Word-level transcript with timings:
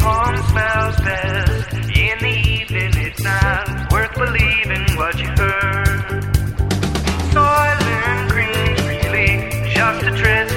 Napalm 0.00 0.36
smells 0.50 0.96
best 1.00 1.74
in 1.74 2.18
the 2.20 2.34
evening. 2.48 2.90
It's 2.96 3.22
not 3.22 3.92
worth 3.92 4.14
believing 4.14 4.96
what 4.96 5.18
you 5.18 5.28
heard. 5.28 6.24
Green's 8.30 8.82
really 8.88 9.50
just 9.74 10.02
a 10.06 10.10
Triscuit, 10.12 10.49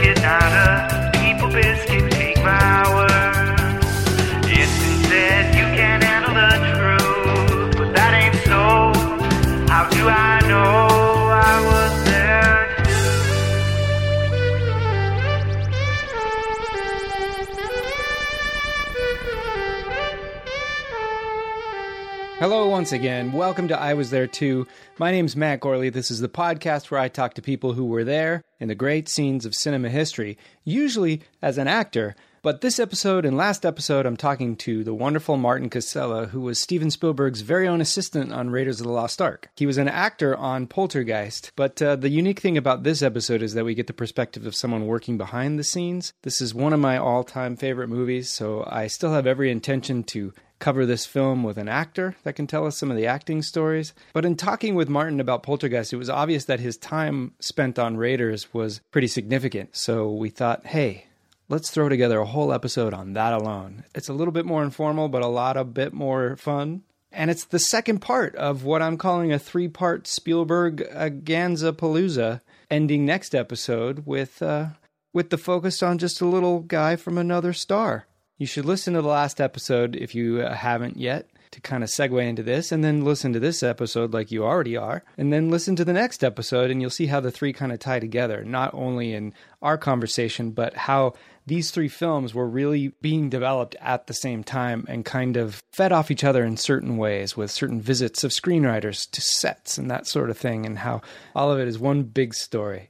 Hello, 22.39 22.67
once 22.67 22.91
again. 22.91 23.31
Welcome 23.31 23.67
to 23.69 23.79
I 23.79 23.93
Was 23.93 24.09
There 24.09 24.27
Too. 24.27 24.67
My 24.97 25.11
name's 25.11 25.35
Matt 25.35 25.59
Gorley. 25.59 25.89
This 25.89 26.09
is 26.09 26.19
the 26.19 26.27
podcast 26.27 26.89
where 26.89 26.99
I 26.99 27.07
talk 27.07 27.35
to 27.35 27.41
people 27.41 27.73
who 27.73 27.85
were 27.85 28.03
there 28.03 28.41
in 28.59 28.67
the 28.67 28.75
great 28.75 29.07
scenes 29.07 29.45
of 29.45 29.55
cinema 29.55 29.89
history, 29.89 30.37
usually 30.63 31.21
as 31.41 31.57
an 31.57 31.67
actor. 31.67 32.15
But 32.41 32.59
this 32.59 32.79
episode 32.79 33.23
and 33.23 33.37
last 33.37 33.65
episode, 33.65 34.05
I'm 34.05 34.17
talking 34.17 34.57
to 34.57 34.83
the 34.83 34.93
wonderful 34.93 35.37
Martin 35.37 35.69
Casella, 35.69 36.25
who 36.25 36.41
was 36.41 36.59
Steven 36.59 36.91
Spielberg's 36.91 37.39
very 37.39 37.69
own 37.69 37.79
assistant 37.79 38.33
on 38.33 38.49
Raiders 38.49 38.81
of 38.81 38.87
the 38.87 38.91
Lost 38.91 39.21
Ark. 39.21 39.47
He 39.55 39.65
was 39.65 39.77
an 39.77 39.87
actor 39.87 40.35
on 40.35 40.67
Poltergeist, 40.67 41.53
but 41.55 41.81
uh, 41.81 41.95
the 41.95 42.09
unique 42.09 42.41
thing 42.41 42.57
about 42.57 42.83
this 42.83 43.01
episode 43.01 43.41
is 43.41 43.53
that 43.53 43.63
we 43.63 43.75
get 43.75 43.87
the 43.87 43.93
perspective 43.93 44.45
of 44.45 44.55
someone 44.55 44.87
working 44.87 45.17
behind 45.17 45.57
the 45.57 45.63
scenes. 45.63 46.11
This 46.23 46.41
is 46.41 46.53
one 46.53 46.73
of 46.73 46.81
my 46.81 46.97
all 46.97 47.23
time 47.23 47.55
favorite 47.55 47.87
movies, 47.87 48.29
so 48.29 48.67
I 48.69 48.87
still 48.87 49.13
have 49.13 49.25
every 49.25 49.49
intention 49.49 50.03
to 50.05 50.33
cover 50.63 50.85
this 50.85 51.05
film 51.05 51.43
with 51.43 51.57
an 51.57 51.67
actor 51.67 52.15
that 52.23 52.37
can 52.37 52.47
tell 52.47 52.65
us 52.65 52.77
some 52.77 52.89
of 52.89 52.95
the 52.95 53.05
acting 53.05 53.41
stories. 53.41 53.93
But 54.13 54.23
in 54.23 54.37
talking 54.37 54.75
with 54.75 54.87
Martin 54.87 55.19
about 55.19 55.43
Poltergeist, 55.43 55.91
it 55.91 55.97
was 55.97 56.09
obvious 56.09 56.45
that 56.45 56.61
his 56.61 56.77
time 56.77 57.33
spent 57.41 57.77
on 57.77 57.97
Raiders 57.97 58.53
was 58.53 58.79
pretty 58.89 59.07
significant. 59.07 59.75
So 59.75 60.09
we 60.09 60.29
thought, 60.29 60.65
hey, 60.67 61.07
let's 61.49 61.69
throw 61.69 61.89
together 61.89 62.19
a 62.19 62.25
whole 62.25 62.53
episode 62.53 62.93
on 62.93 63.11
that 63.11 63.33
alone. 63.33 63.83
It's 63.93 64.07
a 64.07 64.13
little 64.13 64.31
bit 64.31 64.45
more 64.45 64.63
informal, 64.63 65.09
but 65.09 65.21
a 65.21 65.27
lot 65.27 65.57
of 65.57 65.73
bit 65.73 65.91
more 65.91 66.37
fun. 66.37 66.83
And 67.11 67.29
it's 67.29 67.43
the 67.43 67.59
second 67.59 67.99
part 67.99 68.33
of 68.37 68.63
what 68.63 68.81
I'm 68.81 68.95
calling 68.95 69.33
a 69.33 69.39
three 69.39 69.67
part 69.67 70.07
Spielberg 70.07 70.77
Ganza 70.77 71.73
Palooza, 71.73 72.39
ending 72.71 73.05
next 73.05 73.35
episode 73.35 74.05
with, 74.05 74.41
uh, 74.41 74.67
with 75.11 75.29
the 75.29 75.37
focus 75.37 75.83
on 75.83 75.97
just 75.97 76.21
a 76.21 76.25
little 76.25 76.61
guy 76.61 76.95
from 76.95 77.17
another 77.17 77.51
star. 77.51 78.07
You 78.37 78.47
should 78.47 78.65
listen 78.65 78.95
to 78.95 79.01
the 79.01 79.07
last 79.07 79.39
episode 79.39 79.95
if 79.95 80.15
you 80.15 80.41
uh, 80.41 80.53
haven't 80.53 80.97
yet 80.97 81.27
to 81.51 81.61
kind 81.61 81.83
of 81.83 81.89
segue 81.89 82.27
into 82.27 82.41
this, 82.41 82.71
and 82.71 82.83
then 82.83 83.05
listen 83.05 83.31
to 83.31 83.39
this 83.39 83.61
episode 83.61 84.11
like 84.11 84.31
you 84.31 84.43
already 84.43 84.75
are, 84.75 85.03
and 85.19 85.31
then 85.31 85.51
listen 85.51 85.75
to 85.75 85.85
the 85.85 85.93
next 85.93 86.23
episode, 86.23 86.71
and 86.71 86.81
you'll 86.81 86.89
see 86.89 87.05
how 87.05 87.19
the 87.19 87.29
three 87.29 87.53
kind 87.53 87.71
of 87.71 87.77
tie 87.77 87.99
together, 87.99 88.43
not 88.43 88.73
only 88.73 89.13
in 89.13 89.33
our 89.61 89.77
conversation, 89.77 90.49
but 90.49 90.73
how 90.75 91.13
these 91.45 91.69
three 91.69 91.87
films 91.87 92.33
were 92.33 92.47
really 92.47 92.87
being 93.01 93.29
developed 93.29 93.75
at 93.81 94.07
the 94.07 94.15
same 94.15 94.43
time 94.43 94.83
and 94.87 95.05
kind 95.05 95.37
of 95.37 95.61
fed 95.71 95.91
off 95.91 96.09
each 96.09 96.23
other 96.23 96.43
in 96.43 96.57
certain 96.57 96.97
ways 96.97 97.37
with 97.37 97.51
certain 97.51 97.79
visits 97.79 98.23
of 98.23 98.31
screenwriters 98.31 99.07
to 99.11 99.21
sets 99.21 99.77
and 99.77 99.91
that 99.91 100.07
sort 100.07 100.31
of 100.31 100.37
thing, 100.37 100.65
and 100.65 100.79
how 100.79 101.01
all 101.35 101.51
of 101.51 101.59
it 101.59 101.67
is 101.67 101.77
one 101.77 102.01
big 102.01 102.33
story. 102.33 102.89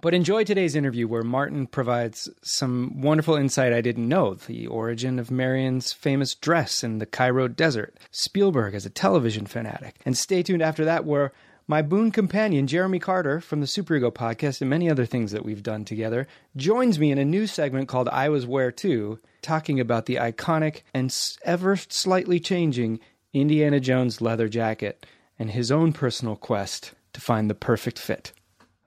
But 0.00 0.14
enjoy 0.14 0.44
today's 0.44 0.76
interview 0.76 1.08
where 1.08 1.22
Martin 1.22 1.66
provides 1.66 2.28
some 2.42 3.00
wonderful 3.00 3.34
insight 3.34 3.72
I 3.72 3.80
didn't 3.80 4.08
know 4.08 4.34
the 4.34 4.68
origin 4.68 5.18
of 5.18 5.30
Marion's 5.30 5.92
famous 5.92 6.36
dress 6.36 6.84
in 6.84 6.98
the 6.98 7.06
Cairo 7.06 7.48
desert, 7.48 7.98
Spielberg 8.12 8.74
as 8.74 8.86
a 8.86 8.90
television 8.90 9.44
fanatic. 9.44 9.96
And 10.04 10.16
stay 10.16 10.44
tuned 10.44 10.62
after 10.62 10.84
that, 10.84 11.04
where 11.04 11.32
my 11.66 11.82
boon 11.82 12.12
companion, 12.12 12.68
Jeremy 12.68 13.00
Carter 13.00 13.40
from 13.40 13.60
the 13.60 13.66
Superego 13.66 14.12
podcast 14.12 14.60
and 14.60 14.70
many 14.70 14.88
other 14.88 15.04
things 15.04 15.32
that 15.32 15.44
we've 15.44 15.62
done 15.62 15.84
together, 15.84 16.28
joins 16.56 16.98
me 16.98 17.10
in 17.10 17.18
a 17.18 17.24
new 17.24 17.48
segment 17.48 17.88
called 17.88 18.08
I 18.08 18.28
Was 18.28 18.46
Wear 18.46 18.70
Too, 18.70 19.18
talking 19.42 19.80
about 19.80 20.06
the 20.06 20.16
iconic 20.16 20.82
and 20.94 21.14
ever 21.42 21.76
slightly 21.76 22.38
changing 22.38 23.00
Indiana 23.32 23.80
Jones 23.80 24.20
leather 24.20 24.48
jacket 24.48 25.04
and 25.38 25.50
his 25.50 25.72
own 25.72 25.92
personal 25.92 26.36
quest 26.36 26.92
to 27.12 27.20
find 27.20 27.50
the 27.50 27.54
perfect 27.54 27.98
fit. 27.98 28.32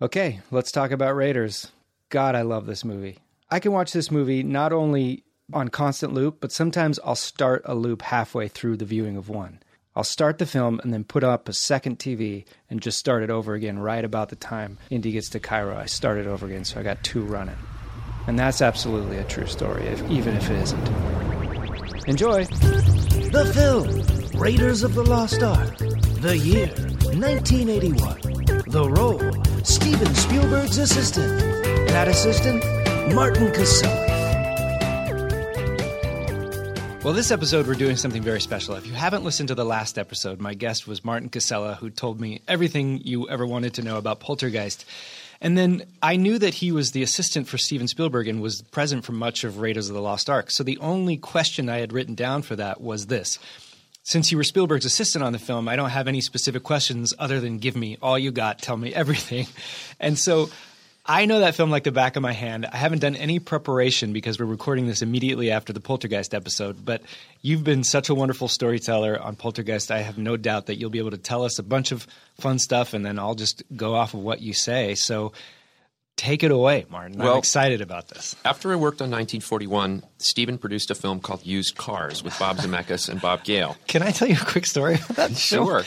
Okay, 0.02 0.40
let's 0.50 0.72
talk 0.72 0.90
about 0.90 1.16
Raiders. 1.16 1.72
God, 2.10 2.34
I 2.34 2.42
love 2.42 2.66
this 2.66 2.84
movie. 2.84 3.20
I 3.52 3.60
can 3.60 3.72
watch 3.72 3.94
this 3.94 4.10
movie 4.10 4.42
not 4.42 4.74
only 4.74 5.24
on 5.54 5.68
constant 5.68 6.12
loop, 6.12 6.38
but 6.40 6.52
sometimes 6.52 7.00
I'll 7.06 7.14
start 7.14 7.62
a 7.66 7.76
loop 7.76 8.02
halfway 8.02 8.48
through 8.48 8.78
the 8.78 8.86
viewing 8.86 9.16
of 9.16 9.30
one. 9.30 9.60
I'll 9.96 10.04
start 10.04 10.40
the 10.40 10.48
film 10.48 10.80
and 10.84 10.92
then 10.92 11.04
put 11.04 11.24
up 11.24 11.48
a 11.48 11.54
second 11.54 12.00
TV 12.00 12.46
and 12.68 12.82
just 12.82 12.98
start 12.98 13.22
it 13.22 13.30
over 13.30 13.54
again 13.54 13.78
right 13.78 14.04
about 14.04 14.30
the 14.30 14.36
time 14.36 14.80
Indy 14.90 15.12
gets 15.12 15.30
to 15.30 15.40
Cairo. 15.40 15.78
I 15.78 15.86
start 15.86 16.18
it 16.18 16.26
over 16.26 16.48
again, 16.48 16.66
so 16.66 16.80
I 16.80 16.84
got 16.84 17.04
two 17.04 17.22
running. 17.22 17.58
And 18.26 18.40
that's 18.40 18.64
absolutely 18.64 19.18
a 19.18 19.24
true 19.26 19.46
story, 19.46 19.86
if, 19.86 20.02
even 20.10 20.36
if 20.36 20.50
it 20.50 20.64
isn't. 20.64 20.88
Enjoy! 22.08 22.46
The 22.46 23.52
film 23.54 24.40
Raiders 24.42 24.82
of 24.82 24.96
the 24.96 25.04
Lost 25.04 25.44
Ark. 25.44 25.78
The 25.78 26.36
year 26.38 26.70
1981. 27.14 28.64
The 28.68 28.90
role 28.90 29.41
Steven 29.64 30.16
Spielberg's 30.16 30.80
assistant. 30.80 31.40
That 31.90 32.08
assistant, 32.08 32.64
Martin 33.14 33.52
Casella. 33.52 34.08
Well, 37.04 37.14
this 37.14 37.32
episode, 37.32 37.68
we're 37.68 37.76
doing 37.76 37.96
something 37.96 38.24
very 38.24 38.42
special. 38.42 38.76
If 38.76 38.88
you 38.88 38.94
haven't 38.94 39.24
listened 39.24 39.50
to 39.50 39.56
the 39.56 39.66
last 39.66 40.00
episode, 40.00 40.40
my 40.40 40.56
guest 40.56 40.88
was 40.88 41.06
Martin 41.06 41.30
Casella, 41.30 41.76
who 41.76 41.90
told 41.90 42.20
me 42.20 42.42
everything 42.48 43.02
you 43.04 43.30
ever 43.30 43.46
wanted 43.46 43.76
to 43.76 43.84
know 43.84 43.98
about 43.98 44.20
Poltergeist. 44.20 44.86
And 45.42 45.58
then 45.58 45.84
I 46.04 46.16
knew 46.16 46.38
that 46.38 46.54
he 46.54 46.72
was 46.72 46.92
the 46.92 47.02
assistant 47.02 47.48
for 47.48 47.58
Steven 47.58 47.88
Spielberg 47.88 48.28
and 48.28 48.42
was 48.42 48.62
present 48.62 49.04
for 49.04 49.14
much 49.14 49.44
of 49.44 49.58
Raiders 49.60 49.90
of 49.90 49.96
the 49.96 50.02
Lost 50.02 50.30
Ark. 50.30 50.52
So 50.52 50.64
the 50.64 50.78
only 50.78 51.18
question 51.18 51.70
I 51.70 51.80
had 51.80 51.92
written 51.94 52.14
down 52.14 52.44
for 52.44 52.56
that 52.56 52.82
was 52.82 53.08
this. 53.08 53.40
Since 54.04 54.32
you 54.32 54.38
were 54.38 54.44
Spielberg's 54.44 54.86
assistant 54.86 55.24
on 55.24 55.32
the 55.32 55.40
film, 55.40 55.68
I 55.68 55.76
don't 55.76 55.92
have 55.92 56.08
any 56.08 56.22
specific 56.22 56.64
questions 56.64 57.14
other 57.20 57.40
than 57.40 57.60
give 57.60 57.76
me 57.76 57.98
all 58.02 58.18
you 58.18 58.32
got, 58.32 58.60
tell 58.60 58.78
me 58.78 58.94
everything. 58.94 59.48
And 60.00 60.18
so 60.18 60.50
I 61.06 61.26
know 61.26 61.40
that 61.40 61.56
film 61.56 61.72
like 61.72 61.84
the 61.84 61.92
back 61.92 62.16
of 62.16 62.22
my 62.22 62.32
hand. 62.32 62.66
I 62.66 62.78
haven't 62.78 63.00
done 63.00 63.16
any 63.16 63.40
preparation 63.40 64.14
because 64.14 64.40
we're 64.40 64.46
recording 64.46 64.88
this 64.88 65.02
immediately 65.02 65.52
after 65.52 65.74
the 65.74 65.80
Poltergeist 65.80 66.34
episode, 66.34 66.86
but 66.86 67.02
you've 67.42 67.64
been 67.64 67.84
such 67.84 68.10
a 68.10 68.16
wonderful 68.16 68.48
storyteller 68.48 69.20
on 69.20 69.36
Poltergeist. 69.36 69.92
I 69.92 70.02
have 70.02 70.18
no 70.18 70.38
doubt 70.38 70.68
that 70.68 70.76
you'll 70.76 70.92
be 70.92 71.00
able 71.00 71.12
to 71.12 71.18
tell 71.18 71.44
us 71.44 71.58
a 71.58 71.64
bunch 71.64 71.92
of 71.92 72.06
fun 72.40 72.60
stuff 72.60 72.94
and 72.94 73.06
then 73.06 73.18
I'll 73.18 73.36
just 73.36 73.64
go 73.76 73.96
off 73.96 74.14
of 74.14 74.22
what 74.22 74.42
you 74.42 74.54
say. 74.54 74.96
So 74.96 75.32
Take 76.18 76.44
it 76.44 76.52
away, 76.52 76.86
Martin. 76.90 77.20
I'm 77.20 77.38
excited 77.38 77.82
about 77.82 78.10
this. 78.10 78.36
After 78.46 78.72
I 78.72 78.76
worked 78.76 79.02
on 79.02 79.10
1941, 79.10 80.04
Steven 80.20 80.60
produced 80.60 80.92
a 80.92 80.96
film 80.96 81.20
called 81.20 81.44
Used 81.46 81.78
Cars 81.78 82.24
with 82.24 82.38
Bob 82.38 82.58
Zemeckis 82.58 83.10
and 83.10 83.20
Bob 83.20 83.44
Gale. 83.44 83.76
Can 83.88 84.04
I 84.04 84.12
tell 84.12 84.28
you 84.28 84.38
a 84.40 84.46
quick 84.46 84.68
story 84.68 84.96
about 84.96 85.16
that? 85.16 85.36
Sure. 85.36 85.84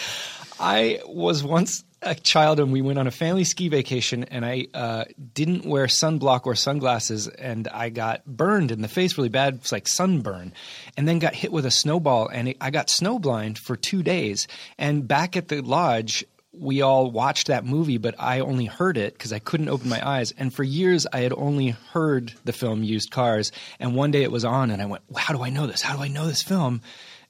I 0.59 1.01
was 1.07 1.45
once 1.45 1.85
a 2.03 2.15
child 2.15 2.61
and 2.61 2.73
we 2.73 2.83
went 2.83 2.99
on 2.99 3.07
a 3.07 3.11
family 3.11 3.45
ski 3.45 3.69
vacation 3.69 4.25
and 4.25 4.45
I 4.45 4.67
uh, 4.75 5.05
didn't 5.33 5.65
wear 5.65 5.87
sunblock 5.87 6.47
or 6.47 6.55
sunglasses 6.55 7.29
and 7.29 7.67
I 7.69 7.89
got 7.89 8.25
burned 8.27 8.71
in 8.71 8.83
the 8.83 8.89
face 8.89 9.17
really 9.17 9.31
bad. 9.31 9.55
It 9.55 9.61
was 9.63 9.73
like 9.73 9.89
sunburn 9.89 10.53
and 10.97 11.09
then 11.09 11.19
got 11.19 11.35
hit 11.35 11.51
with 11.51 11.65
a 11.67 11.71
snowball 11.71 12.29
and 12.29 12.49
it, 12.49 12.57
I 12.61 12.71
got 12.71 12.89
snowblind 12.89 13.59
for 13.59 13.77
two 13.77 14.03
days. 14.03 14.47
And 14.79 15.09
back 15.09 15.37
at 15.37 15.49
the 15.49 15.63
lodge, 15.63 16.25
we 16.59 16.83
all 16.83 17.11
watched 17.11 17.49
that 17.49 17.65
movie, 17.65 17.99
but 17.99 18.15
I 18.19 18.41
only 18.41 18.67
heard 18.67 18.97
it 18.97 19.13
because 19.15 19.33
I 19.33 19.39
couldn't 19.39 19.69
open 19.69 19.89
my 19.89 20.07
eyes. 20.07 20.33
And 20.37 20.53
for 20.53 20.63
years, 20.63 21.07
I 21.13 21.21
had 21.21 21.33
only 21.33 21.71
heard 21.93 22.33
the 22.45 22.53
film 22.53 22.83
Used 22.83 23.11
Cars. 23.11 23.53
And 23.81 23.95
one 23.95 24.11
day 24.11 24.23
it 24.23 24.33
was 24.33 24.45
on, 24.45 24.71
and 24.71 24.81
I 24.81 24.87
went, 24.87 25.03
well, 25.09 25.23
How 25.23 25.35
do 25.35 25.43
I 25.43 25.51
know 25.51 25.67
this? 25.67 25.83
How 25.83 25.97
do 25.97 26.03
I 26.03 26.09
know 26.09 26.27
this 26.27 26.43
film? 26.43 26.81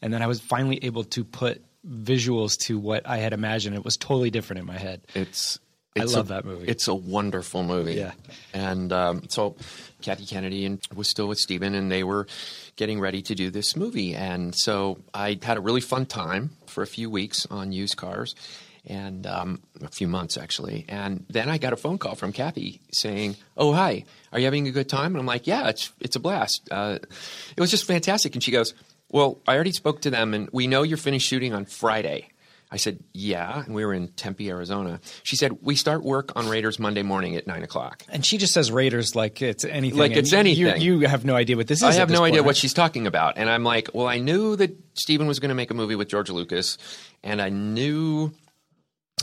And 0.03 0.13
then 0.13 0.23
I 0.23 0.27
was 0.27 0.41
finally 0.41 0.85
able 0.85 1.05
to 1.05 1.25
put 1.25 1.63
visuals 1.89 2.59
to 2.67 2.79
what 2.79 3.07
I 3.07 3.19
had 3.19 3.33
imagined. 3.33 3.77
It 3.77 3.85
was 3.85 3.97
totally 3.97 4.31
different 4.31 4.61
in 4.61 4.67
my 4.67 4.79
head. 4.79 5.03
It's, 5.15 5.59
I 5.99 6.05
love 6.05 6.27
a- 6.27 6.35
that 6.35 6.45
movie. 6.45 6.67
It's 6.67 6.89
a 6.89 6.95
wonderful 6.95 7.63
movie. 7.63 7.95
Yeah. 7.95 8.13
And 8.53 8.93
um, 8.93 9.23
so 9.29 9.57
Kathy 10.03 10.27
Kennedy 10.27 10.67
and 10.67 10.81
was 10.95 11.09
still 11.09 11.29
with 11.29 11.39
Steven, 11.39 11.75
and 11.75 11.91
they 11.91 12.05
were 12.05 12.27
getting 12.77 13.01
ready 13.01 13.23
to 13.23 13.35
do 13.35 13.51
this 13.51 13.77
movie. 13.77 14.15
And 14.15 14.55
so 14.55 14.99
I 15.13 15.39
had 15.43 15.57
a 15.57 15.61
really 15.61 15.81
fun 15.81 16.07
time 16.07 16.51
for 16.67 16.83
a 16.83 16.87
few 16.87 17.09
weeks 17.09 17.47
on 17.51 17.73
used 17.73 17.97
cars. 17.97 18.35
And 18.87 19.27
um, 19.27 19.63
a 19.81 19.89
few 19.89 20.07
months 20.07 20.37
actually, 20.37 20.85
and 20.91 21.25
then 21.31 21.49
I 21.49 21.57
got 21.57 21.73
a 21.73 21.77
phone 21.77 21.97
call 21.97 22.17
from 22.17 22.33
Kathy 22.33 22.83
saying, 22.93 23.37
"Oh 23.57 23.73
hi, 23.73 24.05
are 24.31 24.39
you 24.39 24.45
having 24.45 24.69
a 24.69 24.73
good 24.73 24.91
time?" 24.91 25.13
And 25.15 25.17
I'm 25.17 25.27
like, 25.27 25.47
"Yeah, 25.47 25.69
it's 25.69 25.91
it's 26.01 26.17
a 26.17 26.21
blast. 26.21 26.69
Uh, 26.71 26.99
it 27.57 27.61
was 27.61 27.71
just 27.71 27.87
fantastic." 27.87 28.35
And 28.35 28.45
she 28.45 28.51
goes, 28.51 28.75
"Well, 29.11 29.41
I 29.49 29.55
already 29.55 29.73
spoke 29.73 30.03
to 30.03 30.11
them, 30.11 30.35
and 30.35 30.51
we 30.53 30.67
know 30.67 30.83
you're 30.83 30.99
finished 30.99 31.27
shooting 31.27 31.55
on 31.55 31.65
Friday." 31.65 32.29
I 32.71 32.77
said, 32.77 32.99
"Yeah," 33.13 33.63
and 33.65 33.75
we 33.75 33.87
were 33.87 33.95
in 33.95 34.09
Tempe, 34.09 34.51
Arizona. 34.51 35.01
She 35.23 35.37
said, 35.37 35.59
"We 35.63 35.77
start 35.77 36.03
work 36.03 36.33
on 36.37 36.49
Raiders 36.49 36.79
Monday 36.79 37.03
morning 37.03 37.37
at 37.37 37.47
nine 37.47 37.63
o'clock." 37.63 38.03
And 38.09 38.27
she 38.27 38.37
just 38.37 38.53
says 38.53 38.71
Raiders 38.71 39.15
like 39.15 39.41
it's 39.41 39.65
anything. 39.65 39.99
Like 39.99 40.13
it's 40.17 40.33
anything. 40.33 40.81
You, 40.83 40.99
you 41.01 41.07
have 41.07 41.25
no 41.25 41.37
idea 41.37 41.57
what 41.57 41.69
this 41.69 41.79
is. 41.79 41.85
I 41.85 41.93
have 41.93 42.11
no 42.11 42.25
idea 42.25 42.43
what 42.43 42.57
she's 42.57 42.75
talking 42.75 43.07
about. 43.07 43.39
And 43.39 43.49
I'm 43.49 43.65
like, 43.65 43.91
well, 43.95 44.09
I 44.09 44.19
knew 44.19 44.57
that 44.57 44.77
Steven 44.95 45.27
was 45.27 45.39
going 45.39 45.51
to 45.51 45.55
make 45.55 45.71
a 45.71 45.75
movie 45.75 45.95
with 45.95 46.09
George 46.09 46.31
Lucas, 46.31 46.77
and 47.23 47.41
I 47.41 47.49
knew 47.49 48.33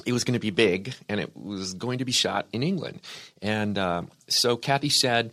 it 0.05 0.13
was 0.13 0.23
going 0.23 0.33
to 0.33 0.39
be 0.39 0.49
big, 0.49 0.93
and 1.09 1.19
it 1.19 1.35
was 1.35 1.73
going 1.73 1.99
to 1.99 2.05
be 2.05 2.11
shot 2.11 2.47
in 2.51 2.63
England. 2.63 2.99
And 3.41 3.77
uh, 3.77 4.03
so 4.27 4.57
Kathy 4.57 4.89
said, 4.89 5.31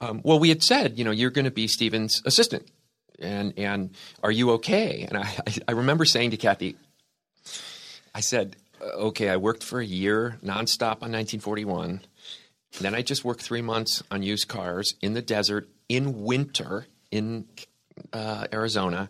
um, 0.00 0.20
well, 0.24 0.38
we 0.38 0.48
had 0.48 0.62
said, 0.62 0.98
you 0.98 1.04
know, 1.04 1.10
you're 1.10 1.30
going 1.30 1.44
to 1.44 1.50
be 1.50 1.68
Steven's 1.68 2.22
assistant. 2.24 2.68
And, 3.18 3.54
and 3.56 3.90
are 4.22 4.30
you 4.30 4.52
okay? 4.52 5.06
And 5.08 5.16
I, 5.16 5.34
I, 5.68 5.72
remember 5.72 6.04
saying 6.04 6.32
to 6.32 6.36
Kathy, 6.36 6.76
I 8.14 8.20
said, 8.20 8.56
okay, 8.82 9.30
I 9.30 9.36
worked 9.38 9.64
for 9.64 9.80
a 9.80 9.86
year 9.86 10.38
nonstop 10.44 11.02
on 11.02 11.12
1941. 11.12 12.02
Then 12.80 12.94
I 12.94 13.00
just 13.00 13.24
worked 13.24 13.40
three 13.40 13.62
months 13.62 14.02
on 14.10 14.22
used 14.22 14.48
cars 14.48 14.94
in 15.00 15.14
the 15.14 15.22
desert 15.22 15.68
in 15.88 16.24
winter 16.24 16.86
in 17.10 17.46
uh, 18.12 18.46
Arizona, 18.52 19.08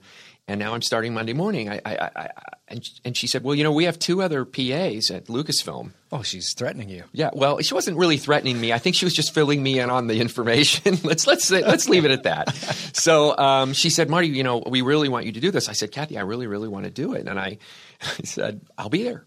and 0.48 0.60
now 0.60 0.74
I'm 0.74 0.82
starting 0.82 1.12
Monday 1.12 1.32
morning. 1.32 1.68
I, 1.68 1.80
I, 1.84 1.96
I, 1.96 2.10
I 2.16 2.30
and, 2.68 2.88
and 3.04 3.16
she 3.16 3.26
said, 3.26 3.42
"Well, 3.42 3.54
you 3.54 3.64
know, 3.64 3.72
we 3.72 3.84
have 3.84 3.98
two 3.98 4.22
other 4.22 4.44
PAs 4.44 5.10
at 5.10 5.26
Lucasfilm." 5.26 5.90
Oh, 6.12 6.22
she's 6.22 6.54
threatening 6.54 6.88
you. 6.88 7.04
Yeah, 7.12 7.30
well, 7.32 7.60
she 7.60 7.74
wasn't 7.74 7.96
really 7.96 8.16
threatening 8.16 8.60
me. 8.60 8.72
I 8.72 8.78
think 8.78 8.96
she 8.96 9.04
was 9.04 9.14
just 9.14 9.34
filling 9.34 9.62
me 9.62 9.80
in 9.80 9.90
on 9.90 10.06
the 10.06 10.20
information. 10.20 10.98
let's 11.04 11.26
let's 11.26 11.44
say, 11.44 11.62
let's 11.62 11.88
leave 11.88 12.04
it 12.04 12.10
at 12.10 12.24
that. 12.24 12.54
So 12.96 13.36
um, 13.36 13.72
she 13.72 13.90
said, 13.90 14.08
"Marty, 14.08 14.28
you 14.28 14.42
know, 14.42 14.62
we 14.66 14.80
really 14.82 15.08
want 15.08 15.26
you 15.26 15.32
to 15.32 15.40
do 15.40 15.50
this." 15.50 15.68
I 15.68 15.72
said, 15.72 15.92
"Kathy, 15.92 16.18
I 16.18 16.22
really, 16.22 16.46
really 16.46 16.66
want 16.66 16.86
to 16.86 16.90
do 16.90 17.12
it," 17.12 17.28
and 17.28 17.38
I, 17.38 17.58
I 18.02 18.22
said, 18.24 18.62
"I'll 18.76 18.88
be 18.88 19.02
there. 19.04 19.24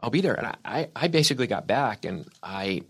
I'll 0.00 0.10
be 0.10 0.20
there." 0.20 0.34
And 0.34 0.56
I, 0.64 0.88
I 0.94 1.08
basically 1.08 1.46
got 1.46 1.66
back 1.66 2.04
and 2.04 2.28
I 2.42 2.82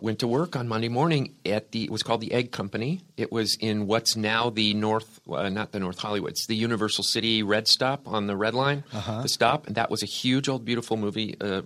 went 0.00 0.18
to 0.18 0.26
work 0.26 0.56
on 0.56 0.68
Monday 0.68 0.88
morning 0.88 1.34
at 1.46 1.72
the 1.72 1.84
it 1.84 1.90
was 1.90 2.02
called 2.02 2.20
the 2.20 2.32
Egg 2.32 2.52
Company. 2.52 3.00
It 3.16 3.32
was 3.32 3.56
in 3.58 3.86
what's 3.86 4.16
now 4.16 4.50
the 4.50 4.74
North, 4.74 5.20
uh, 5.30 5.48
not 5.48 5.72
the 5.72 5.80
North 5.80 5.98
Hollywood, 5.98 6.32
it's 6.32 6.46
the 6.46 6.56
Universal 6.56 7.04
City 7.04 7.42
Red 7.42 7.66
Stop 7.68 8.06
on 8.06 8.26
the 8.26 8.36
Red 8.36 8.54
Line, 8.54 8.84
the 9.22 9.28
stop, 9.28 9.66
and 9.66 9.76
that 9.76 9.90
was 9.90 10.02
a 10.02 10.06
huge 10.06 10.48
old 10.48 10.64
beautiful 10.64 10.96
movie. 10.96 11.36
Uh, 11.40 11.62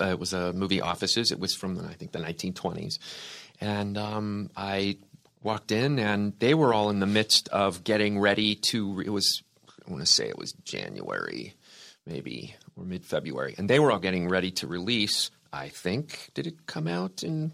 uh, 0.00 0.04
it 0.04 0.18
was 0.18 0.32
a 0.32 0.52
movie 0.52 0.80
offices. 0.80 1.30
It 1.30 1.38
was 1.38 1.54
from 1.54 1.78
I 1.80 1.94
think 1.94 2.12
the 2.12 2.18
1920s, 2.18 2.98
and 3.60 3.96
um, 3.98 4.50
I 4.56 4.98
walked 5.42 5.70
in, 5.72 5.98
and 5.98 6.32
they 6.38 6.54
were 6.54 6.74
all 6.74 6.90
in 6.90 7.00
the 7.00 7.06
midst 7.06 7.48
of 7.48 7.84
getting 7.84 8.18
ready 8.18 8.54
to. 8.70 9.00
It 9.00 9.10
was 9.10 9.42
I 9.86 9.90
want 9.90 10.04
to 10.04 10.10
say 10.10 10.28
it 10.28 10.38
was 10.38 10.52
January, 10.64 11.54
maybe 12.06 12.54
or 12.76 12.84
mid 12.84 13.04
February, 13.04 13.54
and 13.58 13.68
they 13.70 13.78
were 13.78 13.90
all 13.90 13.98
getting 13.98 14.28
ready 14.28 14.50
to 14.52 14.66
release. 14.66 15.30
I 15.56 15.68
think 15.68 16.30
did 16.34 16.46
it 16.46 16.66
come 16.66 16.86
out 16.88 17.22
in 17.22 17.52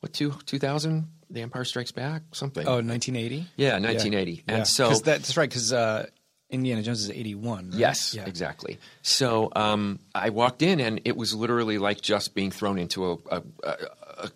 what 0.00 0.12
two 0.12 0.34
2000? 0.46 1.08
The 1.30 1.42
Empire 1.42 1.64
Strikes 1.64 1.90
Back, 1.92 2.22
something. 2.32 2.66
Oh, 2.66 2.74
1980? 2.82 3.46
Yeah, 3.56 3.78
1980. 3.78 4.44
And 4.46 4.58
Yeah. 4.58 4.62
so 4.62 4.94
that's 4.94 5.36
right, 5.36 5.48
because 5.48 5.72
uh, 5.72 6.06
Indiana 6.50 6.82
Jones 6.82 7.02
is 7.02 7.10
81. 7.10 7.70
right? 7.70 7.78
Yes, 7.78 8.14
Yeah. 8.14 8.26
exactly. 8.26 8.78
So 9.02 9.50
um, 9.56 9.98
I 10.14 10.30
walked 10.30 10.62
in, 10.62 10.78
and 10.80 11.00
it 11.04 11.16
was 11.16 11.34
literally 11.34 11.78
like 11.78 12.00
just 12.00 12.34
being 12.34 12.52
thrown 12.52 12.78
into 12.78 13.10
a. 13.10 13.12
a, 13.30 13.42
a, 13.64 13.70
a 14.18 14.30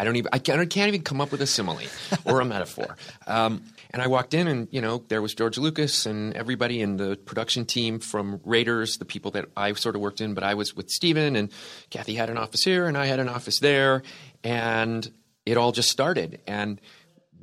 I 0.00 0.04
don't 0.04 0.16
even. 0.16 0.30
I 0.32 0.38
can't, 0.38 0.58
I 0.60 0.64
can't 0.66 0.88
even 0.88 1.02
come 1.02 1.20
up 1.20 1.30
with 1.32 1.42
a 1.42 1.46
simile 1.46 1.86
or 2.24 2.40
a 2.40 2.44
metaphor. 2.44 2.96
Um, 3.26 3.62
and 3.92 4.00
I 4.02 4.06
walked 4.06 4.34
in, 4.34 4.48
and 4.48 4.68
you 4.70 4.80
know, 4.80 5.02
there 5.08 5.20
was 5.20 5.34
George 5.34 5.58
Lucas 5.58 6.06
and 6.06 6.34
everybody 6.34 6.80
in 6.80 6.96
the 6.96 7.16
production 7.16 7.64
team 7.66 7.98
from 7.98 8.40
Raiders, 8.44 8.96
the 8.98 9.04
people 9.04 9.30
that 9.32 9.46
I 9.56 9.72
sort 9.74 9.94
of 9.94 10.00
worked 10.00 10.20
in. 10.20 10.34
But 10.34 10.44
I 10.44 10.54
was 10.54 10.74
with 10.74 10.88
Steven, 10.90 11.36
and 11.36 11.50
Kathy 11.90 12.14
had 12.14 12.30
an 12.30 12.38
office 12.38 12.62
here, 12.64 12.86
and 12.86 12.96
I 12.96 13.06
had 13.06 13.20
an 13.20 13.28
office 13.28 13.58
there, 13.60 14.02
and 14.42 15.10
it 15.44 15.56
all 15.56 15.72
just 15.72 15.90
started. 15.90 16.40
And 16.46 16.80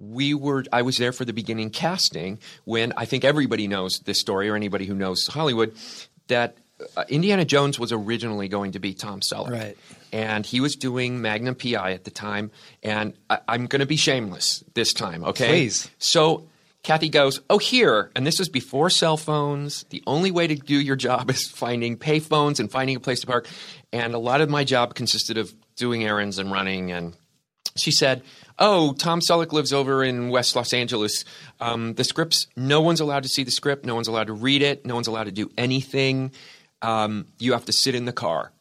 we 0.02 0.34
were 0.34 0.64
i 0.72 0.82
was 0.82 0.96
there 0.98 1.12
for 1.12 1.26
the 1.26 1.34
beginning 1.34 1.70
casting 1.70 2.40
when 2.64 2.94
i 2.96 3.04
think 3.04 3.26
everybody 3.26 3.68
knows 3.68 4.00
this 4.06 4.18
story 4.18 4.48
or 4.48 4.56
anybody 4.56 4.86
who 4.86 4.96
knows 4.96 5.28
hollywood 5.28 5.76
that 6.28 6.56
uh, 6.96 7.04
indiana 7.10 7.44
jones 7.44 7.78
was 7.78 7.92
originally 7.92 8.48
going 8.48 8.72
to 8.72 8.80
be 8.80 8.94
tom 8.94 9.20
selleck 9.20 9.50
Right. 9.50 9.78
And 10.12 10.46
he 10.46 10.62
was 10.62 10.76
doing 10.76 11.22
magnum 11.22 11.56
pi 11.56 11.94
at 11.94 12.04
the 12.04 12.12
time 12.12 12.52
and 12.84 13.14
I, 13.30 13.40
i'm 13.48 13.66
going 13.68 13.82
to 13.82 13.86
be 13.86 13.98
shameless 13.98 14.64
this 14.74 14.94
time 14.94 15.24
okay 15.24 15.48
Please. 15.48 15.90
so 15.98 16.48
Kathy 16.82 17.10
goes, 17.10 17.42
Oh, 17.50 17.58
here. 17.58 18.10
And 18.16 18.26
this 18.26 18.40
was 18.40 18.48
before 18.48 18.90
cell 18.90 19.18
phones. 19.18 19.84
The 19.90 20.02
only 20.08 20.32
way 20.32 20.48
to 20.48 20.56
do 20.56 20.80
your 20.80 20.96
job 20.96 21.30
is 21.30 21.46
finding 21.46 21.98
pay 21.98 22.20
phones 22.20 22.62
and 22.62 22.72
finding 22.72 22.96
a 22.96 23.02
place 23.02 23.20
to 23.20 23.28
park. 23.28 23.48
And 23.92 24.14
a 24.14 24.18
lot 24.18 24.40
of 24.40 24.50
my 24.50 24.64
job 24.64 24.96
consisted 24.96 25.38
of 25.38 25.54
doing 25.76 26.06
errands 26.06 26.40
and 26.40 26.50
running 26.52 26.92
and 26.92 27.16
she 27.76 27.92
said, 27.92 28.24
"Oh, 28.58 28.94
Tom 28.94 29.22
Selleck 29.22 29.52
lives 29.52 29.72
over 29.72 30.04
in 30.04 30.30
West 30.30 30.56
Los 30.56 30.74
Angeles. 30.74 31.24
Um, 31.60 31.94
the 31.94 32.04
scripts, 32.04 32.48
no 32.56 32.82
one's 32.82 33.00
allowed 33.00 33.24
to 33.24 33.30
see 33.30 33.44
the 33.44 33.52
script. 33.52 33.86
No 33.86 33.96
one's 33.96 34.08
allowed 34.08 34.28
to 34.28 34.34
read 34.34 34.62
it. 34.62 34.86
No 34.86 34.96
one's 34.96 35.08
allowed 35.08 35.26
to 35.26 35.32
do 35.32 35.50
anything. 35.58 36.32
Um, 36.82 37.28
you 37.38 37.54
have 37.54 37.66
to 37.66 37.72
sit 37.72 37.96
in 37.96 38.06
the 38.06 38.12
car, 38.12 38.52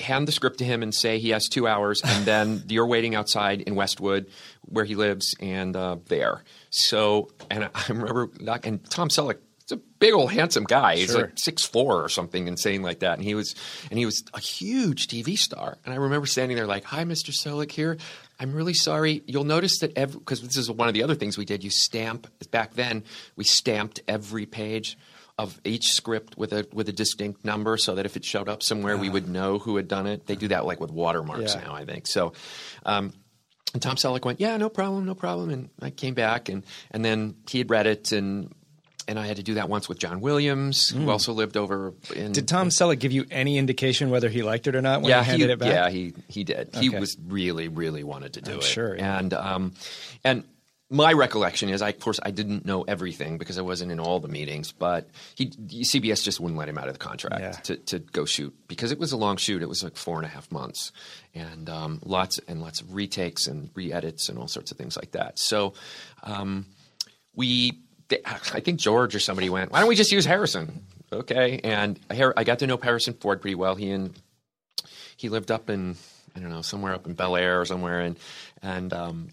hand 0.00 0.28
the 0.28 0.32
script 0.32 0.58
to 0.58 0.64
him, 0.64 0.82
and 0.82 0.94
say 0.94 1.18
he 1.18 1.30
has 1.30 1.48
two 1.48 1.66
hours, 1.66 2.00
and 2.04 2.24
then 2.24 2.64
you're 2.68 2.86
waiting 2.86 3.14
outside 3.14 3.62
in 3.62 3.74
Westwood, 3.74 4.26
where 4.62 4.84
he 4.84 4.94
lives, 4.94 5.34
and 5.40 5.74
uh, 5.76 5.96
there. 6.06 6.44
So, 6.70 7.30
and 7.50 7.64
I 7.74 7.86
remember, 7.88 8.30
and 8.64 8.88
Tom 8.90 9.08
Selleck." 9.08 9.38
is 9.66 9.72
a 9.72 9.80
big 10.00 10.14
old 10.14 10.32
handsome 10.32 10.64
guy. 10.64 10.96
He's 10.96 11.10
Sure. 11.10 11.20
like 11.22 11.32
six 11.38 11.64
four 11.64 12.02
or 12.02 12.08
something 12.08 12.48
insane 12.48 12.82
like 12.82 13.00
that. 13.00 13.18
And 13.18 13.24
he 13.24 13.34
was 13.34 13.54
and 13.90 13.98
he 13.98 14.04
was 14.04 14.24
a 14.34 14.40
huge 14.40 15.06
TV 15.06 15.36
star. 15.38 15.78
And 15.84 15.94
I 15.94 15.96
remember 15.98 16.26
standing 16.26 16.56
there 16.56 16.66
like, 16.66 16.84
"Hi, 16.84 17.04
Mr. 17.04 17.30
Selleck 17.30 17.70
here. 17.70 17.96
I'm 18.40 18.52
really 18.52 18.74
sorry. 18.74 19.22
You'll 19.26 19.44
notice 19.44 19.78
that 19.80 19.94
because 19.94 20.40
this 20.42 20.56
is 20.56 20.70
one 20.70 20.88
of 20.88 20.94
the 20.94 21.02
other 21.02 21.14
things 21.14 21.38
we 21.38 21.44
did. 21.44 21.62
You 21.62 21.70
stamp 21.70 22.26
back 22.50 22.74
then. 22.74 23.04
We 23.36 23.44
stamped 23.44 24.00
every 24.08 24.46
page." 24.46 24.96
Of 25.42 25.60
each 25.64 25.92
script 25.92 26.36
with 26.36 26.52
a 26.52 26.66
with 26.72 26.88
a 26.88 26.92
distinct 26.92 27.44
number, 27.44 27.76
so 27.76 27.94
that 27.94 28.04
if 28.04 28.16
it 28.16 28.24
showed 28.24 28.48
up 28.48 28.62
somewhere, 28.62 28.96
we 28.96 29.08
would 29.08 29.28
know 29.28 29.58
who 29.58 29.76
had 29.76 29.88
done 29.88 30.06
it. 30.06 30.26
They 30.26 30.36
do 30.36 30.48
that 30.48 30.66
like 30.66 30.80
with 30.80 30.90
watermarks 30.90 31.54
Yeah. 31.54 31.62
now, 31.64 31.74
I 31.74 31.84
think. 31.84 32.06
So, 32.06 32.32
um, 32.84 33.12
and 33.72 33.80
Tom 33.80 33.96
Selleck 33.96 34.24
went, 34.24 34.40
"Yeah, 34.40 34.56
no 34.58 34.68
problem, 34.68 35.06
no 35.06 35.14
problem." 35.14 35.50
And 35.50 35.70
I 35.80 35.90
came 35.90 36.14
back, 36.14 36.48
and 36.48 36.64
and 36.90 37.04
then 37.04 37.36
he 37.48 37.58
had 37.58 37.70
read 37.70 37.86
it, 37.86 38.12
and 38.12 38.52
and 39.08 39.18
I 39.18 39.26
had 39.26 39.36
to 39.38 39.42
do 39.42 39.54
that 39.54 39.68
once 39.68 39.88
with 39.88 39.98
John 39.98 40.20
Williams, 40.20 40.88
who 40.90 41.08
also 41.10 41.32
lived 41.32 41.56
over 41.56 41.94
in. 42.14 42.30
Mm. 42.30 42.32
Did 42.34 42.46
Tom 42.46 42.68
Selleck 42.68 42.98
give 43.00 43.12
you 43.12 43.24
any 43.30 43.56
indication 43.58 44.10
whether 44.10 44.28
he 44.28 44.42
liked 44.42 44.66
it 44.66 44.76
or 44.76 44.82
not 44.82 45.00
when 45.02 45.10
yeah, 45.10 45.18
you 45.20 45.24
handed 45.24 45.46
he, 45.46 45.52
it 45.52 45.58
back? 45.58 45.68
yeah, 45.72 45.88
he 45.90 46.12
he 46.28 46.44
did. 46.44 46.74
He 46.74 46.90
was 46.90 47.16
really, 47.26 47.68
really 47.68 48.04
wanted 48.04 48.34
to 48.34 48.40
do 48.42 48.52
I'm 48.52 48.58
it. 48.58 48.64
sure, 48.64 48.96
yeah. 48.96 49.18
And 49.18 49.32
um, 49.34 49.72
and 50.22 50.44
my 50.92 51.12
recollection 51.12 51.68
is, 51.68 51.82
I, 51.82 51.90
of 51.90 52.00
course, 52.00 52.18
I 52.24 52.32
didn't 52.32 52.66
know 52.66 52.82
everything 52.82 53.38
because 53.38 53.58
I 53.58 53.62
wasn't 53.62 53.92
in 53.92 54.00
all 54.00 54.18
the 54.18 54.26
meetings, 54.28 54.72
but 54.72 55.08
he, 55.36 55.46
CBS 55.46 56.24
just 56.24 56.40
wouldn't 56.40 56.58
let 56.58 56.68
him 56.68 56.76
out 56.78 56.88
of 56.88 56.94
the 56.94 56.98
contract 56.98 57.40
Yeah. 57.40 57.52
to, 57.52 57.76
to 57.76 57.98
go 58.00 58.24
shoot 58.24 58.52
because 58.66 58.90
it 58.90 58.98
was 58.98 59.12
a 59.12 59.16
long 59.16 59.36
shoot. 59.36 59.62
It 59.62 59.68
was 59.68 59.84
like 59.84 59.96
four 59.96 60.16
and 60.16 60.26
a 60.26 60.28
half 60.28 60.50
months, 60.50 60.90
and 61.34 61.70
um, 61.70 62.00
lots 62.04 62.40
and 62.48 62.60
lots 62.60 62.80
of 62.80 62.92
retakes 62.92 63.46
and 63.46 63.70
re-edits 63.74 64.28
and 64.28 64.36
all 64.36 64.48
sorts 64.48 64.72
of 64.72 64.78
things 64.78 64.96
like 64.96 65.12
that. 65.12 65.38
So 65.38 65.74
um, 66.24 66.66
we, 67.36 67.78
I 68.26 68.58
think 68.58 68.80
George 68.80 69.14
or 69.14 69.20
somebody 69.20 69.48
went, 69.48 69.70
"Why 69.70 69.78
don't 69.78 69.88
we 69.88 69.94
just 69.94 70.10
use 70.10 70.24
Harrison?" 70.26 70.84
Okay, 71.12 71.60
and 71.62 71.98
I 72.10 72.42
got 72.44 72.58
to 72.60 72.66
know 72.66 72.76
Harrison 72.76 73.14
Ford 73.14 73.40
pretty 73.40 73.54
well. 73.54 73.76
He 73.76 73.90
and 73.92 74.12
he 75.16 75.28
lived 75.28 75.52
up 75.52 75.70
in 75.70 75.94
I 76.34 76.40
don't 76.40 76.50
know 76.50 76.62
somewhere 76.62 76.94
up 76.94 77.06
in 77.06 77.14
Bel 77.14 77.36
Air 77.36 77.60
or 77.60 77.64
somewhere, 77.64 78.00
and 78.00 78.16
and 78.62 78.92
um, 78.92 79.28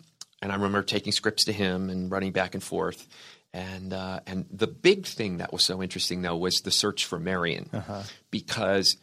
and 0.48 0.54
I 0.54 0.56
remember 0.56 0.82
taking 0.82 1.12
scripts 1.12 1.44
to 1.46 1.52
him 1.52 1.90
and 1.90 2.10
running 2.10 2.32
back 2.32 2.54
and 2.54 2.64
forth. 2.64 3.06
And 3.54 3.92
uh, 3.92 4.22
and 4.26 4.46
the 4.50 4.66
big 4.66 5.06
thing 5.06 5.40
that 5.40 5.52
was 5.52 5.66
so 5.66 5.84
interesting 5.84 6.22
though 6.22 6.38
was 6.38 6.62
the 6.62 6.72
search 6.72 7.04
for 7.04 7.20
Marion, 7.20 7.70
because 8.32 8.96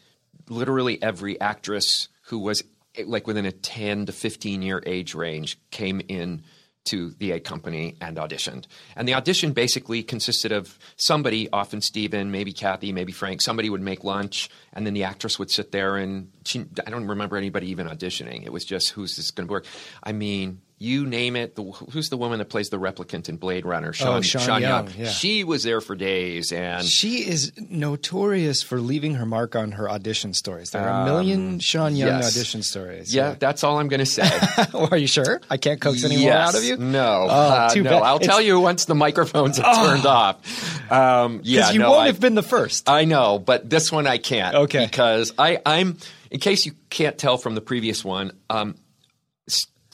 literally 0.49 1.03
every 1.03 1.39
actress 1.39 2.09
who 2.29 2.39
was 2.39 2.63
like 3.05 3.27
within 3.27 3.45
a 3.45 3.53
ten 3.53 4.07
to 4.07 4.13
fifteen 4.13 4.63
year 4.63 4.83
age 4.87 5.15
range 5.15 5.59
came 5.71 6.01
in 6.09 6.45
to 6.87 7.11
the 7.19 7.33
Egg 7.33 7.45
company 7.45 7.97
and 8.01 8.17
auditioned. 8.17 8.65
And 8.97 9.07
the 9.07 9.15
audition 9.15 9.53
basically 9.53 10.03
consisted 10.03 10.53
of 10.53 10.79
somebody, 10.97 11.51
often 11.51 11.81
Steven, 11.83 12.31
maybe 12.31 12.53
Kathy, 12.53 12.93
maybe 12.93 13.13
Frank, 13.13 13.43
somebody 13.43 13.69
would 13.71 13.81
make 13.81 14.05
lunch 14.05 14.51
and 14.73 14.87
then 14.87 14.95
the 14.95 15.05
actress 15.05 15.39
would 15.39 15.51
sit 15.51 15.73
there 15.73 15.97
and 15.97 16.31
she, 16.45 16.65
I 16.87 16.91
don't 16.91 17.07
remember 17.07 17.37
anybody 17.37 17.71
even 17.71 17.87
auditioning. 17.87 18.45
It 18.45 18.53
was 18.53 18.65
just 18.65 18.91
who's 18.91 19.17
this 19.17 19.31
going 19.31 19.49
to 19.49 19.51
work. 19.51 19.67
I 20.03 20.13
mean, 20.13 20.61
you 20.85 21.07
name 21.07 21.35
it. 21.37 21.55
The, 21.57 21.63
who's 21.65 22.09
the 22.11 22.17
woman 22.17 22.39
that 22.39 22.47
plays 22.51 22.69
the 22.69 22.79
replicant 22.79 23.29
in 23.29 23.37
Blade 23.37 23.65
Runner? 23.65 23.93
Sean, 23.93 24.19
Oh, 24.19 24.21
Sean 24.21 24.61
Young, 24.63 24.89
yeah. 24.97 25.09
She 25.09 25.43
was 25.45 25.63
there 25.63 25.81
for 25.81 25.97
days 25.97 26.53
and 26.53 26.85
She 26.87 27.27
is 27.27 27.53
notorious 27.71 28.63
for 28.63 28.81
leaving 28.81 29.15
her 29.15 29.27
mark 29.27 29.57
on 29.57 29.73
her 29.73 29.91
audition 29.91 30.35
stories. 30.35 30.71
There 30.71 30.83
are 30.89 31.03
a 31.03 31.05
million 31.05 31.59
Sean 31.61 31.97
Young 31.97 32.09
Um, 32.11 32.17
yes. 32.21 32.37
audition 32.37 32.63
stories. 32.63 33.15
yeah, 33.15 33.35
that's 33.39 33.65
all 33.65 33.79
I'm 33.79 33.89
going 33.89 34.01
to 34.01 34.07
say. 34.07 34.29
Are 34.75 34.97
you 34.97 35.07
sure? 35.07 35.41
I 35.51 35.57
can't 35.57 35.81
coax 35.81 36.05
any 36.05 36.23
more 36.25 36.33
out 36.33 36.55
of 36.55 36.63
you? 36.65 36.77
No, 36.77 37.27
Oh, 37.29 37.29
uh, 37.29 37.71
too 37.71 37.83
no. 37.83 37.91
bad. 37.91 38.03
I'll 38.03 38.17
It's- 38.17 38.29
tell 38.29 38.41
you 38.41 38.61
once 38.61 38.85
the 38.85 38.95
microphones 38.95 39.59
are 39.59 39.87
turned 39.87 40.07
off. 40.07 40.91
Um, 40.93 41.41
yeah, 41.45 41.71
you 41.71 41.79
no, 41.79 41.91
won't 41.91 42.03
I- 42.03 42.07
have 42.07 42.21
been 42.21 42.35
the 42.35 42.43
first. 42.43 42.89
I 42.89 43.05
know, 43.05 43.39
but 43.39 43.69
this 43.71 43.91
one 43.91 44.07
I 44.07 44.19
can't. 44.19 44.55
Okay. 44.55 44.85
Because 44.85 45.33
I, 45.39 45.61
I'm, 45.65 45.97
in 46.31 46.41
case 46.41 46.67
you 46.67 46.73
can't 46.91 47.17
tell 47.17 47.39
from 47.39 47.55
the 47.55 47.61
previous 47.61 48.05
one, 48.05 48.33
um, 48.51 48.75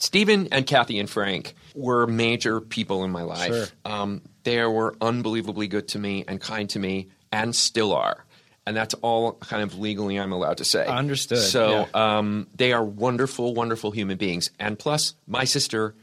Steven 0.01 0.47
and 0.51 0.65
Kathy 0.65 0.99
and 0.99 1.07
Frank 1.07 1.53
were 1.75 2.07
major 2.07 2.59
people 2.59 3.03
in 3.03 3.11
my 3.11 3.21
life. 3.21 3.53
Sure. 3.53 3.65
Um, 3.85 4.21
they 4.43 4.65
were 4.65 4.95
unbelievably 4.99 5.67
good 5.67 5.87
to 5.89 5.99
me 5.99 6.25
and 6.27 6.41
kind 6.41 6.67
to 6.71 6.79
me, 6.79 7.09
and 7.31 7.55
still 7.55 7.93
are. 7.93 8.25
And 8.65 8.75
that's 8.75 8.95
all 8.95 9.33
kind 9.33 9.61
of 9.61 9.77
legally 9.77 10.19
I'm 10.19 10.31
allowed 10.31 10.57
to 10.57 10.65
say. 10.65 10.87
Understood, 10.87 11.37
So 11.37 11.87
yeah. 11.93 12.17
um, 12.17 12.47
they 12.55 12.73
are 12.73 12.83
wonderful, 12.83 13.53
wonderful 13.53 13.91
human 13.91 14.17
beings. 14.17 14.49
And 14.59 14.77
plus, 14.77 15.13
my 15.27 15.43
sister, 15.43 15.93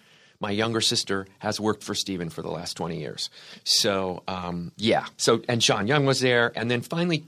my 0.40 0.52
younger 0.52 0.80
sister, 0.80 1.26
has 1.40 1.58
worked 1.58 1.82
for 1.82 1.94
Steven 1.94 2.30
for 2.30 2.42
the 2.42 2.50
last 2.50 2.76
20 2.76 2.98
years. 2.98 3.30
So, 3.64 4.22
um, 4.28 4.70
yeah. 4.76 5.06
So, 5.16 5.42
and 5.48 5.62
Sean 5.62 5.88
Young 5.88 6.06
was 6.06 6.20
there. 6.20 6.52
And 6.54 6.70
then 6.70 6.82
finally, 6.82 7.24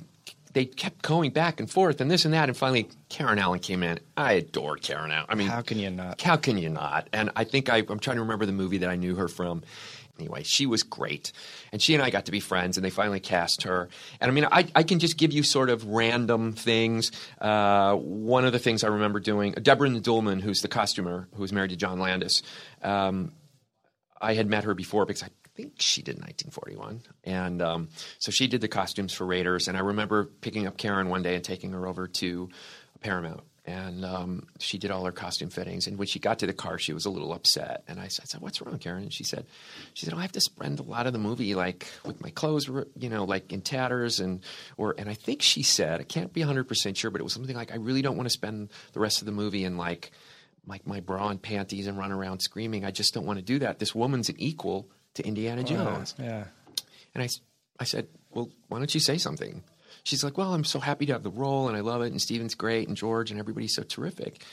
they 0.52 0.64
kept 0.64 1.02
going 1.02 1.30
back 1.30 1.60
and 1.60 1.70
forth 1.70 2.00
and 2.00 2.10
this 2.10 2.24
and 2.24 2.34
that. 2.34 2.48
And 2.48 2.56
finally, 2.56 2.88
Karen 3.08 3.38
Allen 3.38 3.60
came 3.60 3.82
in. 3.82 3.98
I 4.16 4.32
adore 4.34 4.76
Karen 4.76 5.10
Allen. 5.10 5.26
I 5.28 5.34
mean, 5.34 5.48
How 5.48 5.62
can 5.62 5.78
you 5.78 5.90
not? 5.90 6.20
how 6.20 6.36
can 6.36 6.58
you 6.58 6.68
not? 6.68 7.08
And 7.12 7.30
I 7.36 7.44
think 7.44 7.68
I, 7.68 7.78
I'm 7.88 7.98
trying 8.00 8.16
to 8.16 8.22
remember 8.22 8.46
the 8.46 8.52
movie 8.52 8.78
that 8.78 8.90
I 8.90 8.96
knew 8.96 9.14
her 9.16 9.28
from. 9.28 9.62
Anyway, 10.18 10.42
she 10.42 10.66
was 10.66 10.82
great. 10.82 11.32
And 11.72 11.80
she 11.80 11.94
and 11.94 12.02
I 12.02 12.10
got 12.10 12.26
to 12.26 12.30
be 12.32 12.40
friends, 12.40 12.76
and 12.76 12.84
they 12.84 12.90
finally 12.90 13.20
cast 13.20 13.62
her. 13.62 13.88
And 14.20 14.30
I 14.30 14.34
mean, 14.34 14.44
I, 14.44 14.66
I 14.74 14.82
can 14.82 14.98
just 14.98 15.16
give 15.16 15.32
you 15.32 15.42
sort 15.42 15.70
of 15.70 15.86
random 15.86 16.52
things. 16.52 17.10
Uh, 17.40 17.94
one 17.94 18.44
of 18.44 18.52
the 18.52 18.58
things 18.58 18.84
I 18.84 18.88
remember 18.88 19.18
doing, 19.18 19.52
Deborah 19.52 19.88
Nadoolman, 19.88 20.42
who's 20.42 20.60
the 20.60 20.68
costumer, 20.68 21.26
who 21.36 21.40
was 21.40 21.54
married 21.54 21.70
to 21.70 21.76
John 21.76 21.98
Landis, 22.00 22.42
um, 22.82 23.32
I 24.20 24.34
had 24.34 24.46
met 24.46 24.64
her 24.64 24.74
before 24.74 25.06
because 25.06 25.22
I 25.22 25.28
think 25.60 25.74
she 25.78 26.02
did 26.02 26.16
1941. 26.16 27.02
And 27.24 27.62
um, 27.62 27.88
so 28.18 28.30
she 28.30 28.46
did 28.46 28.60
the 28.60 28.68
costumes 28.68 29.12
for 29.12 29.26
Raiders. 29.26 29.68
And 29.68 29.76
I 29.76 29.80
remember 29.80 30.24
picking 30.24 30.66
up 30.66 30.76
Karen 30.76 31.08
one 31.08 31.22
day 31.22 31.34
and 31.34 31.44
taking 31.44 31.72
her 31.72 31.86
over 31.86 32.06
to 32.06 32.48
Paramount. 33.00 33.42
And 33.66 34.04
um, 34.04 34.46
she 34.58 34.78
did 34.78 34.90
all 34.90 35.04
her 35.04 35.12
costume 35.12 35.50
fittings. 35.50 35.86
And 35.86 35.98
when 35.98 36.08
she 36.08 36.18
got 36.18 36.40
to 36.40 36.46
the 36.46 36.52
car, 36.52 36.78
she 36.78 36.92
was 36.92 37.04
a 37.04 37.10
little 37.10 37.32
upset. 37.32 37.84
And 37.86 38.00
I 38.00 38.08
said, 38.08 38.24
I 38.24 38.26
said, 38.26 38.40
"What's 38.40 38.60
wrong, 38.60 38.78
Karen?" 38.78 39.02
And 39.02 39.12
she 39.12 39.22
said, 39.22 39.44
"She 39.92 40.06
said, 40.06 40.14
oh, 40.14 40.18
I 40.18 40.22
have 40.22 40.32
to 40.32 40.40
spend 40.40 40.80
a 40.80 40.82
lot 40.82 41.06
of 41.06 41.12
the 41.12 41.18
movie 41.18 41.54
like 41.54 41.86
with 42.04 42.20
my 42.22 42.30
clothes, 42.30 42.68
you 42.96 43.10
know, 43.10 43.24
like 43.24 43.52
in 43.52 43.60
tatters, 43.60 44.18
and 44.18 44.40
or 44.76 44.94
and 44.98 45.08
I 45.08 45.14
think 45.14 45.42
she 45.42 45.62
said, 45.62 46.00
I 46.00 46.04
can't 46.04 46.32
be 46.32 46.40
100 46.40 46.64
percent 46.64 46.96
sure, 46.96 47.10
but 47.10 47.20
it 47.20 47.24
was 47.24 47.34
something 47.34 47.54
like, 47.54 47.70
I 47.70 47.76
really 47.76 48.02
don't 48.02 48.16
want 48.16 48.26
to 48.26 48.32
spend 48.32 48.70
the 48.92 48.98
rest 48.98 49.20
of 49.20 49.26
the 49.26 49.32
movie 49.32 49.64
in 49.64 49.76
like 49.76 50.10
like 50.66 50.86
my 50.86 51.00
bra 51.00 51.28
and 51.28 51.40
panties 51.40 51.86
and 51.86 51.98
run 51.98 52.12
around 52.12 52.40
screaming. 52.40 52.84
I 52.84 52.90
just 52.90 53.14
don't 53.14 53.26
want 53.26 53.38
to 53.38 53.44
do 53.44 53.58
that. 53.60 53.78
This 53.78 53.94
woman's 53.94 54.30
an 54.30 54.36
equal 54.38 54.88
to 55.14 55.26
Indiana 55.26 55.64
Jones. 55.64 56.14
Yeah. 56.18 56.44
And 57.14 57.22
I, 57.22 57.28
I 57.78 57.84
said, 57.84 58.08
well, 58.30 58.50
why 58.68 58.78
don't 58.78 58.94
you 58.94 59.00
say 59.00 59.18
something? 59.18 59.62
She's 60.04 60.24
like, 60.24 60.38
well, 60.38 60.54
I'm 60.54 60.64
so 60.64 60.78
happy 60.78 61.06
to 61.06 61.12
have 61.12 61.22
the 61.22 61.30
role 61.30 61.68
and 61.68 61.76
I 61.76 61.80
love 61.80 62.02
it. 62.02 62.12
And 62.12 62.22
Steven's 62.22 62.54
great 62.54 62.88
and 62.88 62.96
George 62.96 63.30
and 63.30 63.40
everybody's 63.40 63.74
so 63.74 63.82
terrific. 63.82 64.44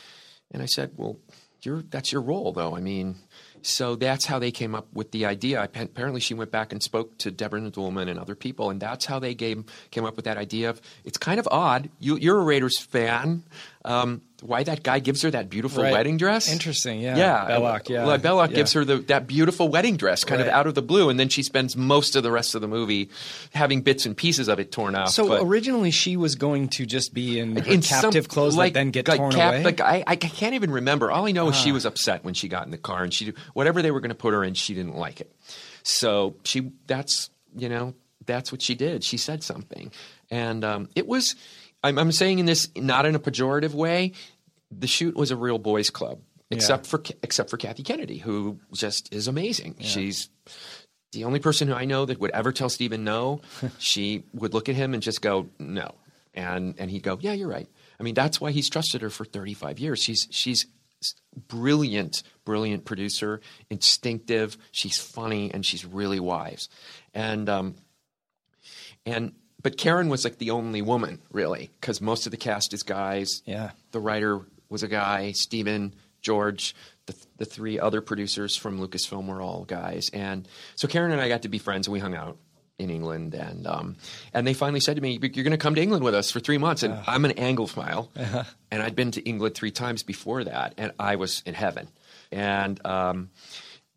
And 0.51 0.61
I 0.61 0.65
said, 0.65 0.91
well, 0.97 1.17
you're, 1.61 1.83
that's 1.83 2.11
your 2.11 2.21
role 2.21 2.51
though. 2.51 2.75
I 2.75 2.81
mean, 2.81 3.15
so 3.61 3.95
that's 3.95 4.25
how 4.25 4.39
they 4.39 4.51
came 4.51 4.75
up 4.75 4.87
with 4.93 5.11
the 5.11 5.25
idea. 5.25 5.61
Apparently 5.63 6.21
she 6.21 6.33
went 6.33 6.51
back 6.51 6.71
and 6.71 6.81
spoke 6.81 7.17
to 7.19 7.31
Deborah 7.31 7.61
Nadoolman 7.61 8.09
and 8.09 8.19
other 8.19 8.35
people. 8.35 8.69
And 8.69 8.79
that's 8.79 9.05
how 9.05 9.19
they 9.19 9.35
came, 9.35 9.65
came 9.91 10.05
up 10.05 10.15
with 10.15 10.25
that 10.25 10.37
idea 10.37 10.69
of, 10.69 10.81
it's 11.03 11.17
kind 11.17 11.39
of 11.39 11.47
odd. 11.51 11.89
You, 11.99 12.17
you're 12.17 12.39
a 12.39 12.43
Raiders 12.43 12.79
fan. 12.79 13.43
Um, 13.88 14.22
why 14.41 14.63
that 14.63 14.84
guy 14.84 15.00
gives 15.00 15.22
her 15.22 15.32
that 15.32 15.50
beautiful 15.50 15.82
Right. 15.82 15.94
wedding 15.94 16.17
dress? 16.17 16.51
Interesting, 16.51 17.00
yeah. 17.00 17.15
Yeah, 17.17 17.48
Belloq, 17.50 17.88
yeah. 17.89 18.06
Well, 18.06 18.17
Belloq 18.20 18.50
Yeah. 18.50 18.56
gives 18.58 18.74
her 18.74 18.84
the, 18.84 18.98
that 19.08 19.27
beautiful 19.27 19.70
wedding 19.70 19.96
dress, 19.96 20.24
kind 20.25 20.41
Right. 20.41 20.50
of 20.50 20.53
out 20.53 20.67
of 20.67 20.75
the 20.75 20.82
blue, 20.82 21.10
and 21.10 21.17
then 21.17 21.29
she 21.29 21.41
spends 21.41 21.77
most 21.77 22.15
of 22.17 22.22
the 22.22 22.29
rest 22.29 22.53
of 22.53 22.60
the 22.62 22.67
movie 22.67 23.10
having 23.53 23.82
bits 23.82 24.06
and 24.06 24.15
pieces 24.15 24.50
of 24.50 24.60
it 24.60 24.72
torn 24.74 24.94
off. 24.94 25.10
So 25.12 25.27
but- 25.29 25.41
originally 25.41 25.89
she 25.91 26.17
was 26.17 26.36
going 26.36 26.67
to 26.70 26.86
just 26.86 27.13
be 27.13 27.39
in, 27.39 27.58
in 27.65 27.82
some- 27.82 28.01
captive 28.01 28.27
clothes 28.27 28.58
like, 28.58 28.74
that 28.74 28.79
then 28.79 28.91
get 28.91 29.08
like 29.08 29.17
torn 29.20 29.32
cap- 29.32 29.53
away. 29.53 29.63
Like 29.63 29.79
I, 29.79 30.03
I 30.06 30.15
can't 30.17 30.53
even 30.53 30.70
remember. 30.72 31.10
All 31.10 31.25
I 31.25 31.32
know 31.32 31.50
is 31.50 31.56
she 31.56 31.72
was 31.72 31.86
upset 31.86 32.25
when 32.25 32.34
she 32.34 32.50
got 32.50 32.65
in 32.65 32.72
the 32.72 32.77
car, 32.77 33.03
and 33.03 33.13
she 33.13 33.34
whatever 33.53 33.82
they 33.82 33.91
were 33.91 34.01
going 34.01 34.10
to 34.10 34.15
put 34.15 34.34
her 34.34 34.44
in, 34.44 34.53
she 34.53 34.74
didn't 34.74 34.98
like 34.98 35.22
it. 35.22 35.32
So 35.84 36.36
she 36.44 36.72
that's 36.88 37.29
you 37.56 37.70
know 37.70 37.94
that's 38.25 38.51
what 38.51 38.62
she 38.62 38.75
did. 38.75 39.03
She 39.06 39.15
said 39.17 39.44
something, 39.44 39.91
and 40.29 40.63
um, 40.65 40.89
it 40.96 41.08
was. 41.08 41.36
I'm, 41.84 41.98
I'm 41.98 42.12
saying 42.12 42.39
in 42.39 42.46
this 42.46 42.69
not 42.75 43.05
in 43.05 43.15
a 43.15 43.19
pejorative 43.19 43.74
way. 43.74 44.13
The 44.72 44.88
shoot 44.88 45.15
was 45.15 45.31
a 45.31 45.36
real 45.38 45.60
boys' 45.60 45.89
club, 45.89 46.19
except 46.51 46.86
for 46.86 47.01
except 47.24 47.50
for 47.50 47.57
Kathy 47.57 47.84
Kennedy, 47.84 48.17
who 48.17 48.60
just 48.74 49.13
is 49.13 49.27
amazing. 49.27 49.75
She's 49.79 50.29
the 51.13 51.24
only 51.24 51.39
person 51.39 51.67
who 51.67 51.74
I 51.74 51.86
know 51.86 52.05
that 52.05 52.19
would 52.19 52.31
ever 52.31 52.51
tell 52.51 52.69
Steven 52.69 53.03
no. 53.03 53.41
she 53.77 54.24
would 54.34 54.53
look 54.53 54.67
at 54.67 54.75
him 54.75 54.93
and 54.93 55.01
just 55.01 55.22
go 55.22 55.48
no, 55.57 55.96
and 56.34 56.75
and 56.77 56.91
he'd 56.91 57.03
go, 57.03 57.17
yeah, 57.22 57.34
you're 57.34 57.48
right. 57.48 57.69
I 58.00 58.03
mean, 58.03 58.13
that's 58.13 58.41
why 58.41 58.51
he's 58.51 58.69
trusted 58.69 59.01
her 59.01 59.10
for 59.10 59.25
35 59.25 59.79
years. 59.79 60.01
She's 60.01 60.27
she's 60.31 60.65
brilliant, 61.48 62.24
brilliant 62.43 62.86
producer, 62.86 63.39
instinctive. 63.69 64.57
She's 64.72 65.00
funny 65.00 65.51
and 65.53 65.65
she's 65.65 65.86
really 65.86 66.19
wise, 66.19 66.67
and 67.13 67.48
um, 67.48 67.75
and 69.05 69.34
but 69.67 69.75
Karen 69.75 70.07
was 70.07 70.24
like 70.24 70.38
the 70.38 70.51
only 70.51 70.81
woman 70.81 71.19
really 71.29 71.69
because 71.81 72.00
most 72.00 72.25
of 72.25 72.31
the 72.31 72.38
cast 72.38 72.74
is 72.74 72.83
guys. 72.83 73.41
Yeah. 73.45 73.71
the 73.91 74.00
writer 74.00 74.39
was 74.69 74.81
a 74.81 74.88
guy. 74.88 75.33
Steven, 75.33 75.93
George, 76.21 76.74
the 77.05 77.13
the 77.36 77.43
three 77.43 77.77
other 77.77 78.00
producers 78.00 78.55
from 78.55 78.79
Lucasfilm 78.79 79.27
were 79.27 79.41
all 79.41 79.65
guys, 79.65 80.09
and 80.13 80.47
so 80.77 80.88
Karen 80.88 81.12
and 81.12 81.19
I 81.19 81.27
got 81.27 81.41
to 81.41 81.50
be 81.50 81.57
friends 81.57 81.86
and 81.86 81.91
we 81.91 82.00
hung 82.00 82.15
out 82.15 82.38
in 82.79 82.89
England, 82.89 83.33
and 83.33 83.67
um, 83.67 83.97
and 84.33 84.47
they 84.47 84.53
finally 84.53 84.79
said 84.79 84.95
to 84.95 85.01
me, 85.01 85.19
"You're 85.21 85.43
going 85.43 85.51
to 85.51 85.57
come 85.57 85.75
to 85.75 85.81
England 85.81 86.05
with 86.05 86.15
us 86.15 86.31
for 86.31 86.39
three 86.39 86.57
months." 86.57 86.83
And 86.83 86.93
I'm 87.05 87.25
an 87.25 87.31
Anglophile, 87.31 88.07
and 88.71 88.81
I'd 88.81 88.95
been 88.95 89.12
to 89.12 89.21
England 89.21 89.55
three 89.55 89.71
times 89.71 90.01
before 90.01 90.45
that, 90.45 90.75
and 90.77 90.93
I 90.97 91.17
was 91.17 91.43
in 91.45 91.55
heaven, 91.55 91.89
and 92.31 92.79
um, 92.86 93.31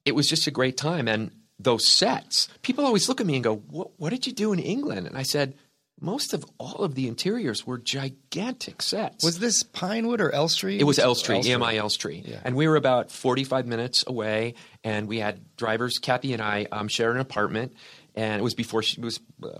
it 0.04 0.16
was 0.16 0.26
just 0.26 0.48
a 0.48 0.50
great 0.50 0.76
time. 0.76 1.06
And 1.06 1.30
those 1.62 1.86
sets, 1.86 2.48
people 2.62 2.84
always 2.84 3.08
look 3.08 3.20
at 3.20 3.26
me 3.26 3.34
and 3.34 3.44
go, 3.44 3.56
"What, 3.56 3.90
what 3.98 4.10
did 4.10 4.26
you 4.26 4.32
do 4.32 4.52
in 4.52 4.58
England?" 4.58 5.06
And 5.06 5.16
I 5.16 5.22
said. 5.22 5.54
Most 6.02 6.32
of 6.32 6.46
all 6.56 6.76
of 6.76 6.94
the 6.94 7.08
interiors 7.08 7.66
were 7.66 7.76
gigantic 7.76 8.80
sets. 8.80 9.22
was 9.22 9.38
this 9.38 9.62
Pinewood 9.62 10.22
or 10.22 10.30
Elstree? 10.34 10.80
It 10.80 10.84
was 10.84 10.98
Elstree, 10.98 11.42
EMI 11.42 11.74
Elstree. 11.74 12.24
And 12.42 12.56
we 12.56 12.66
were 12.66 12.76
about 12.76 13.12
45 13.12 13.66
minutes 13.66 14.02
away, 14.06 14.54
and 14.82 15.08
we 15.08 15.18
had 15.18 15.54
drivers, 15.58 15.98
Kathy 15.98 16.32
and 16.32 16.40
I, 16.40 16.66
um, 16.72 16.88
shared 16.88 17.16
an 17.16 17.20
apartment, 17.20 17.74
and 18.14 18.40
it 18.40 18.42
was 18.42 18.54
before 18.54 18.82
she 18.82 18.96
it 18.96 19.04
was 19.04 19.20
uh, 19.42 19.58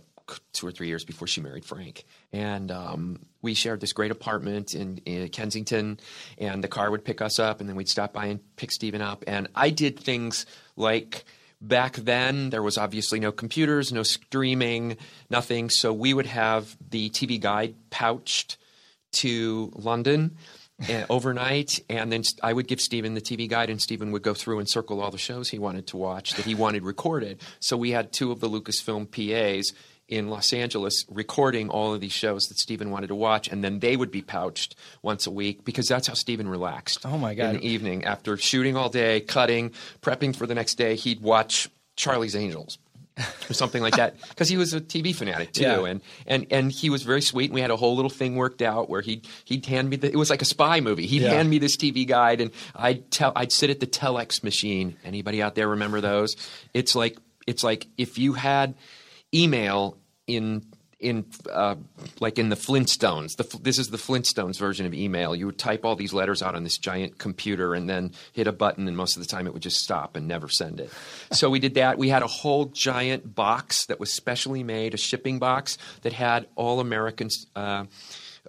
two 0.53 0.67
or 0.67 0.73
three 0.73 0.89
years 0.89 1.05
before 1.05 1.29
she 1.29 1.41
married 1.41 1.65
Frank. 1.65 2.05
And 2.33 2.71
um, 2.71 3.21
we 3.43 3.55
shared 3.55 3.81
this 3.81 3.93
great 3.93 4.11
apartment 4.11 4.75
in, 4.75 4.99
in 4.99 5.29
Kensington, 5.29 6.01
and 6.39 6.63
the 6.63 6.69
car 6.69 6.91
would 6.91 7.05
pick 7.05 7.21
us 7.21 7.39
up, 7.39 7.61
and 7.61 7.69
then 7.69 7.77
we'd 7.77 7.89
stop 7.89 8.13
by 8.13 8.27
and 8.27 8.57
pick 8.57 8.73
Steven 8.73 9.01
up. 9.01 9.25
And 9.27 9.49
I 9.55 9.71
did 9.71 9.99
things 9.99 10.47
like 10.77 11.25
back 11.61 11.97
then 11.97 12.51
there 12.51 12.63
was 12.63 12.79
obviously 12.79 13.21
no 13.21 13.33
computers, 13.33 13.93
no 13.93 14.03
streaming, 14.03 14.97
nothing. 15.29 15.71
So 15.71 15.93
we 15.93 16.15
would 16.15 16.27
have 16.27 16.77
the 16.91 17.11
TV 17.11 17.41
guide 17.41 17.75
pouched 17.91 18.57
to 19.13 19.73
London. 19.75 20.37
Eh, 20.89 20.93
and 20.95 21.07
overnight, 21.11 21.81
and 21.91 22.11
then 22.11 22.23
I 22.43 22.53
would 22.53 22.67
give 22.67 22.81
Steven 22.81 23.15
the 23.15 23.21
TV 23.21 23.49
guide, 23.49 23.69
and 23.69 23.81
Steven 23.83 24.13
would 24.13 24.23
go 24.23 24.33
through 24.33 24.61
and 24.61 24.69
circle 24.69 25.03
all 25.03 25.11
the 25.11 25.19
shows 25.19 25.51
he 25.51 25.59
wanted 25.59 25.87
to 25.89 25.99
watch 25.99 26.35
that 26.35 26.47
he 26.47 26.55
wanted 26.55 26.85
recorded. 26.85 27.41
So 27.59 27.77
we 27.77 27.91
had 27.91 28.13
two 28.13 28.33
of 28.33 28.41
the 28.41 28.49
Lucasfilm 28.49 29.11
PAs 29.11 29.75
in 30.11 30.29
Los 30.29 30.53
Angeles 30.53 31.05
recording 31.09 31.69
all 31.71 31.95
of 31.95 32.01
these 32.01 32.13
shows 32.13 32.49
that 32.49 32.59
Steven 32.59 32.91
wanted 32.91 33.07
to 33.09 33.15
watch, 33.15 33.49
and 33.49 33.63
then 33.65 33.79
they 33.79 33.97
would 33.97 34.11
be 34.11 34.23
pouched 34.23 34.75
once 35.03 35.27
a 35.27 35.31
week 35.31 35.65
because 35.65 35.89
that's 35.89 36.07
how 36.09 36.15
Steven 36.15 36.49
relaxed. 36.49 36.99
Oh 37.05 37.17
my 37.19 37.35
God. 37.35 37.55
In 37.55 37.61
the 37.61 37.67
evening, 37.69 38.05
after 38.05 38.37
shooting 38.37 38.77
all 38.77 38.89
day, 38.89 39.21
cutting, 39.21 39.71
prepping 40.03 40.35
for 40.37 40.47
the 40.47 40.55
next 40.55 40.75
day, 40.75 40.97
he'd 40.97 41.21
watch 41.23 41.69
Charlie's 41.97 42.35
Angels. 42.37 42.79
or 43.51 43.53
something 43.53 43.83
like 43.83 43.97
that, 43.97 44.15
because 44.31 44.49
he 44.49 44.57
was 44.57 44.73
a 44.73 44.81
TV 44.81 45.15
fanatic 45.15 45.53
too, 45.53 45.63
Yeah. 45.65 45.85
and 45.85 46.01
and 46.27 46.47
and 46.51 46.73
he 46.73 46.89
was 46.89 47.03
very 47.03 47.21
sweet. 47.21 47.47
And 47.47 47.55
we 47.55 47.61
had 47.61 47.71
a 47.71 47.77
whole 47.77 47.95
little 47.95 48.09
thing 48.11 48.37
worked 48.37 48.63
out 48.63 48.89
where 48.89 49.03
he'd 49.03 49.27
he'd 49.45 49.67
hand 49.67 49.91
me 49.91 49.97
the, 49.97 50.07
it 50.11 50.17
was 50.17 50.31
like 50.31 50.41
a 50.41 50.47
spy 50.47 50.81
movie. 50.81 51.07
He'd 51.07 51.23
Yeah. 51.23 51.31
hand 51.35 51.51
me 51.51 51.59
this 51.59 51.77
TV 51.77 52.07
guide, 52.07 52.41
and 52.41 52.51
I'd 52.75 53.11
tell 53.11 53.33
I'd 53.37 53.53
sit 53.53 53.69
at 53.69 53.79
the 53.81 53.87
telex 53.87 54.43
machine. 54.43 54.97
Anybody 55.05 55.43
out 55.43 55.55
there 55.55 55.69
remember 55.69 56.01
those? 56.01 56.35
It's 56.73 56.95
like 56.95 57.19
it's 57.47 57.63
like 57.63 57.89
if 57.99 58.17
you 58.17 58.33
had 58.35 58.75
email 59.35 59.99
in 60.35 60.65
in 61.01 61.25
uh, 61.51 61.77
like 62.21 62.39
in 62.39 62.51
the 62.51 62.57
Flintstones. 62.57 63.37
The, 63.37 63.59
this 63.59 63.79
is 63.79 63.89
the 63.89 63.97
Flintstones 63.97 64.59
version 64.59 64.87
of 64.87 64.95
email. 64.95 65.35
You 65.35 65.47
would 65.47 65.59
type 65.59 65.85
all 65.85 65.97
these 65.97 66.13
letters 66.13 66.43
out 66.43 66.55
on 66.55 66.63
this 66.63 66.79
giant 66.79 67.19
computer 67.19 67.75
and 67.75 67.89
then 67.89 68.13
hit 68.33 68.47
a 68.47 68.53
button, 68.53 68.87
and 68.87 68.97
most 68.97 69.17
of 69.17 69.23
the 69.23 69.29
time 69.29 69.47
it 69.47 69.55
would 69.55 69.63
just 69.63 69.79
stop 69.83 70.15
and 70.15 70.29
never 70.29 70.49
send 70.49 70.79
it. 70.79 70.91
so 71.33 71.49
we 71.51 71.59
did 71.59 71.75
that. 71.75 71.99
We 71.99 72.11
had 72.11 72.23
a 72.23 72.27
whole 72.27 72.67
giant 72.67 73.35
box 73.35 73.87
that 73.87 73.99
was 73.99 74.13
specially 74.13 74.63
made, 74.63 74.95
a 74.95 74.99
shipping 74.99 75.39
box 75.39 75.79
that 76.03 76.13
had 76.13 76.47
all 76.55 76.81
Americans. 76.81 77.47
Uh, 77.57 77.85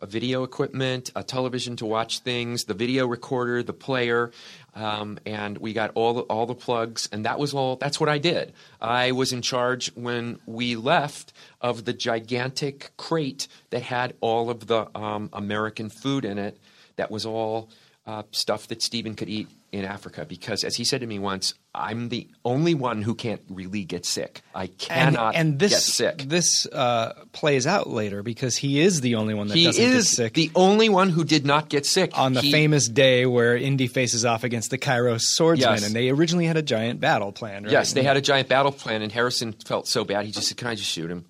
video 0.05 0.43
equipment, 0.43 1.11
a 1.15 1.23
television 1.23 1.75
to 1.77 1.85
watch 1.85 2.19
things, 2.19 2.65
the 2.65 2.73
video 2.73 3.07
recorder, 3.07 3.63
the 3.63 3.73
player, 3.73 4.31
um, 4.73 5.19
and 5.25 5.57
we 5.57 5.73
got 5.73 5.91
all 5.95 6.13
the, 6.13 6.21
all 6.21 6.45
the 6.45 6.55
plugs, 6.55 7.09
and 7.11 7.25
that 7.25 7.39
was 7.39 7.53
all. 7.53 7.75
That's 7.75 7.99
what 7.99 8.09
I 8.09 8.17
did. 8.17 8.53
I 8.79 9.11
was 9.11 9.31
in 9.33 9.41
charge 9.41 9.91
when 9.95 10.39
we 10.45 10.75
left 10.75 11.33
of 11.59 11.85
the 11.85 11.93
gigantic 11.93 12.91
crate 12.97 13.47
that 13.69 13.83
had 13.83 14.15
all 14.21 14.49
of 14.49 14.67
the 14.67 14.87
um, 14.97 15.29
American 15.33 15.89
food 15.89 16.25
in 16.25 16.37
it. 16.37 16.57
That 16.95 17.11
was 17.11 17.25
all 17.25 17.69
uh, 18.05 18.23
stuff 18.31 18.67
that 18.67 18.81
Steven 18.81 19.15
could 19.15 19.29
eat 19.29 19.49
in 19.71 19.85
Africa 19.85 20.25
because, 20.27 20.65
as 20.65 20.75
he 20.75 20.83
said 20.83 20.99
to 20.99 21.07
me 21.07 21.17
once, 21.17 21.53
I'm 21.73 22.09
the 22.09 22.27
only 22.43 22.73
one 22.75 23.01
who 23.01 23.15
can't 23.15 23.39
really 23.49 23.85
get 23.85 24.05
sick. 24.05 24.41
I 24.53 24.67
cannot 24.67 25.35
and 25.35 25.57
this 25.59 25.71
get 25.71 25.79
sick. 25.81 26.17
this 26.27 26.65
uh, 26.67 27.13
plays 27.31 27.65
out 27.65 27.87
later 27.87 28.21
because 28.21 28.57
he 28.57 28.81
is 28.81 28.99
the 28.99 29.15
only 29.15 29.33
one 29.33 29.47
that 29.47 29.55
he 29.55 29.63
doesn't 29.65 29.81
get 29.81 29.93
is 29.93 30.09
sick. 30.09 30.33
the 30.33 30.51
only 30.55 30.89
one 30.89 31.09
who 31.09 31.23
did 31.23 31.45
not 31.45 31.69
get 31.69 31.85
sick 31.85 32.11
on 32.19 32.33
the 32.33 32.41
He- 32.41 32.51
famous 32.51 32.89
day 32.89 33.25
where 33.25 33.55
Indy 33.55 33.87
faces 33.87 34.25
off 34.25 34.43
against 34.43 34.71
the 34.71 34.77
Cairo 34.77 35.17
swordsman, 35.17 35.75
Yes. 35.75 35.85
and 35.85 35.95
they 35.95 36.09
originally 36.09 36.45
had 36.47 36.57
a 36.57 36.61
giant 36.61 36.99
battle 36.99 37.31
plan. 37.31 37.63
Right? 37.63 37.71
Yes, 37.71 37.93
they 37.93 38.03
had 38.03 38.17
a 38.17 38.21
giant 38.21 38.49
battle 38.49 38.73
plan, 38.73 39.01
and 39.01 39.11
Harrison 39.11 39.53
felt 39.53 39.87
so 39.87 40.03
bad. 40.03 40.25
He 40.25 40.31
just 40.33 40.49
said, 40.49 40.57
"Can 40.57 40.67
I 40.67 40.75
just 40.75 40.89
shoot 40.91 41.09
him, 41.09 41.25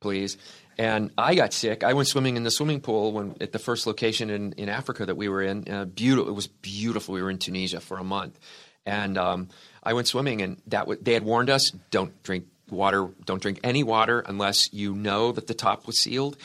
please?" 0.00 0.38
And 0.78 1.10
I 1.18 1.34
got 1.34 1.52
sick. 1.52 1.84
I 1.84 1.92
went 1.92 2.08
swimming 2.08 2.36
in 2.36 2.44
the 2.44 2.50
swimming 2.50 2.80
pool 2.80 3.12
when 3.12 3.36
at 3.40 3.52
the 3.52 3.58
first 3.58 3.86
location 3.86 4.30
in, 4.30 4.52
in 4.52 4.68
Africa 4.68 5.06
that 5.06 5.16
we 5.16 5.28
were 5.28 5.42
in. 5.42 5.68
Uh, 5.70 5.84
beautiful. 5.84 6.30
It 6.30 6.34
was 6.34 6.46
beautiful. 6.46 7.14
We 7.14 7.22
were 7.22 7.30
in 7.30 7.38
Tunisia 7.38 7.80
for 7.80 7.98
a 7.98 8.04
month, 8.04 8.38
and 8.86 9.18
um, 9.18 9.48
I 9.82 9.92
went 9.92 10.08
swimming, 10.08 10.40
and 10.42 10.60
that 10.68 10.80
w- 10.80 11.00
they 11.00 11.12
had 11.12 11.24
warned 11.24 11.50
us: 11.50 11.70
don't 11.90 12.22
drink 12.22 12.46
water. 12.70 13.08
Don't 13.24 13.42
drink 13.42 13.60
any 13.62 13.82
water 13.82 14.20
unless 14.20 14.72
you 14.72 14.94
know 14.94 15.32
that 15.32 15.46
the 15.46 15.54
top 15.54 15.86
was 15.86 15.98
sealed. 15.98 16.36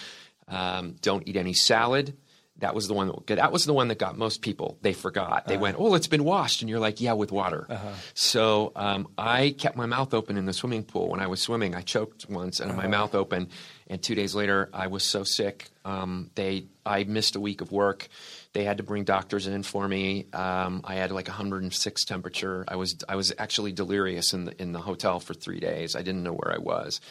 Um, 0.47 0.95
don't 1.01 1.27
eat 1.27 1.35
any 1.37 1.53
salad. 1.53 2.15
That 2.59 2.73
was 2.73 2.87
the 2.87 2.95
one. 2.95 3.11
That, 3.27 3.35
that 3.35 3.51
was 3.51 3.65
the 3.65 3.73
one 3.73 3.87
that 3.89 3.99
got 3.99 4.17
most 4.17 4.41
people. 4.41 4.77
They 4.81 4.93
forgot. 4.93 5.45
They 5.47 5.57
went, 5.57 5.77
"Oh, 5.79 5.93
it's 5.93 6.07
been 6.07 6.23
washed," 6.23 6.61
and 6.61 6.69
you're 6.69 6.79
like, 6.79 6.99
"Yeah, 6.99 7.13
with 7.13 7.31
water." 7.31 7.67
So 8.15 8.71
um, 8.75 9.07
I 9.17 9.51
kept 9.57 9.77
my 9.77 9.85
mouth 9.85 10.13
open 10.13 10.37
in 10.37 10.45
the 10.45 10.53
swimming 10.53 10.83
pool 10.83 11.07
when 11.09 11.19
I 11.19 11.27
was 11.27 11.39
swimming. 11.39 11.75
I 11.75 11.81
choked 11.81 12.27
once 12.29 12.59
and 12.59 12.75
my 12.75 12.87
mouth 12.87 13.13
open, 13.13 13.49
and 13.89 14.01
two 14.01 14.15
days 14.15 14.35
later 14.35 14.69
I 14.73 14.87
was 14.87 15.03
so 15.03 15.23
sick. 15.23 15.69
Um, 15.85 16.31
they 16.35 16.65
I 16.85 17.03
missed 17.03 17.35
a 17.35 17.39
week 17.39 17.61
of 17.61 17.71
work. 17.71 18.07
They 18.53 18.63
had 18.63 18.77
to 18.77 18.83
bring 18.83 19.03
doctors 19.03 19.47
in 19.47 19.63
for 19.63 19.87
me. 19.87 20.25
Um, 20.33 20.81
I 20.83 20.95
had 20.95 21.11
like 21.11 21.27
106 21.27 22.05
temperature. 22.05 22.65
I 22.67 22.75
was 22.75 22.97
I 23.07 23.15
was 23.15 23.33
actually 23.37 23.71
delirious 23.71 24.33
in 24.33 24.45
the 24.45 24.61
in 24.61 24.71
the 24.71 24.81
hotel 24.81 25.19
for 25.19 25.33
three 25.33 25.59
days. 25.59 25.95
I 25.95 26.01
didn't 26.01 26.23
know 26.23 26.33
where 26.33 26.53
I 26.53 26.57
was, 26.57 27.01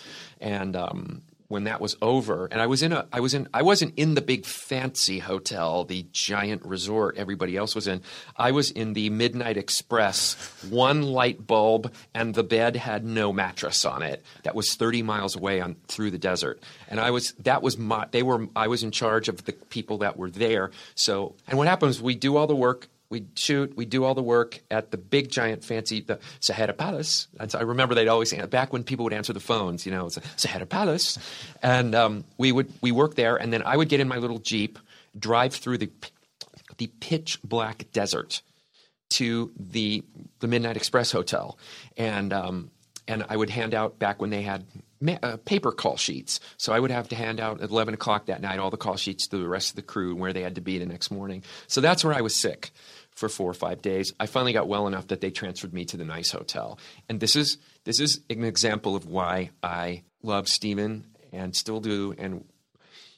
and 0.41 0.77
um, 0.77 1.23
when 1.49 1.65
that 1.65 1.81
was 1.81 1.97
over, 2.03 2.47
and 2.51 2.61
I 2.61 2.67
was 2.67 2.83
in 2.83 2.93
a, 2.93 3.07
I 3.13 3.21
was 3.21 3.35
in, 3.35 3.49
I 3.55 3.63
wasn't 3.63 3.95
in 3.97 4.15
the 4.15 4.21
big 4.21 4.45
fancy 4.45 5.19
hotel, 5.19 5.85
the 5.85 6.07
giant 6.13 6.65
resort 6.65 7.17
everybody 7.17 7.57
else 7.57 7.75
was 7.75 7.87
in. 7.87 8.03
I 8.37 8.51
was 8.51 8.71
in 8.71 8.93
the 8.95 9.11
Midnight 9.11 9.57
Express, 9.57 10.35
one 10.69 11.03
light 11.03 11.47
bulb, 11.47 11.93
and 12.15 12.35
the 12.35 12.43
bed 12.43 12.77
had 12.77 13.05
no 13.05 13.33
mattress 13.33 13.85
on 13.85 14.03
it. 14.03 14.25
That 14.43 14.55
was 14.55 14.75
30 14.75 15.03
miles 15.03 15.37
away 15.37 15.61
on 15.61 15.77
through 15.89 16.11
the 16.11 16.19
desert, 16.19 16.63
and 16.89 17.01
I 17.01 17.11
was, 17.11 17.33
that 17.41 17.63
was 17.63 17.79
my, 17.79 18.07
they 18.11 18.23
were, 18.23 18.49
I 18.57 18.69
was 18.69 18.83
in 18.83 18.91
charge 18.91 19.29
of 19.29 19.45
the 19.45 19.53
people 19.53 19.99
that 19.99 20.17
were 20.17 20.31
there. 20.31 20.71
So, 20.95 21.35
and 21.47 21.59
what 21.59 21.69
happens? 21.69 22.03
We 22.03 22.15
do 22.15 22.37
all 22.37 22.47
the 22.47 22.57
work 22.57 22.89
we 23.09 23.27
shoot, 23.35 23.77
we 23.77 23.85
do 23.85 24.05
all 24.05 24.15
the 24.15 24.23
work 24.23 24.61
at 24.71 24.91
the 24.91 24.97
big 24.97 25.31
giant 25.31 25.65
fancy 25.65 26.01
the 26.01 26.19
Sahara 26.41 26.73
Palace. 26.73 27.29
That's, 27.35 27.55
I 27.55 27.63
remember 27.63 27.95
they'd 27.95 28.09
always 28.09 28.33
back 28.33 28.73
when 28.73 28.85
people 28.85 29.05
would 29.05 29.13
answer 29.13 29.33
the 29.33 29.41
phones, 29.41 29.87
you 29.87 29.93
know, 29.93 30.07
it's 30.07 30.19
Sahara 30.37 30.67
Palace, 30.67 31.19
and 31.63 31.95
um, 31.95 32.25
we 32.39 32.53
would 32.53 32.73
we 32.81 32.93
work 32.93 33.15
there, 33.15 33.37
and 33.37 33.53
then 33.53 33.63
I 33.65 33.77
would 33.77 33.89
get 33.89 34.01
in 34.01 34.09
my 34.09 34.17
little 34.17 34.39
jeep, 34.39 34.79
drive 35.19 35.55
through 35.55 35.79
the 35.79 35.91
the 36.79 36.89
pitch 37.01 37.41
black 37.43 37.87
desert 37.93 38.43
to 39.11 39.53
the 39.59 40.03
the 40.41 40.49
Midnight 40.49 40.77
Express 40.77 41.13
Hotel, 41.13 41.59
and 41.97 42.33
um, 42.33 42.71
and 43.07 43.25
I 43.29 43.37
would 43.37 43.51
hand 43.51 43.75
out 43.75 43.99
back 43.99 44.21
when 44.21 44.31
they 44.31 44.43
had 44.43 44.65
ma- 45.01 45.19
uh, 45.23 45.37
paper 45.39 45.73
call 45.73 45.97
sheets. 45.97 46.41
So 46.57 46.73
I 46.73 46.81
would 46.81 46.91
have 46.91 47.09
to 47.11 47.17
hand 47.17 47.41
out 47.41 47.61
at 47.61 47.71
eleven 47.71 47.95
o'clock 47.95 48.27
that 48.27 48.41
night 48.41 48.59
all 48.59 48.71
the 48.71 48.77
call 48.77 48.97
sheets 48.97 49.29
to 49.29 49.39
the 49.39 49.49
rest 49.49 49.71
of 49.71 49.77
the 49.77 49.83
crew 49.83 50.11
and 50.11 50.21
where 50.21 50.33
they 50.33 50.43
had 50.43 50.57
to 50.57 50.61
be 50.61 50.79
the 50.79 50.87
next 50.87 51.11
morning. 51.11 51.45
So 51.69 51.81
that's 51.81 52.05
where 52.05 52.15
I 52.15 52.21
was 52.21 52.35
sick 52.35 52.73
for 53.17 53.29
four 53.29 53.51
or 53.51 53.55
five 53.55 53.83
days. 53.83 54.13
I 54.21 54.27
finally 54.27 54.53
got 54.53 54.69
well 54.69 54.87
enough 54.87 55.09
that 55.09 55.21
they 55.21 55.31
transferred 55.31 55.73
me 55.73 55.87
to 55.87 55.97
the 55.97 56.05
nice 56.05 56.31
hotel, 56.31 56.79
and 57.09 57.19
this 57.19 57.35
is 57.35 57.59
this 57.85 57.99
is 57.99 58.21
an 58.31 58.45
example 58.45 58.95
of 58.95 59.07
why 59.07 59.51
I 59.63 60.05
love 60.23 60.49
Steven 60.49 61.07
and 61.33 61.57
still 61.57 61.81
do. 61.81 62.15
And 62.17 62.45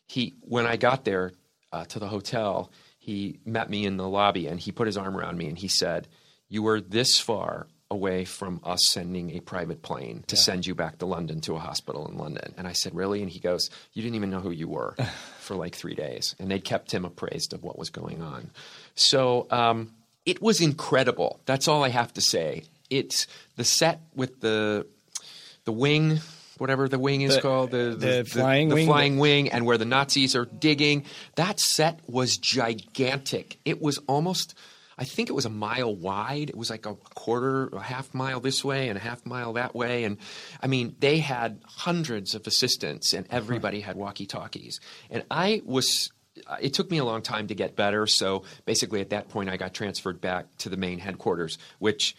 he 0.07 0.35
when 0.41 0.67
I 0.67 0.77
got 0.77 1.05
there 1.05 1.33
uh, 1.73 1.85
to 1.87 1.99
the 1.99 2.09
hotel, 2.09 2.71
he 2.99 3.41
met 3.45 3.69
me 3.69 3.85
in 3.85 3.97
the 3.97 4.09
lobby 4.09 4.47
and 4.47 4.59
he 4.59 4.73
put 4.73 4.87
his 4.87 4.97
arm 4.97 5.17
around 5.17 5.37
me 5.37 5.49
and 5.49 5.59
he 5.59 5.69
said, 5.69 6.09
"You 6.49 6.63
were 6.63 6.81
this 6.81 7.19
far 7.19 7.67
away 7.91 8.27
from 8.27 8.61
us 8.65 8.81
sending 8.91 9.31
a 9.31 9.41
private 9.41 9.81
plane 9.81 10.23
to 10.27 10.37
send 10.37 10.67
you 10.67 10.75
back 10.75 10.99
to 10.99 11.07
London 11.07 11.41
to 11.41 11.57
a 11.57 11.59
hospital 11.59 12.07
in 12.07 12.19
London." 12.19 12.55
And 12.57 12.69
I 12.69 12.73
said, 12.73 12.95
"Really?" 12.95 13.21
And 13.23 13.31
he 13.31 13.41
goes, 13.41 13.69
"You 13.93 14.03
didn't 14.03 14.17
even 14.17 14.31
know 14.31 14.41
who 14.41 14.53
you 14.53 14.69
were 14.69 14.95
for 15.41 15.57
like 15.57 15.75
three 15.75 15.95
days." 15.95 16.37
And 16.39 16.51
they 16.51 16.61
kept 16.61 16.93
him 16.93 17.05
appraised 17.05 17.53
of 17.53 17.65
what 17.65 17.79
was 17.79 17.91
going 17.91 18.23
on. 18.23 18.51
So 18.99 19.47
um, 19.51 19.93
it 20.27 20.43
was 20.43 20.61
incredible. 20.61 21.41
That's 21.47 21.69
all 21.69 21.85
I 21.85 21.89
have 21.91 22.13
to 22.15 22.21
say. 22.21 22.65
It's 22.91 23.27
the 23.57 23.65
set 23.65 24.01
with 24.15 24.41
the 24.41 24.87
the 25.65 25.73
wing, 25.73 26.21
whatever 26.57 26.89
the 26.89 26.99
wing 26.99 27.21
is 27.21 27.37
The- 27.37 27.43
called, 27.43 27.71
the, 27.71 27.95
the 27.99 28.25
flying 28.25 28.71
the 28.71 28.75
wing? 28.77 28.87
flying 28.87 29.19
wing, 29.19 29.51
and 29.51 29.67
where 29.67 29.77
the 29.79 29.85
Nazis 29.85 30.35
are 30.35 30.47
digging. 30.47 31.05
That 31.37 31.61
set 31.61 32.01
was 32.07 32.37
gigantic. 32.39 33.59
It 33.65 33.81
was 33.83 33.99
almost. 34.07 34.55
I 35.01 35.05
think 35.05 35.29
it 35.29 35.33
was 35.33 35.45
a 35.45 35.51
mile 35.51 35.95
wide. 35.95 36.51
It 36.51 36.57
was 36.57 36.71
like 36.71 36.85
a 36.85 36.95
quarter, 36.97 37.69
a 37.69 37.79
half 37.81 38.13
mile 38.15 38.41
this 38.41 38.65
way 38.65 38.89
and 38.89 38.99
a 38.99 39.01
half 39.01 39.25
mile 39.25 39.53
that 39.53 39.73
way. 39.73 40.03
And 40.03 40.17
I 40.61 40.67
mean, 40.67 40.97
they 40.99 41.19
had 41.19 41.61
hundreds 41.65 42.35
of 42.35 42.45
assistants 42.49 43.13
and 43.13 43.25
everybody 43.31 43.81
had 43.81 43.95
walkie 43.95 44.27
talkies. 44.27 44.81
And 45.09 45.23
I 45.31 45.63
was, 45.65 46.11
it 46.61 46.75
took 46.75 46.91
me 46.91 46.99
a 46.99 47.05
long 47.05 47.23
time 47.23 47.49
to 47.49 47.55
get 47.55 47.77
better. 47.77 48.07
So 48.07 48.45
basically, 48.65 49.01
at 49.01 49.11
that 49.11 49.29
point, 49.29 49.49
I 49.49 49.57
got 49.57 49.75
transferred 49.75 50.21
back 50.21 50.47
to 50.59 50.69
the 50.69 50.77
main 50.77 50.99
headquarters, 50.99 51.59
which 51.79 52.17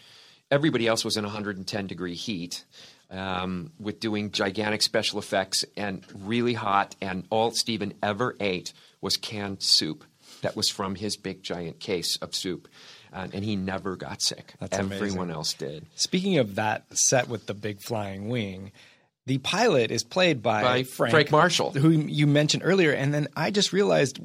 everybody 0.51 0.88
else 0.88 1.05
was 1.05 1.17
in 1.17 1.23
110 1.23 1.88
degree 1.88 2.15
heat 2.15 2.63
um, 3.12 3.71
with 3.79 3.99
doing 3.99 4.32
gigantic 4.32 4.82
special 4.82 5.19
effects 5.19 5.65
and 5.75 6.05
really 6.13 6.53
hot. 6.53 6.95
And 7.01 7.25
all 7.29 7.51
Steven 7.51 7.93
ever 8.01 8.36
ate 8.39 8.73
was 9.01 9.17
canned 9.17 9.62
soup 9.62 10.03
that 10.41 10.55
was 10.55 10.69
from 10.69 10.95
his 10.95 11.17
big 11.17 11.43
giant 11.43 11.79
case 11.79 12.17
of 12.17 12.36
soup. 12.36 12.67
Uh, 13.12 13.27
and 13.34 13.43
he 13.43 13.55
never 13.55 13.95
got 13.95 14.21
sick. 14.21 14.53
That's 14.60 14.77
amazing. 14.77 15.08
Everyone 15.08 15.32
else 15.32 15.53
did. 15.53 15.88
Speaking 15.95 16.38
of 16.38 16.55
that 16.55 16.86
set 16.95 17.27
with 17.27 17.47
the 17.47 17.55
big 17.55 17.82
flying 17.82 18.29
wing, 18.29 18.71
The 19.25 19.38
pilot 19.39 19.91
is 19.91 20.03
played 20.03 20.41
by, 20.41 20.63
By 20.63 20.84
Frank, 20.84 21.12
Frank 21.12 21.32
Marshall. 21.32 21.71
who 21.71 21.89
you 21.91 22.25
mentioned 22.25 22.63
earlier, 22.65 22.91
and 22.91 23.13
then 23.13 23.27
I 23.36 23.51
just 23.51 23.73
realized 23.73 24.19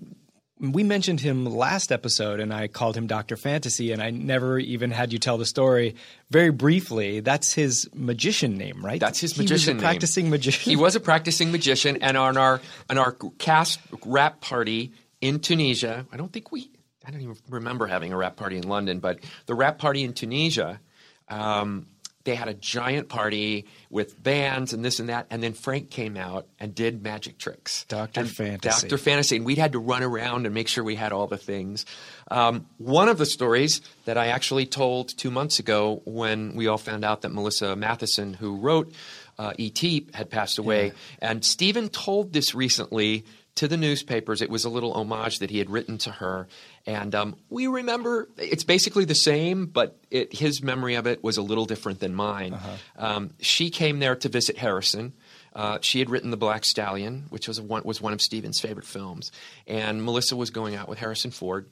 we 0.61 0.83
mentioned 0.83 1.21
him 1.21 1.45
last 1.45 1.93
episode, 1.93 2.41
and 2.41 2.55
I 2.55 2.69
called 2.69 2.97
him 2.97 3.07
Doctor 3.07 3.37
Fantasy, 3.37 3.93
and 3.93 4.01
I 4.03 4.11
never 4.11 4.59
even 4.59 4.91
had 4.93 5.13
you 5.13 5.19
tell 5.19 5.37
the 5.37 5.45
story 5.45 5.97
very 6.31 6.51
briefly. 6.51 7.21
That's 7.21 7.53
his 7.53 7.91
magician 7.93 8.57
name, 8.57 8.83
right? 8.83 8.99
That's 9.01 9.21
his 9.21 9.33
He 9.33 9.43
was 9.43 9.51
a 9.51 9.55
magician 9.55 9.77
name. 9.77 9.83
practicing 9.83 10.31
magician. 10.31 10.71
He 10.71 10.77
was 10.77 10.97
a 10.97 11.01
practicing 11.01 11.53
magician, 11.53 11.99
and 12.01 12.17
on 12.17 12.37
our 12.39 12.61
on 12.89 12.97
our 12.97 13.13
cast 13.39 13.81
wrap 14.07 14.41
party 14.41 14.93
in 15.21 15.41
Tunisia, 15.41 16.07
I 16.13 16.17
don't 16.17 16.33
think 16.33 16.51
we, 16.53 16.71
I 17.05 17.11
don't 17.11 17.21
even 17.21 17.37
remember 17.51 17.87
having 17.87 18.13
a 18.13 18.17
wrap 18.17 18.37
party 18.37 18.57
in 18.57 18.67
London, 18.67 19.01
but 19.01 19.19
the 19.47 19.55
wrap 19.55 19.79
party 19.79 20.03
in 20.03 20.15
Tunisia, 20.15 20.81
um, 21.29 21.87
they 22.25 22.35
had 22.35 22.49
a 22.49 22.55
giant 22.55 23.09
party 23.09 23.67
with 23.91 24.21
bands 24.23 24.73
and 24.73 24.85
this 24.85 24.99
and 24.99 25.11
that, 25.11 25.27
and 25.31 25.43
then 25.43 25.53
Frank 25.53 25.91
came 25.91 26.17
out 26.17 26.47
and 26.59 26.75
did 26.75 27.03
magic 27.03 27.39
tricks. 27.39 27.85
Dr. 27.89 28.25
Fantasy. 28.25 28.89
Dr. 28.89 28.99
Fantasy, 28.99 29.37
and 29.37 29.45
we'd 29.45 29.59
had 29.59 29.73
to 29.73 29.79
run 29.79 30.03
around 30.03 30.47
and 30.47 30.55
make 30.55 30.69
sure 30.69 30.83
we 30.83 30.97
had 30.97 31.13
all 31.13 31.27
the 31.27 31.37
things. 31.37 31.85
Um, 32.31 32.67
one 32.79 33.09
of 33.09 33.19
the 33.19 33.27
stories 33.27 33.83
that 34.07 34.17
I 34.17 34.29
actually 34.29 34.67
told 34.67 35.17
two 35.17 35.31
months 35.31 35.59
ago 35.59 36.01
when 36.05 36.57
we 36.57 36.67
all 36.67 36.79
found 36.79 37.05
out 37.05 37.23
that 37.23 37.33
Melissa 37.33 37.77
Mathison, 37.77 38.35
who 38.37 38.57
wrote 38.57 38.93
uh, 39.39 39.53
E.T., 39.59 40.09
had 40.15 40.31
passed 40.31 40.59
away, 40.59 40.93
and 41.21 41.45
Steven 41.45 41.91
told 41.91 42.33
this 42.33 42.55
recently 42.55 43.25
to 43.57 43.69
the 43.69 43.77
newspapers. 43.77 44.43
It 44.43 44.51
was 44.51 44.65
a 44.65 44.71
little 44.71 44.93
homage 44.95 45.39
that 45.39 45.51
he 45.51 45.59
had 45.59 45.71
written 45.71 45.99
to 45.99 46.11
her. 46.11 46.49
And 46.87 47.15
um, 47.15 47.37
we 47.49 47.67
remember 47.67 48.29
it's 48.37 48.65
basically 48.65 49.07
the 49.07 49.15
same, 49.15 49.67
but 49.67 49.99
it, 50.11 50.35
his 50.35 50.63
memory 50.63 50.97
of 50.97 51.07
it 51.07 51.25
was 51.25 51.39
a 51.39 51.43
little 51.43 51.65
different 51.65 52.01
than 52.01 52.15
mine. 52.15 52.53
Um, 52.99 53.31
she 53.41 53.71
came 53.71 54.01
there 54.01 54.17
to 54.17 54.29
visit 54.29 54.59
Harrison. 54.59 55.15
Uh, 55.55 55.79
she 55.81 55.99
had 55.99 56.11
written 56.11 56.31
The 56.31 56.37
Black 56.37 56.65
Stallion, 56.65 57.25
which 57.31 57.49
was, 57.49 57.61
one, 57.61 57.85
was 57.85 58.03
one 58.03 58.13
of 58.13 58.21
Steven's 58.21 58.61
favorite 58.61 58.85
films. 58.85 59.33
And 59.67 60.05
Melissa 60.05 60.37
was 60.37 60.51
going 60.51 60.75
out 60.75 60.89
with 60.89 60.99
Harrison 60.99 61.31
Ford. 61.31 61.71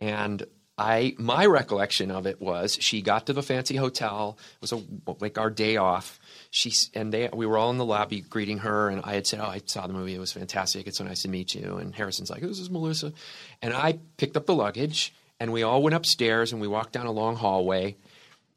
And 0.00 0.44
I, 0.76 1.14
my 1.18 1.44
recollection 1.46 2.10
of 2.10 2.26
it 2.26 2.40
was 2.40 2.78
she 2.80 3.02
got 3.02 3.26
to 3.26 3.32
the 3.32 3.42
fancy 3.42 3.76
hotel. 3.76 4.38
It 4.56 4.60
was 4.60 4.72
a, 4.72 4.82
like 5.20 5.36
our 5.38 5.50
day 5.50 5.76
off. 5.76 6.17
She 6.50 6.72
and 6.94 7.12
they, 7.12 7.28
we 7.32 7.46
were 7.46 7.58
all 7.58 7.70
in 7.70 7.78
the 7.78 7.84
lobby 7.84 8.20
greeting 8.20 8.58
her, 8.58 8.88
and 8.88 9.02
I 9.04 9.14
had 9.14 9.26
said, 9.26 9.40
"Oh, 9.40 9.44
I 9.44 9.60
saw 9.66 9.86
the 9.86 9.92
movie. 9.92 10.14
It 10.14 10.18
was 10.18 10.32
fantastic. 10.32 10.86
It's 10.86 10.98
so 10.98 11.04
nice 11.04 11.22
to 11.22 11.28
meet 11.28 11.54
you." 11.54 11.76
And 11.76 11.94
Harrison's 11.94 12.30
like, 12.30 12.40
"This 12.40 12.58
is 12.58 12.70
Melissa," 12.70 13.12
and 13.60 13.74
I 13.74 13.98
picked 14.16 14.36
up 14.36 14.46
the 14.46 14.54
luggage, 14.54 15.12
and 15.38 15.52
we 15.52 15.62
all 15.62 15.82
went 15.82 15.94
upstairs, 15.94 16.52
and 16.52 16.60
we 16.60 16.68
walked 16.68 16.92
down 16.92 17.06
a 17.06 17.12
long 17.12 17.36
hallway, 17.36 17.96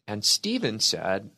and 0.08 0.24
Steven 0.24 0.80
said, 0.80 1.30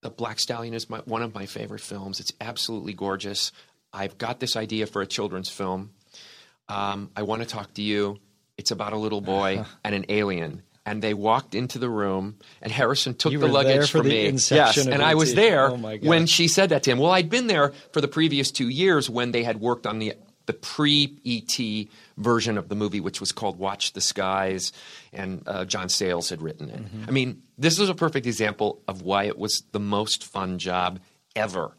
the 0.00 0.10
Black 0.10 0.38
Stallion 0.38 0.74
is 0.74 0.88
my, 0.88 0.98
one 1.00 1.22
of 1.22 1.34
my 1.34 1.46
favorite 1.46 1.80
films. 1.80 2.20
It's 2.20 2.32
absolutely 2.40 2.94
gorgeous. 2.94 3.52
I've 3.92 4.18
got 4.18 4.40
this 4.40 4.56
idea 4.56 4.86
for 4.86 5.02
a 5.02 5.06
children's 5.06 5.48
film. 5.48 5.90
Um, 6.68 7.10
I 7.16 7.22
want 7.22 7.42
to 7.42 7.48
talk 7.48 7.74
to 7.74 7.82
you. 7.82 8.18
It's 8.56 8.70
about 8.70 8.92
a 8.92 8.96
little 8.96 9.20
boy 9.20 9.64
and 9.84 9.94
an 9.94 10.06
alien. 10.08 10.62
And 10.88 11.02
they 11.02 11.12
walked 11.12 11.54
into 11.54 11.78
the 11.78 11.90
room, 11.90 12.38
and 12.62 12.72
Harrison 12.72 13.14
took 13.14 13.32
You 13.32 13.38
the 13.38 13.46
luggage 13.48 13.90
from 13.90 14.08
me. 14.08 14.30
yes, 14.30 14.86
and 14.86 15.02
I 15.02 15.14
was 15.14 15.34
there 15.34 15.70
Oh 15.70 15.76
when 16.02 16.26
she 16.26 16.48
said 16.48 16.70
that 16.70 16.82
to 16.84 16.90
him. 16.90 16.98
Well, 16.98 17.10
I'd 17.10 17.28
been 17.28 17.46
there 17.46 17.72
for 17.92 18.00
the 18.00 18.08
previous 18.08 18.50
two 18.50 18.68
years 18.68 19.10
when 19.10 19.32
they 19.32 19.42
had 19.42 19.60
worked 19.60 19.86
on 19.86 19.98
the 19.98 20.14
the 20.46 20.54
pre 20.54 21.18
ET 21.26 21.88
version 22.16 22.56
of 22.56 22.68
the 22.70 22.74
movie, 22.74 23.00
which 23.00 23.20
was 23.20 23.32
called 23.32 23.58
Watch 23.58 23.92
the 23.92 24.00
Skies, 24.00 24.72
and 25.12 25.42
uh, 25.46 25.66
John 25.66 25.90
Sayles 25.90 26.30
had 26.30 26.40
written 26.40 26.70
it. 26.70 26.82
Mm-hmm. 26.82 27.04
I 27.06 27.10
mean, 27.10 27.42
this 27.58 27.78
is 27.78 27.90
a 27.90 27.94
perfect 27.94 28.26
example 28.26 28.80
of 28.88 29.02
why 29.02 29.24
it 29.24 29.38
was 29.38 29.62
the 29.72 29.80
most 29.80 30.24
fun 30.24 30.58
job 30.58 31.00
ever. 31.36 31.72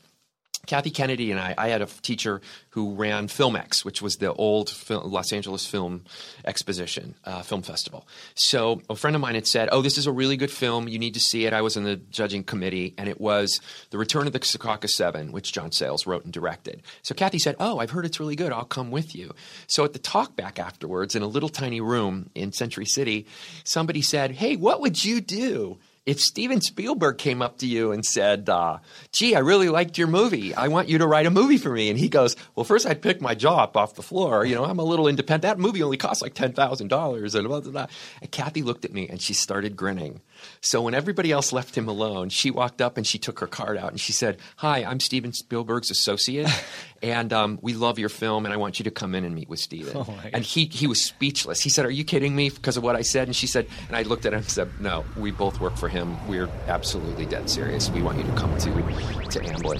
Kathy 0.69 0.91
Kennedy 0.91 1.31
and 1.31 1.39
I, 1.39 1.55
I 1.57 1.69
had 1.69 1.81
a 1.81 1.87
teacher 1.87 2.41
who 2.69 2.93
ran 2.93 3.27
Filmex, 3.27 3.83
which 3.83 4.03
was 4.03 4.17
the 4.17 4.31
old 4.31 4.69
fil- 4.69 5.01
Los 5.01 5.33
Angeles 5.33 5.65
Film 5.65 6.03
Exposition, 6.45 7.15
uh, 7.25 7.41
film 7.41 7.63
festival. 7.63 8.07
So 8.35 8.83
a 8.87 8.95
friend 8.95 9.15
of 9.15 9.21
mine 9.21 9.33
had 9.33 9.47
said, 9.47 9.69
"Oh, 9.71 9.81
this 9.81 9.97
is 9.97 10.05
a 10.05 10.11
really 10.11 10.37
good 10.37 10.51
film. 10.51 10.87
You 10.87 10.99
need 10.99 11.15
to 11.15 11.19
see 11.19 11.47
it." 11.47 11.53
I 11.53 11.63
was 11.63 11.75
in 11.75 11.85
the 11.85 11.95
judging 11.95 12.43
committee, 12.43 12.93
and 12.99 13.09
it 13.09 13.19
was 13.19 13.59
The 13.89 13.97
Return 13.97 14.27
of 14.27 14.33
the 14.33 14.39
Secaucus 14.39 14.91
Seven, 14.91 15.31
which 15.31 15.51
John 15.51 15.71
Sayles 15.71 16.05
wrote 16.05 16.23
and 16.23 16.31
directed. 16.31 16.83
So 17.01 17.15
Kathy 17.15 17.39
said, 17.39 17.55
"Oh, 17.59 17.79
I've 17.79 17.89
heard 17.89 18.05
it's 18.05 18.19
really 18.19 18.35
good. 18.35 18.51
I'll 18.51 18.63
come 18.63 18.91
with 18.91 19.15
you." 19.15 19.33
So 19.65 19.83
at 19.85 19.93
the 19.93 19.99
talk 19.99 20.35
back 20.35 20.59
afterwards, 20.59 21.15
in 21.15 21.23
a 21.23 21.27
little 21.27 21.49
tiny 21.49 21.81
room 21.81 22.29
in 22.35 22.51
Century 22.51 22.85
City, 22.85 23.25
somebody 23.63 24.03
said, 24.03 24.33
"Hey, 24.33 24.55
what 24.55 24.81
would 24.81 25.03
you 25.03 25.19
do?" 25.19 25.79
If 26.05 26.19
Steven 26.19 26.61
Spielberg 26.61 27.17
came 27.17 27.41
up 27.41 27.57
to 27.59 27.67
you 27.67 27.91
and 27.91 28.05
said, 28.05 28.49
uh, 28.49 28.79
"Gee, 29.11 29.35
I 29.35 29.39
really 29.39 29.69
liked 29.69 29.97
your 29.97 30.07
movie. 30.07 30.53
I 30.55 30.67
want 30.67 30.89
you 30.89 30.97
to 30.97 31.07
write 31.07 31.25
a 31.25 31.29
movie 31.31 31.57
for 31.57 31.71
me," 31.71 31.89
and 31.89 31.99
he 31.99 32.09
goes, 32.09 32.35
"Well, 32.55 32.63
first 32.63 32.85
I'd 32.85 33.01
pick 33.01 33.21
my 33.21 33.35
jaw 33.35 33.63
up 33.63 33.77
off 33.77 33.95
the 33.95 34.01
floor. 34.01 34.45
You 34.45 34.55
know, 34.55 34.65
I'm 34.65 34.79
a 34.79 34.83
little 34.83 35.07
independent. 35.07 35.41
That 35.43 35.59
movie 35.59 35.83
only 35.83 35.97
cost 35.97 36.21
like 36.21 36.33
ten 36.33 36.53
thousand 36.53 36.87
dollars." 36.87 37.35
And 37.35 37.47
blah, 37.47 37.59
blah, 37.59 37.71
blah. 37.71 37.87
And 38.21 38.31
Kathy 38.31 38.63
looked 38.63 38.85
at 38.85 38.93
me 38.93 39.07
and 39.07 39.21
she 39.21 39.33
started 39.33 39.75
grinning. 39.75 40.21
So 40.61 40.81
when 40.81 40.93
everybody 40.93 41.31
else 41.31 41.51
left 41.51 41.77
him 41.77 41.87
alone, 41.87 42.29
she 42.29 42.49
walked 42.49 42.81
up 42.81 42.97
and 42.97 43.05
she 43.05 43.17
took 43.17 43.39
her 43.39 43.47
card 43.47 43.77
out 43.77 43.91
and 43.91 43.99
she 43.99 44.13
said, 44.13 44.37
"Hi, 44.57 44.83
I'm 44.83 44.99
Steven 44.99 45.33
Spielberg's 45.33 45.91
associate, 45.91 46.49
and 47.03 47.31
um, 47.33 47.59
we 47.61 47.73
love 47.73 47.99
your 47.99 48.09
film, 48.09 48.45
and 48.45 48.53
I 48.53 48.57
want 48.57 48.79
you 48.79 48.83
to 48.85 48.91
come 48.91 49.15
in 49.15 49.25
and 49.25 49.35
meet 49.35 49.49
with 49.49 49.59
Steven." 49.59 49.95
Oh, 49.95 50.19
and 50.33 50.43
he 50.43 50.65
he 50.65 50.87
was 50.87 51.05
speechless. 51.05 51.59
He 51.61 51.69
said, 51.69 51.85
"Are 51.85 51.91
you 51.91 52.03
kidding 52.03 52.35
me?" 52.35 52.49
Because 52.49 52.77
of 52.77 52.83
what 52.83 52.95
I 52.95 53.01
said, 53.01 53.27
and 53.27 53.35
she 53.35 53.47
said, 53.47 53.67
and 53.87 53.97
I 53.97 54.03
looked 54.03 54.25
at 54.25 54.33
him 54.33 54.39
and 54.39 54.49
said, 54.49 54.69
"No, 54.79 55.05
we 55.17 55.31
both 55.31 55.59
work 55.59 55.75
for 55.77 55.88
him. 55.89 56.15
We're 56.27 56.49
absolutely 56.67 57.25
dead 57.25 57.49
serious. 57.49 57.89
We 57.89 58.01
want 58.01 58.17
you 58.17 58.23
to 58.23 58.31
come 58.33 58.57
to 58.57 58.69
to 58.69 59.39
Amblin." 59.39 59.79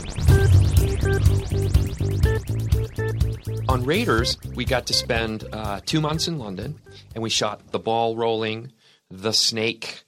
On 3.70 3.86
Raiders, 3.86 4.38
we 4.56 4.66
got 4.66 4.88
to 4.88 4.94
spend 4.94 5.48
uh, 5.54 5.80
two 5.86 6.02
months 6.02 6.28
in 6.28 6.38
London, 6.40 6.80
and 7.14 7.24
we 7.24 7.30
shot 7.30 7.72
the 7.72 7.80
ball 7.80 8.16
rolling, 8.16 8.72
the 9.10 9.32
snake, 9.32 10.04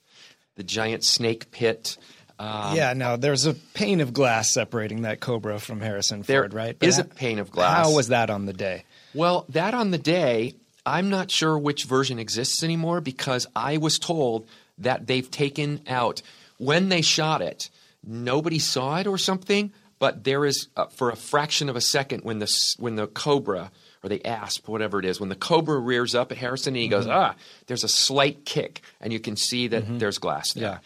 the 0.56 0.64
giant 0.64 1.04
snake 1.04 1.52
pit. 1.52 1.98
Um, 2.40 2.76
yeah, 2.76 2.94
now 2.94 3.18
there's 3.18 3.46
a 3.46 3.54
pane 3.54 4.02
of 4.02 4.14
glass 4.14 4.52
separating 4.52 5.04
that 5.04 5.20
Cobra 5.20 5.60
from 5.60 5.80
Harrison 5.80 6.24
Ford, 6.24 6.54
right? 6.54 6.76
is 6.82 6.98
a 6.98 7.04
pane 7.04 7.38
of 7.38 7.52
glass. 7.52 7.86
How 7.86 7.94
was 7.94 8.08
that 8.08 8.32
on 8.32 8.48
the 8.48 8.54
day? 8.54 8.84
Well, 9.14 9.46
that 9.50 9.74
on 9.76 9.92
the 9.92 9.98
day, 9.98 10.56
I'm 10.86 11.10
not 11.10 11.30
sure 11.30 11.58
which 11.58 11.84
version 11.84 12.18
exists 12.18 12.64
anymore 12.64 13.02
because 13.02 13.46
I 13.56 13.78
was 13.78 14.00
told 14.00 14.48
that 14.84 15.08
they've 15.08 15.30
taken 15.30 15.82
out 15.88 16.22
when 16.58 16.89
they 16.89 17.02
shot 17.02 17.41
it. 17.41 17.70
Nobody 18.04 18.60
saw 18.60 19.00
it 19.00 19.08
or 19.08 19.17
something, 19.17 19.72
but 20.00 20.24
there 20.24 20.46
is 20.46 20.67
uh, 20.76 20.86
for 20.88 21.10
a 21.10 21.15
fraction 21.15 21.70
of 21.70 21.76
a 21.76 21.82
second 21.82 22.24
when 22.24 22.39
the 22.39 22.52
when 22.80 22.96
the 22.96 23.08
cobra 23.08 23.72
or 24.04 24.10
the 24.10 24.26
asp, 24.26 24.67
whatever 24.67 24.98
it 24.98 25.06
is, 25.06 25.20
when 25.20 25.30
the 25.30 25.36
cobra 25.36 25.78
rears 25.78 26.15
up 26.15 26.32
at 26.32 26.38
Harrison 26.39 26.74
and 26.74 26.82
he 26.82 26.88
goes, 26.88 27.06
ah, 27.06 27.36
there's 27.67 27.84
a 27.84 27.88
slight 27.88 28.46
kick, 28.46 28.82
and 29.00 29.13
you 29.13 29.20
can 29.20 29.36
see 29.36 29.67
that 29.67 30.00
there's 30.00 30.17
glass 30.17 30.54
there. 30.54 30.63
Yeah. 30.63 30.78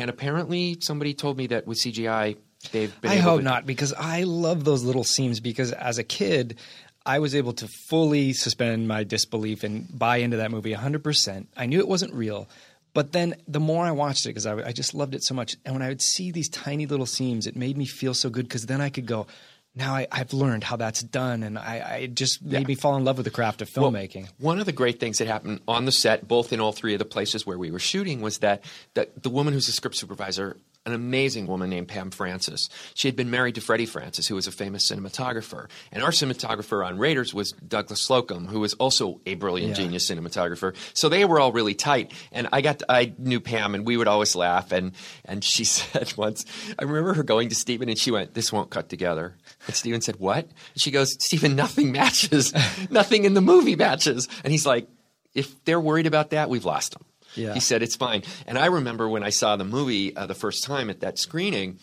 And 0.00 0.10
apparently, 0.10 0.76
somebody 0.80 1.14
told 1.14 1.36
me 1.36 1.46
that 1.48 1.68
with 1.68 1.78
CGI, 1.78 2.36
they've 2.72 3.00
been. 3.00 3.10
I 3.12 3.14
able 3.14 3.22
hope 3.22 3.38
to- 3.40 3.44
not, 3.44 3.66
because 3.66 3.92
I 3.96 4.24
love 4.24 4.64
those 4.64 4.82
little 4.82 5.04
seams. 5.04 5.38
Because 5.38 5.70
as 5.70 5.98
a 5.98 6.02
kid, 6.04 6.58
I 7.06 7.20
was 7.20 7.36
able 7.36 7.52
to 7.52 7.68
fully 7.68 8.32
suspend 8.32 8.88
my 8.88 9.04
disbelief 9.04 9.62
and 9.62 9.86
buy 9.96 10.16
into 10.16 10.38
that 10.38 10.50
movie 10.50 10.74
100%. 10.74 11.46
I 11.56 11.66
knew 11.66 11.78
it 11.78 11.86
wasn't 11.86 12.12
real. 12.12 12.48
But 12.94 13.12
then 13.12 13.34
the 13.46 13.60
more 13.60 13.84
I 13.84 13.90
watched 13.90 14.24
it, 14.24 14.30
because 14.30 14.46
I, 14.46 14.54
I 14.68 14.72
just 14.72 14.94
loved 14.94 15.14
it 15.14 15.22
so 15.22 15.34
much, 15.34 15.56
and 15.64 15.74
when 15.74 15.82
I 15.82 15.88
would 15.88 16.00
see 16.00 16.30
these 16.30 16.48
tiny 16.48 16.86
little 16.86 17.06
seams, 17.06 17.46
it 17.46 17.56
made 17.56 17.76
me 17.76 17.84
feel 17.84 18.14
so 18.14 18.30
good 18.30 18.46
because 18.48 18.66
then 18.66 18.80
I 18.80 18.88
could 18.88 19.04
go, 19.06 19.26
now 19.74 19.94
I, 19.96 20.06
I've 20.12 20.32
learned 20.32 20.62
how 20.62 20.76
that's 20.76 21.02
done, 21.02 21.42
and 21.42 21.58
I, 21.58 21.84
I 22.02 22.06
just 22.06 22.40
made 22.42 22.60
Yeah. 22.60 22.66
me 22.68 22.74
fall 22.76 22.96
in 22.96 23.04
love 23.04 23.16
with 23.16 23.24
the 23.24 23.32
craft 23.32 23.60
of 23.60 23.68
Well, 23.76 23.90
filmmaking. 23.90 24.28
one 24.38 24.60
of 24.60 24.66
the 24.66 24.72
great 24.72 25.00
things 25.00 25.18
that 25.18 25.26
happened 25.26 25.60
on 25.66 25.84
the 25.84 25.92
set, 25.92 26.28
both 26.28 26.52
in 26.52 26.60
all 26.60 26.70
three 26.72 26.92
of 26.94 27.00
the 27.00 27.04
places 27.04 27.44
where 27.44 27.58
we 27.58 27.72
were 27.72 27.80
shooting, 27.80 28.20
was 28.20 28.38
that 28.38 28.62
the, 28.94 29.08
the 29.20 29.28
woman 29.30 29.52
who's 29.52 29.66
the 29.66 29.72
script 29.72 29.96
supervisor, 29.96 30.56
an 30.86 30.92
amazing 30.92 31.46
woman 31.46 31.70
named 31.70 31.88
Pam 31.88 32.10
Francis, 32.10 32.68
she 32.94 33.08
had 33.08 33.16
been 33.16 33.30
married 33.30 33.54
to 33.54 33.60
Freddie 33.60 33.86
Francis, 33.86 34.26
who 34.26 34.34
was 34.34 34.46
a 34.46 34.52
famous 34.52 34.90
cinematographer. 34.90 35.68
And 35.90 36.02
our 36.02 36.10
cinematographer 36.10 36.84
on 36.86 36.98
Raiders 36.98 37.32
was 37.32 37.52
Douglas 37.52 38.06
Slocombe, 38.06 38.48
who 38.48 38.60
was 38.60 38.74
also 38.74 39.20
a 39.24 39.34
brilliant 39.34 39.70
Yeah. 39.70 39.84
genius 39.84 40.10
cinematographer. 40.10 40.74
So 40.92 41.08
they 41.08 41.24
were 41.24 41.40
all 41.40 41.52
really 41.52 41.74
tight. 41.74 42.12
And 42.32 42.48
I 42.52 42.60
got 42.60 42.80
to, 42.80 42.86
I 42.92 43.14
knew 43.18 43.40
Pam, 43.40 43.74
and 43.74 43.86
we 43.86 43.96
would 43.96 44.08
always 44.08 44.36
laugh. 44.36 44.72
And 44.72 44.92
and 45.24 45.42
she 45.42 45.64
said 45.74 46.12
once, 46.16 46.44
I 46.78 46.84
remember 46.84 47.14
her 47.14 47.22
going 47.22 47.48
to 47.48 47.54
Steven, 47.54 47.88
and 47.88 47.98
she 47.98 48.10
went, 48.10 48.34
"This 48.34 48.52
won't 48.52 48.70
cut 48.70 48.88
together." 48.88 49.36
And 49.66 49.74
Steven 49.74 50.00
said, 50.02 50.16
"What?" 50.16 50.44
And 50.44 50.54
she 50.82 50.90
goes, 50.90 51.14
"Steven, 51.18 51.56
nothing 51.56 51.92
matches. 51.92 52.52
nothing 52.90 53.24
in 53.24 53.32
the 53.34 53.40
movie 53.40 53.76
matches." 53.76 54.28
And 54.44 54.52
he's 54.52 54.66
like, 54.66 54.86
"If 55.34 55.64
they're 55.64 55.80
worried 55.80 56.06
about 56.06 56.30
that, 56.30 56.50
we've 56.50 56.64
lost 56.66 56.92
them." 56.92 57.04
Yeah. 57.36 57.54
He 57.54 57.60
said 57.60 57.82
it's 57.82 57.96
fine. 57.96 58.22
And 58.46 58.58
I 58.58 58.66
remember 58.66 59.08
when 59.08 59.22
I 59.22 59.30
saw 59.30 59.56
the 59.56 59.64
movie 59.64 60.14
uh, 60.16 60.26
the 60.26 60.34
first 60.34 60.64
time 60.64 60.90
at 60.90 61.00
that 61.00 61.18
screening, 61.18 61.78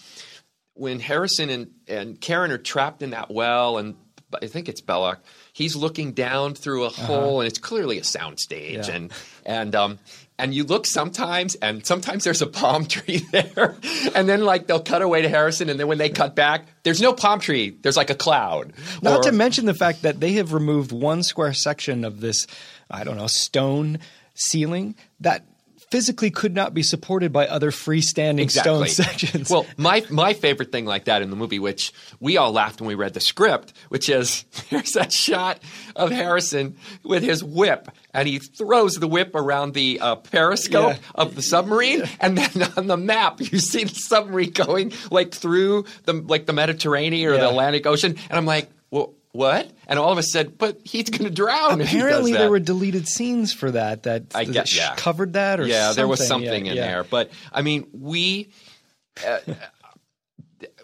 when 0.73 0.99
Harrison 0.99 1.49
and, 1.49 1.71
and 1.87 2.19
Karen 2.19 2.51
are 2.51 2.57
trapped 2.57 3.01
in 3.01 3.09
that 3.11 3.29
well, 3.29 3.77
and 3.77 3.95
I 4.41 4.47
think 4.47 4.69
it's 4.69 4.81
Belloq, 4.81 5.17
he's 5.51 5.75
looking 5.75 6.13
down 6.13 6.53
through 6.55 6.85
a 6.85 6.89
hole, 6.89 7.41
and 7.41 7.47
it's 7.47 7.59
clearly 7.59 7.97
a 7.97 8.01
soundstage, 8.01 8.87
Yeah. 8.87 8.93
and 8.95 9.11
and 9.45 9.75
um, 9.75 9.99
and 10.39 10.53
you 10.53 10.63
look 10.63 10.85
sometimes, 10.87 11.55
and 11.55 11.85
sometimes 11.85 12.23
there's 12.23 12.41
a 12.41 12.47
palm 12.47 12.85
tree 12.87 13.17
there, 13.33 13.75
and 14.15 14.29
then 14.29 14.45
like 14.45 14.67
they'll 14.67 14.79
cut 14.81 15.01
away 15.01 15.21
to 15.23 15.27
Harrison, 15.29 15.69
and 15.69 15.77
then 15.77 15.87
when 15.89 15.97
they 15.97 16.07
cut 16.09 16.33
back, 16.33 16.65
there's 16.83 17.01
no 17.01 17.11
palm 17.11 17.41
tree. 17.41 17.71
There's 17.81 17.97
like 17.97 18.09
a 18.09 18.15
cloud. 18.15 18.71
Not 19.01 19.19
Or- 19.19 19.23
to 19.23 19.31
mention 19.33 19.65
the 19.65 19.73
fact 19.73 20.03
that 20.03 20.21
they 20.21 20.31
have 20.33 20.53
removed 20.53 20.93
one 20.93 21.23
square 21.23 21.51
section 21.53 22.05
of 22.05 22.21
this, 22.21 22.47
I 22.89 23.03
don't 23.03 23.17
know, 23.17 23.27
stone 23.27 23.99
ceiling 24.33 24.95
that 25.21 25.45
physically 25.89 26.31
could 26.31 26.55
not 26.55 26.73
be 26.73 26.83
supported 26.83 27.33
by 27.33 27.45
other 27.47 27.69
freestanding 27.69 28.49
stone 28.49 28.87
sections. 28.87 29.49
Well, 29.49 29.65
my 29.75 30.05
my 30.09 30.31
favorite 30.33 30.71
thing 30.71 30.85
like 30.85 31.05
that 31.05 31.21
in 31.21 31.29
the 31.29 31.35
movie, 31.35 31.59
which 31.59 31.91
we 32.21 32.37
all 32.37 32.53
laughed 32.53 32.79
when 32.79 32.87
we 32.87 32.95
read 32.95 33.13
the 33.13 33.19
script, 33.19 33.73
which 33.89 34.07
is 34.07 34.45
there's 34.69 34.91
that 34.93 35.11
shot 35.11 35.59
of 35.95 36.11
Harrison 36.11 36.77
with 37.03 37.23
his 37.23 37.43
whip, 37.43 37.89
and 38.13 38.25
he 38.27 38.39
throws 38.39 38.95
the 38.95 39.07
whip 39.07 39.35
around 39.35 39.73
the 39.73 39.99
uh, 39.99 40.15
periscope 40.15 40.93
Yeah. 40.95 40.99
of 41.15 41.35
the 41.35 41.41
submarine, 41.41 42.03
and 42.21 42.37
then 42.37 42.69
on 42.77 42.87
the 42.87 42.97
map 42.97 43.41
you 43.41 43.59
see 43.59 43.83
the 43.83 43.93
submarine 43.95 44.51
going 44.53 44.93
like 45.09 45.33
through 45.33 45.85
the 46.05 46.13
like 46.13 46.45
the 46.45 46.53
Mediterranean 46.53 47.29
or 47.29 47.33
Yeah. 47.33 47.41
the 47.41 47.49
Atlantic 47.49 47.85
Ocean, 47.85 48.15
and 48.29 48.37
I'm 48.37 48.45
like. 48.45 48.69
What? 49.33 49.71
And 49.87 49.97
all 49.97 50.11
of 50.11 50.17
us 50.17 50.31
said, 50.31 50.57
but 50.57 50.79
he's 50.83 51.09
going 51.09 51.23
to 51.23 51.29
drown. 51.29 51.79
if 51.81 51.87
he 51.89 51.97
does 51.97 52.03
Apparently, 52.05 52.31
that." 52.33 52.37
there 52.39 52.49
were 52.51 52.59
deleted 52.59 53.07
scenes 53.07 53.53
for 53.53 53.71
that 53.71 54.03
that, 54.03 54.23
I 54.35 54.45
that 54.45 54.67
sh- 54.67 54.77
yeah. 54.77 54.95
covered 54.95 55.33
that 55.33 55.59
or 55.59 55.65
yeah, 55.67 55.93
there 55.93 56.07
was 56.07 56.25
something. 56.27 56.47
something 56.49 56.65
Yeah, 56.65 56.71
in 56.71 56.77
yeah. 56.77 56.87
there. 56.87 57.03
But 57.03 57.31
I 57.51 57.61
mean, 57.61 57.87
we. 57.93 58.49
Uh, 59.25 59.39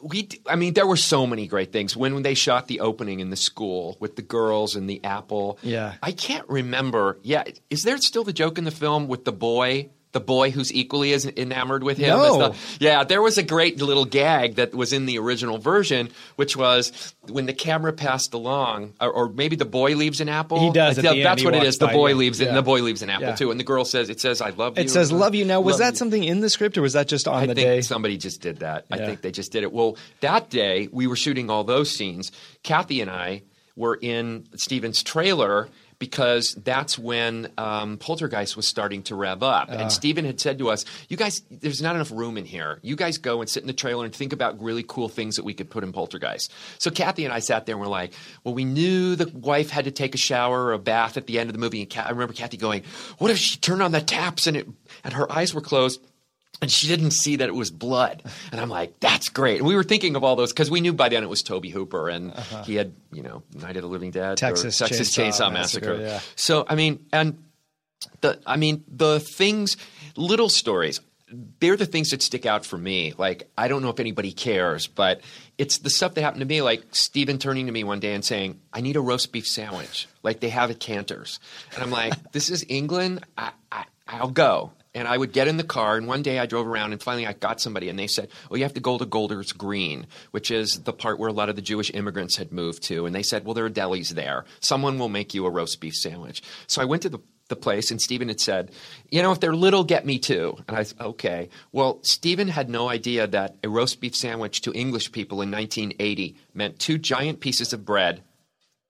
we, 0.02 0.30
I 0.46 0.56
mean, 0.56 0.74
there 0.74 0.86
were 0.88 0.98
so 0.98 1.26
many 1.28 1.48
great 1.48 1.72
things 1.72 1.96
when, 1.98 2.14
when 2.14 2.24
they 2.24 2.34
shot 2.36 2.68
the 2.68 2.80
opening 2.82 3.20
in 3.20 3.30
the 3.30 3.36
school 3.36 3.98
with 4.00 4.16
the 4.16 4.22
girls 4.22 4.76
and 4.76 4.90
the 4.90 5.04
apple. 5.04 5.58
Yeah. 5.64 5.96
I 6.02 6.12
can't 6.12 6.48
remember. 6.48 7.20
Yeah, 7.24 7.44
is 7.70 7.84
there 7.84 7.98
still 7.98 8.24
the 8.24 8.34
joke 8.34 8.58
in 8.58 8.64
the 8.64 8.72
film 8.72 9.08
with 9.08 9.26
the 9.26 9.32
boy, 9.32 9.90
the 10.18 10.26
boy 10.26 10.50
who's 10.50 10.74
equally 10.74 11.14
as 11.14 11.26
enamored 11.26 11.84
with 11.84 11.98
him? 11.98 12.10
No. 12.10 12.38
the- 12.50 12.56
yeah, 12.80 13.04
there 13.04 13.22
was 13.22 13.38
a 13.38 13.44
great 13.44 13.80
little 13.82 14.06
gag 14.06 14.56
that 14.56 14.74
was 14.74 14.94
in 14.94 15.06
the 15.06 15.20
original 15.20 15.58
version, 15.60 16.10
which 16.38 16.58
was 16.58 17.14
when 17.30 17.46
the 17.46 17.54
camera 17.54 17.94
passed 17.94 18.34
along, 18.34 18.94
or, 19.00 19.12
or 19.12 19.30
maybe 19.30 19.56
the 19.56 19.66
boy 19.66 19.96
leaves 19.96 20.20
an 20.22 20.30
apple. 20.30 20.60
He 20.60 20.72
does 20.72 20.98
at 20.98 21.04
That- 21.04 21.14
the. 21.14 21.24
That's 21.24 21.44
what 21.44 21.54
it 21.54 21.64
walks. 21.64 21.78
The 21.78 21.88
boy 21.88 22.10
yeah. 22.10 22.16
leaves 22.16 22.40
it, 22.40 22.48
and 22.48 22.58
the 22.58 22.62
boy 22.64 22.82
leaves 22.82 23.02
an 23.04 23.10
apple 23.10 23.28
Yeah. 23.28 23.36
too. 23.36 23.52
And 23.52 23.60
the 23.60 23.64
girl 23.64 23.86
says, 23.86 24.10
"It 24.10 24.20
says 24.20 24.42
I 24.42 24.50
love 24.50 24.78
you." 24.78 24.84
It 24.84 24.90
says 24.90 25.12
"love 25.12 25.36
you." 25.36 25.46
Now, 25.46 25.62
was 25.62 25.78
that 25.78 25.94
you. 25.94 25.98
something 25.98 26.24
in 26.24 26.40
the 26.42 26.50
script, 26.50 26.78
or 26.78 26.82
was 26.82 26.94
that 26.94 27.08
just 27.08 27.28
on 27.28 27.36
I 27.44 27.46
the 27.46 27.54
think 27.56 27.68
day? 27.68 27.82
somebody 27.82 28.18
just 28.18 28.42
did 28.42 28.60
that. 28.60 28.86
I 28.90 28.98
think 28.98 29.22
they 29.22 29.32
just 29.32 29.52
did 29.52 29.64
it. 29.64 29.72
Well, 29.72 29.98
that 30.22 30.50
day 30.50 30.90
we 30.92 31.06
were 31.08 31.16
shooting 31.16 31.50
all 31.50 31.64
those 31.64 31.92
scenes. 31.92 32.32
Kathy 32.64 33.02
and 33.02 33.12
I 33.12 33.44
were 33.76 33.96
in 34.02 34.48
Steven's 34.56 35.04
trailer 35.04 35.70
because 36.00 36.54
that's 36.64 36.98
when 36.98 37.52
um, 37.58 37.98
Poltergeist 37.98 38.56
was 38.56 38.68
starting 38.68 39.04
to 39.04 39.16
rev 39.16 39.42
up. 39.44 39.70
Ah. 39.72 39.76
And 39.76 39.92
Steven 39.92 40.26
had 40.26 40.40
said 40.40 40.60
to 40.60 40.70
us, 40.70 40.86
You 41.10 41.18
guys, 41.18 41.42
there's 41.50 41.82
not 41.82 41.96
enough 41.96 42.12
room 42.12 42.38
in 42.38 42.46
here. 42.46 42.80
You 42.84 42.96
guys 42.96 43.18
go 43.18 43.42
and 43.42 43.50
sit 43.50 43.64
in 43.64 43.68
the 43.68 43.74
trailer 43.74 44.06
and 44.06 44.14
think 44.14 44.34
about 44.34 44.62
really 44.62 44.84
cool 44.88 45.10
things 45.10 45.36
that 45.38 45.46
we 45.46 45.54
could 45.54 45.70
put 45.70 45.84
in 45.84 45.92
Poltergeist. 45.92 46.52
So 46.78 46.92
Kathy 46.92 47.26
and 47.26 47.34
I 47.34 47.40
sat 47.40 47.66
there 47.66 47.74
and 47.74 47.82
we 47.82 47.88
were 47.88 47.92
like, 47.92 48.14
Well, 48.44 48.54
we 48.54 48.66
knew 48.66 49.16
the 49.16 49.28
wife 49.30 49.70
had 49.70 49.86
to 49.86 49.92
take 49.92 50.14
a 50.14 50.20
shower 50.20 50.66
or 50.66 50.74
a 50.74 50.80
bath 50.80 51.18
at 51.18 51.28
the 51.28 51.40
end 51.40 51.50
of 51.50 51.54
the 51.54 51.60
movie. 51.60 51.82
And 51.82 51.90
Ka- 51.90 52.06
I 52.06 52.12
remember 52.12 52.34
Kathy 52.34 52.58
going, 52.58 52.84
What 53.18 53.32
if 53.32 53.38
she 53.38 53.58
turned 53.58 53.82
on 53.82 53.92
the 53.92 54.02
taps 54.02 54.48
and, 54.48 54.58
it, 54.58 54.68
and 55.04 55.14
her 55.14 55.32
eyes 55.32 55.54
were 55.54 55.62
closed? 55.62 56.02
And 56.62 56.72
she 56.72 56.88
didn't 56.88 57.12
see 57.12 57.36
that 57.36 57.48
it 57.48 57.56
was 57.56 57.70
blood. 57.70 58.24
And 58.52 58.60
I'm 58.60 58.70
like, 58.70 59.00
that's 59.00 59.30
great. 59.30 59.60
And 59.60 59.68
we 59.68 59.76
were 59.76 59.84
thinking 59.84 60.16
of 60.16 60.24
all 60.24 60.36
those 60.36 60.52
because 60.52 60.72
we 60.72 60.82
knew 60.82 60.94
by 60.94 61.10
then 61.10 61.24
it 61.24 61.30
was 61.30 61.44
Tobe 61.44 61.66
Hooper 61.66 62.10
and 62.10 62.32
uh-huh. 62.32 62.64
he 62.64 62.76
had, 62.76 62.94
you 63.12 63.22
know, 63.22 63.44
Night 63.54 63.76
of 63.76 63.84
the 63.84 63.88
Living 63.88 64.12
Dead, 64.12 64.34
or 64.34 64.36
Texas 64.36 64.78
Texas 64.78 65.16
Chainsaw 65.16 65.50
Chainsaw, 65.50 65.54
Massacre, 65.54 65.98
Massacre. 65.98 66.02
yeah. 66.02 66.20
So 66.36 66.66
I 66.68 66.76
mean, 66.76 67.06
and 67.14 67.44
the 68.22 68.40
I 68.46 68.58
mean 68.58 68.84
the 68.88 69.20
things, 69.20 69.78
little 70.16 70.50
stories. 70.50 71.00
They're 71.60 71.76
the 71.76 71.86
things 71.86 72.12
that 72.12 72.22
stick 72.22 72.46
out 72.46 72.66
for 72.66 72.78
me. 72.78 73.14
Like 73.18 73.50
I 73.58 73.68
don't 73.68 73.82
know 73.82 73.90
if 73.90 74.00
anybody 74.00 74.32
cares, 74.32 74.88
but 74.88 75.22
it's 75.58 75.80
the 75.80 75.90
stuff 75.90 76.14
that 76.16 76.22
happened 76.22 76.40
to 76.42 76.48
me. 76.48 76.62
Like 76.62 76.84
Steven 76.92 77.38
turning 77.38 77.66
to 77.66 77.72
me 77.72 77.84
one 77.84 78.00
day 78.00 78.14
and 78.14 78.24
saying, 78.24 78.60
"I 78.72 78.82
need 78.82 78.96
a 78.96 79.02
roast 79.02 79.32
beef 79.32 79.46
sandwich." 79.46 80.08
Like 80.24 80.40
they 80.40 80.50
have 80.50 80.72
at 80.72 80.80
Canter's, 80.80 81.40
and 81.76 81.84
I'm 81.84 81.92
like, 81.92 82.32
"This 82.32 82.50
is 82.50 82.66
England. 82.70 83.26
I, 83.38 83.52
I 83.72 83.86
I'll 84.08 84.32
go." 84.32 84.72
And 84.98 85.08
I 85.08 85.18
would 85.18 85.32
get 85.32 85.48
in 85.48 85.58
the 85.58 85.64
car, 85.64 85.96
and 85.96 86.08
one 86.08 86.24
day 86.24 86.40
I 86.40 86.48
drove 86.48 86.68
around, 86.68 86.92
and 86.92 87.02
finally 87.02 87.28
I 87.28 87.34
got 87.34 87.62
somebody, 87.62 87.88
and 87.88 88.00
they 88.00 88.08
said, 88.08 88.30
"Oh, 88.50 88.56
you 88.56 88.64
have 88.64 88.74
to 88.74 88.80
go 88.80 88.98
to 88.98 89.06
Golders 89.06 89.52
Green, 89.52 90.08
which 90.32 90.50
is 90.50 90.82
the 90.84 90.94
part 90.94 91.20
where 91.20 91.30
a 91.30 91.34
lot 91.34 91.50
of 91.50 91.56
the 91.56 91.62
Jewish 91.62 91.92
immigrants 91.94 92.38
had 92.38 92.52
moved 92.52 92.82
to." 92.84 93.06
And 93.06 93.14
they 93.14 93.24
said, 93.24 93.46
"Well, 93.46 93.54
there 93.54 93.66
are 93.66 93.70
delis 93.70 94.10
there. 94.10 94.46
Someone 94.60 94.98
will 94.98 95.10
make 95.10 95.34
you 95.34 95.46
a 95.46 95.52
roast 95.52 95.80
beef 95.80 95.94
sandwich." 95.94 96.42
So 96.66 96.82
I 96.82 96.86
went 96.86 97.04
to 97.04 97.10
the 97.10 97.20
the 97.50 97.56
place, 97.56 97.92
and 97.92 98.02
Steven 98.02 98.28
had 98.28 98.42
said, 98.42 98.72
"You 99.10 99.22
know, 99.22 99.32
if 99.32 99.40
they're 99.40 99.56
little, 99.56 99.84
get 99.84 100.06
me 100.06 100.20
two." 100.20 100.58
And 100.68 100.76
I 100.76 100.84
said, 100.84 101.00
"Okay." 101.00 101.50
Well, 101.72 102.00
Steven 102.04 102.50
had 102.50 102.70
no 102.70 102.90
idea 102.90 103.28
that 103.28 103.56
a 103.64 103.70
roast 103.70 104.02
beef 104.02 104.16
sandwich 104.16 104.62
to 104.62 104.74
English 104.74 105.12
people 105.12 105.42
in 105.42 105.50
1980 105.52 106.36
meant 106.54 106.80
two 106.80 106.98
giant 106.98 107.40
pieces 107.40 107.72
of 107.72 107.86
bread 107.86 108.22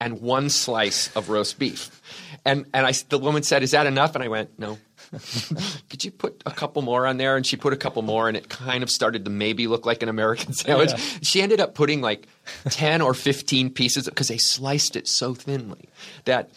and 0.00 0.20
one 0.20 0.48
slice 0.48 1.14
of 1.16 1.28
roast 1.28 1.58
beef. 1.58 2.00
And 2.44 2.66
and 2.72 2.86
I 2.86 2.92
the 3.08 3.18
woman 3.18 3.42
said, 3.42 3.62
"Is 3.62 3.72
that 3.72 3.86
enough?" 3.86 4.14
And 4.14 4.24
I 4.24 4.28
went, 4.28 4.58
"No." 4.58 4.78
Could 5.90 6.04
you 6.04 6.10
put 6.10 6.42
a 6.46 6.50
couple 6.50 6.82
more 6.82 7.06
on 7.06 7.16
there? 7.16 7.36
And 7.36 7.46
she 7.46 7.56
put 7.56 7.72
a 7.72 7.76
couple 7.76 8.02
more, 8.02 8.28
and 8.28 8.36
it 8.36 8.48
kind 8.48 8.82
of 8.82 8.90
started 8.90 9.24
to 9.24 9.30
maybe 9.30 9.66
look 9.66 9.86
like 9.86 10.02
an 10.02 10.08
American 10.08 10.52
sandwich. 10.52 10.92
She 11.22 11.40
ended 11.42 11.60
up 11.60 11.74
putting 11.74 12.00
like 12.00 12.26
ten 12.70 13.00
or 13.00 13.14
fifteen 13.14 13.70
pieces 13.70 14.04
because 14.06 14.28
they 14.28 14.38
sliced 14.38 14.96
it 14.96 15.08
so 15.08 15.34
thinly 15.34 15.88
that, 16.24 16.50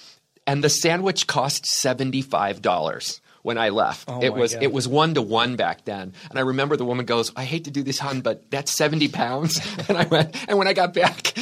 and 0.45 0.63
the 0.63 0.69
sandwich 0.69 1.27
cost 1.27 1.65
seventy 1.65 2.21
five 2.21 2.61
dollars. 2.61 3.21
When 3.43 3.57
I 3.57 3.69
left, 3.69 4.07
Oh 4.07 4.21
it 4.21 4.35
was 4.35 4.53
God. 4.53 4.61
it 4.61 4.71
was 4.71 4.87
one 4.87 5.15
to 5.15 5.21
one 5.23 5.55
back 5.55 5.85
then, 5.85 6.13
and 6.29 6.37
I 6.37 6.43
remember 6.43 6.77
the 6.77 6.85
woman 6.85 7.07
goes, 7.07 7.31
"I 7.35 7.43
hate 7.43 7.63
to 7.63 7.71
do 7.71 7.81
this, 7.81 7.97
hon, 7.97 8.21
but 8.21 8.51
that's 8.51 8.71
seventy 8.71 9.07
pounds." 9.07 9.59
And 9.89 9.97
I 9.97 10.03
went, 10.05 10.35
and 10.47 10.59
when 10.59 10.67
I 10.67 10.73
got 10.73 10.93
back, 10.93 11.33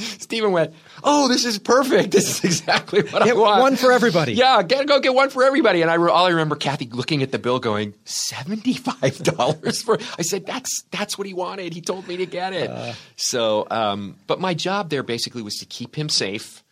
Steven 0.00 0.52
went, 0.52 0.74
"Oh, 1.04 1.28
this 1.28 1.44
is 1.44 1.58
perfect. 1.58 2.10
This 2.12 2.38
is 2.38 2.44
exactly 2.44 3.02
what 3.02 3.22
I 3.22 3.26
Get 3.26 3.36
want. 3.36 3.60
one 3.60 3.76
for 3.76 3.92
everybody. 3.92 4.32
Yeah, 4.34 4.62
get, 4.62 4.86
go 4.86 5.00
get 5.00 5.14
one 5.14 5.30
for 5.30 5.44
everybody." 5.44 5.82
And 5.82 5.90
I 5.90 5.94
re- 5.94 6.10
all 6.10 6.26
I 6.26 6.30
remember 6.30 6.56
Kathy 6.56 6.86
looking 6.90 7.22
at 7.22 7.32
the 7.32 7.38
bill, 7.38 7.58
going, 7.58 7.94
75 8.04 9.18
dollars 9.22 9.82
for." 9.82 9.98
I 10.18 10.22
said, 10.22 10.46
"That's 10.46 10.84
that's 10.90 11.16
what 11.18 11.26
he 11.26 11.34
wanted. 11.34 11.72
He 11.74 11.80
told 11.80 12.08
me 12.08 12.16
to 12.18 12.26
get 12.26 12.52
it." 12.52 12.70
Uh. 12.70 12.92
so, 13.16 13.66
um, 13.70 14.16
but 14.26 14.40
my 14.40 14.54
job 14.54 14.90
there 14.90 15.02
basically 15.02 15.42
was 15.42 15.56
to 15.56 15.66
keep 15.66 15.96
him 15.96 16.08
safe, 16.08 16.62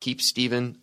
keep 0.00 0.20
Steven 0.20 0.78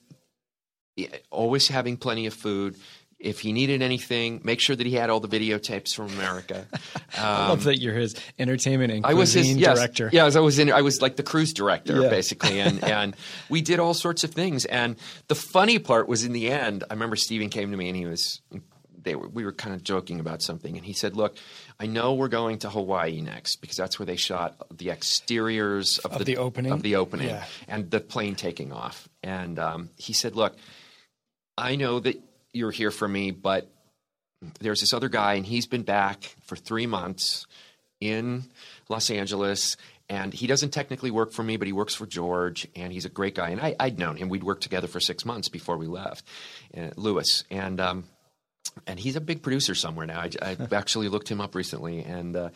always 1.31 1.67
having 1.67 1.97
plenty 1.97 2.27
of 2.27 2.33
food. 2.33 2.75
If 3.23 3.39
he 3.39 3.53
needed 3.53 3.81
anything, 3.81 4.41
make 4.43 4.59
sure 4.59 4.75
that 4.75 4.85
he 4.85 4.93
had 4.93 5.09
all 5.09 5.19
the 5.21 5.27
videotapes 5.29 5.95
from 5.95 6.07
America. 6.09 6.65
I 7.17 7.47
love 7.47 7.63
that 7.63 7.79
you're 7.79 7.93
his 7.95 8.15
entertainment 8.37 8.91
and 8.91 9.05
I 9.05 9.13
was 9.13 9.33
his 9.33 9.55
yes, 9.55 9.77
director. 9.77 10.09
Yeah, 10.11 10.25
I 10.33 10.39
was 10.39 10.59
in. 10.59 10.71
I 10.71 10.81
was 10.81 11.01
like 11.01 11.15
the 11.15 11.23
cruise 11.23 11.53
director 11.53 12.01
Yeah. 12.01 12.09
basically, 12.09 12.59
and 12.59 12.83
and 12.97 13.15
we 13.49 13.61
did 13.61 13.79
all 13.79 13.93
sorts 13.93 14.23
of 14.23 14.31
things. 14.31 14.65
And 14.65 14.97
the 15.29 15.35
funny 15.35 15.79
part 15.79 16.07
was 16.07 16.25
in 16.25 16.33
the 16.33 16.51
end. 16.51 16.83
I 16.89 16.93
remember 16.93 17.15
Steven 17.15 17.49
came 17.49 17.71
to 17.71 17.77
me 17.77 17.87
and 17.87 17.97
he 17.97 18.05
was. 18.05 18.41
They 19.05 19.15
were, 19.15 19.27
we 19.27 19.43
were 19.43 19.51
kind 19.51 19.75
of 19.75 19.83
joking 19.83 20.21
about 20.21 20.41
something, 20.41 20.77
and 20.77 20.85
he 20.85 20.93
said, 20.93 21.17
"Look, 21.17 21.35
I 21.77 21.87
know 21.87 22.13
we're 22.13 22.29
going 22.29 22.59
to 22.59 22.69
Hawaii 22.69 23.19
next 23.19 23.57
because 23.57 23.75
that's 23.75 23.99
where 23.99 24.05
they 24.05 24.15
shot 24.15 24.55
the 24.77 24.91
exteriors 24.91 25.99
of, 25.99 26.13
Of 26.13 26.25
the 26.25 26.37
opening? 26.37 26.71
of 26.71 26.83
the 26.83 26.95
opening 26.95 27.27
Yeah. 27.27 27.43
and 27.67 27.91
the 27.91 27.99
plane 27.99 28.35
taking 28.35 28.71
off." 28.71 29.09
And 29.21 29.59
um, 29.59 29.89
he 29.97 30.13
said, 30.13 30.35
"Look, 30.37 30.55
I 31.57 31.75
know 31.75 31.99
that 31.99 32.21
you're 32.53 32.71
here 32.71 32.91
for 32.91 33.07
me, 33.07 33.31
but 33.31 33.69
there's 34.59 34.81
this 34.81 34.93
other 34.93 35.09
guy, 35.09 35.33
and 35.33 35.45
he's 35.45 35.65
been 35.65 35.83
back 35.83 36.35
for 36.43 36.55
three 36.55 36.85
months 36.85 37.47
in 37.99 38.43
Los 38.89 39.09
Angeles. 39.09 39.77
And 40.09 40.33
he 40.33 40.47
doesn't 40.47 40.71
technically 40.71 41.11
work 41.11 41.31
for 41.31 41.43
me, 41.43 41.55
but 41.57 41.65
he 41.65 41.73
works 41.73 41.95
for 41.95 42.05
George, 42.05 42.67
and 42.75 42.91
he's 42.91 43.05
a 43.05 43.09
great 43.09 43.35
guy. 43.35 43.49
And 43.49 43.61
I, 43.61 43.75
I'd 43.79 43.97
known 43.97 44.17
him; 44.17 44.27
we'd 44.27 44.43
worked 44.43 44.61
together 44.61 44.87
for 44.87 44.99
six 44.99 45.25
months 45.25 45.47
before 45.47 45.77
we 45.77 45.87
left, 45.87 46.25
uh, 46.77 46.89
Lewis. 46.97 47.45
And 47.49 47.79
um, 47.79 48.03
and 48.85 48.99
he's 48.99 49.15
a 49.15 49.21
big 49.21 49.41
producer 49.41 49.75
somewhere 49.75 50.05
now. 50.05 50.19
I, 50.19 50.29
I 50.41 50.57
actually 50.73 51.07
looked 51.07 51.29
him 51.29 51.39
up 51.39 51.55
recently, 51.55 52.03
and 52.03 52.35
uh, 52.35 52.49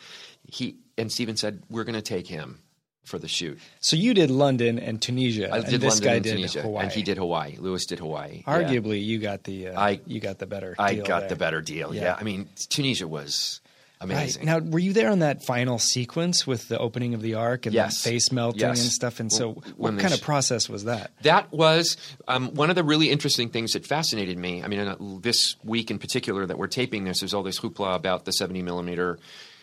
he 0.46 0.76
and 0.98 1.10
Steven 1.10 1.36
said 1.36 1.62
we're 1.70 1.84
going 1.84 1.94
to 1.94 2.02
take 2.02 2.26
him 2.26 2.60
for 3.08 3.18
the 3.18 3.26
shoot. 3.28 3.58
So 3.80 3.96
you 3.96 4.14
did 4.14 4.30
London 4.30 4.78
and 4.78 5.02
Tunisia, 5.02 5.50
I 5.52 5.58
and 5.58 5.66
did 5.66 5.80
this 5.80 5.94
London 5.94 6.08
guy 6.08 6.14
and 6.16 6.24
did 6.24 6.32
Tunisia, 6.36 6.62
Hawaii. 6.62 6.84
and 6.84 6.92
he 6.92 7.02
did 7.02 7.16
Hawaii. 7.18 7.56
Lewis 7.58 7.86
did 7.86 7.98
Hawaii. 7.98 8.42
Yeah. 8.46 8.54
Arguably, 8.62 9.04
you 9.04 9.18
got 9.18 9.42
the 9.44 9.68
uh, 9.68 9.80
I- 9.80 10.00
you 10.06 10.20
got 10.20 10.38
the 10.38 10.46
better. 10.46 10.76
I 10.78 10.94
deal 10.94 11.04
got 11.06 11.20
there. 11.20 11.28
the 11.30 11.36
better 11.36 11.60
deal. 11.60 11.94
Yeah. 11.94 12.02
Yeah. 12.02 12.16
I 12.20 12.22
mean, 12.22 12.48
Tunisia 12.68 13.08
was 13.08 13.60
Right. 14.00 14.12
amazing. 14.12 14.44
Now, 14.46 14.60
were 14.60 14.78
you 14.78 14.92
there 14.92 15.10
on 15.10 15.18
that 15.20 15.42
final 15.44 15.80
sequence 15.80 16.46
with 16.46 16.68
the 16.68 16.78
opening 16.78 17.14
of 17.14 17.20
the 17.20 17.34
ark 17.34 17.66
and 17.66 17.74
Yes. 17.74 18.00
the 18.00 18.10
face 18.10 18.30
melting 18.30 18.60
Yes. 18.60 18.80
and 18.84 18.92
stuff? 18.92 19.18
And 19.18 19.32
so, 19.32 19.54
When 19.76 19.96
what 19.96 20.00
kind 20.02 20.14
of 20.14 20.20
process 20.22 20.68
was 20.68 20.84
that? 20.84 21.10
That 21.22 21.50
was 21.52 21.96
um, 22.28 22.54
one 22.54 22.70
of 22.70 22.76
the 22.76 22.84
really 22.84 23.10
interesting 23.10 23.48
things 23.50 23.72
that 23.72 23.84
fascinated 23.84 24.38
me. 24.38 24.62
I 24.62 24.68
mean, 24.68 24.78
uh, 24.78 24.94
this 25.20 25.56
week 25.64 25.90
in 25.90 25.98
particular 25.98 26.46
that 26.46 26.56
we're 26.58 26.68
taping 26.68 27.02
this, 27.02 27.18
there's 27.18 27.34
all 27.34 27.42
this 27.42 27.58
hoopla 27.58 27.96
about 27.96 28.24
the 28.24 28.30
70 28.30 28.62
millimeter 28.62 29.18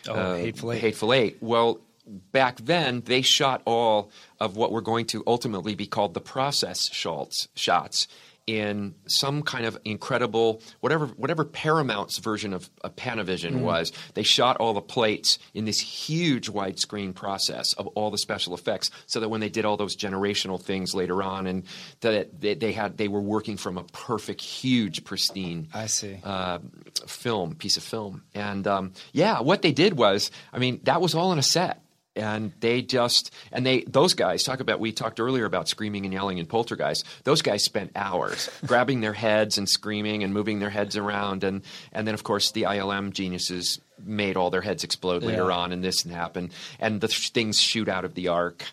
uh, 0.06 0.12
Oh, 0.12 0.34
Hateful 0.36 0.72
Eight. 0.72 0.80
Hateful 0.82 1.14
Eight. 1.14 1.38
Well, 1.40 1.80
back 2.06 2.58
then 2.58 3.02
they 3.06 3.22
shot 3.22 3.62
all 3.64 4.10
of 4.40 4.56
what 4.56 4.72
were 4.72 4.82
going 4.82 5.06
to 5.06 5.22
ultimately 5.26 5.74
be 5.74 5.86
called 5.86 6.14
the 6.14 6.20
process 6.20 6.88
shots. 6.92 7.48
Shots. 7.54 8.06
in 8.48 8.94
some 9.08 9.42
kind 9.42 9.66
of 9.66 9.76
incredible 9.84 10.62
whatever 10.78 11.06
whatever 11.16 11.44
Paramount's 11.44 12.18
version 12.18 12.52
of, 12.54 12.70
of 12.82 12.94
Panavision 12.94 13.54
Mm. 13.54 13.62
was. 13.62 13.90
They 14.14 14.22
shot 14.22 14.56
all 14.58 14.72
the 14.72 14.80
plates 14.80 15.40
in 15.52 15.64
this 15.64 15.80
huge 15.80 16.48
widescreen 16.48 17.12
process 17.12 17.72
of 17.72 17.88
all 17.96 18.12
the 18.12 18.18
special 18.18 18.54
effects, 18.54 18.92
so 19.06 19.18
that 19.18 19.30
when 19.30 19.40
they 19.40 19.48
did 19.48 19.64
all 19.64 19.76
those 19.76 19.96
generational 19.96 20.62
things 20.62 20.94
later 20.94 21.24
on, 21.24 21.48
and 21.48 21.64
that 22.02 22.40
they, 22.40 22.54
they 22.54 22.70
had 22.72 22.96
they 22.98 23.08
were 23.08 23.20
working 23.20 23.56
from 23.56 23.78
a 23.78 23.82
perfect, 23.92 24.40
huge, 24.42 25.02
pristine 25.02 25.66
I 25.74 25.86
see. 25.86 26.20
uh, 26.22 26.60
film, 27.08 27.56
piece 27.56 27.76
of 27.76 27.82
film. 27.82 28.22
And 28.32 28.64
um, 28.68 28.92
yeah, 29.12 29.40
what 29.40 29.62
they 29.62 29.72
did 29.72 29.94
was, 29.98 30.30
I 30.52 30.60
mean, 30.60 30.78
that 30.84 31.00
was 31.00 31.16
all 31.16 31.32
in 31.32 31.40
a 31.40 31.42
set. 31.42 31.82
And 32.16 32.52
they 32.60 32.82
just, 32.82 33.32
and 33.52 33.66
they, 33.66 33.82
those 33.82 34.14
guys, 34.14 34.42
talk 34.42 34.60
about, 34.60 34.80
we 34.80 34.92
talked 34.92 35.20
earlier 35.20 35.44
about 35.44 35.68
screaming 35.68 36.04
and 36.04 36.12
yelling 36.12 36.38
in 36.38 36.46
Poltergeist. 36.46 37.04
Those 37.24 37.42
guys 37.42 37.64
spent 37.64 37.92
hours 37.94 38.50
grabbing 38.66 39.00
their 39.00 39.12
heads 39.12 39.58
and 39.58 39.68
screaming 39.68 40.24
and 40.24 40.32
moving 40.32 40.58
their 40.58 40.70
heads 40.70 40.96
around. 40.96 41.44
And, 41.44 41.62
and 41.92 42.06
then, 42.06 42.14
of 42.14 42.24
course, 42.24 42.52
the 42.52 42.62
ILM 42.62 43.12
geniuses 43.12 43.80
made 44.02 44.36
all 44.36 44.50
their 44.50 44.60
heads 44.62 44.84
explode 44.84 45.22
later 45.22 45.50
on, 45.50 45.72
and 45.72 45.82
this 45.82 46.04
and 46.04 46.12
happen. 46.12 46.50
And 46.78 47.00
the 47.00 47.08
th- 47.08 47.30
things 47.30 47.60
shoot 47.60 47.88
out 47.88 48.04
of 48.04 48.14
the 48.14 48.28
ark. 48.28 48.64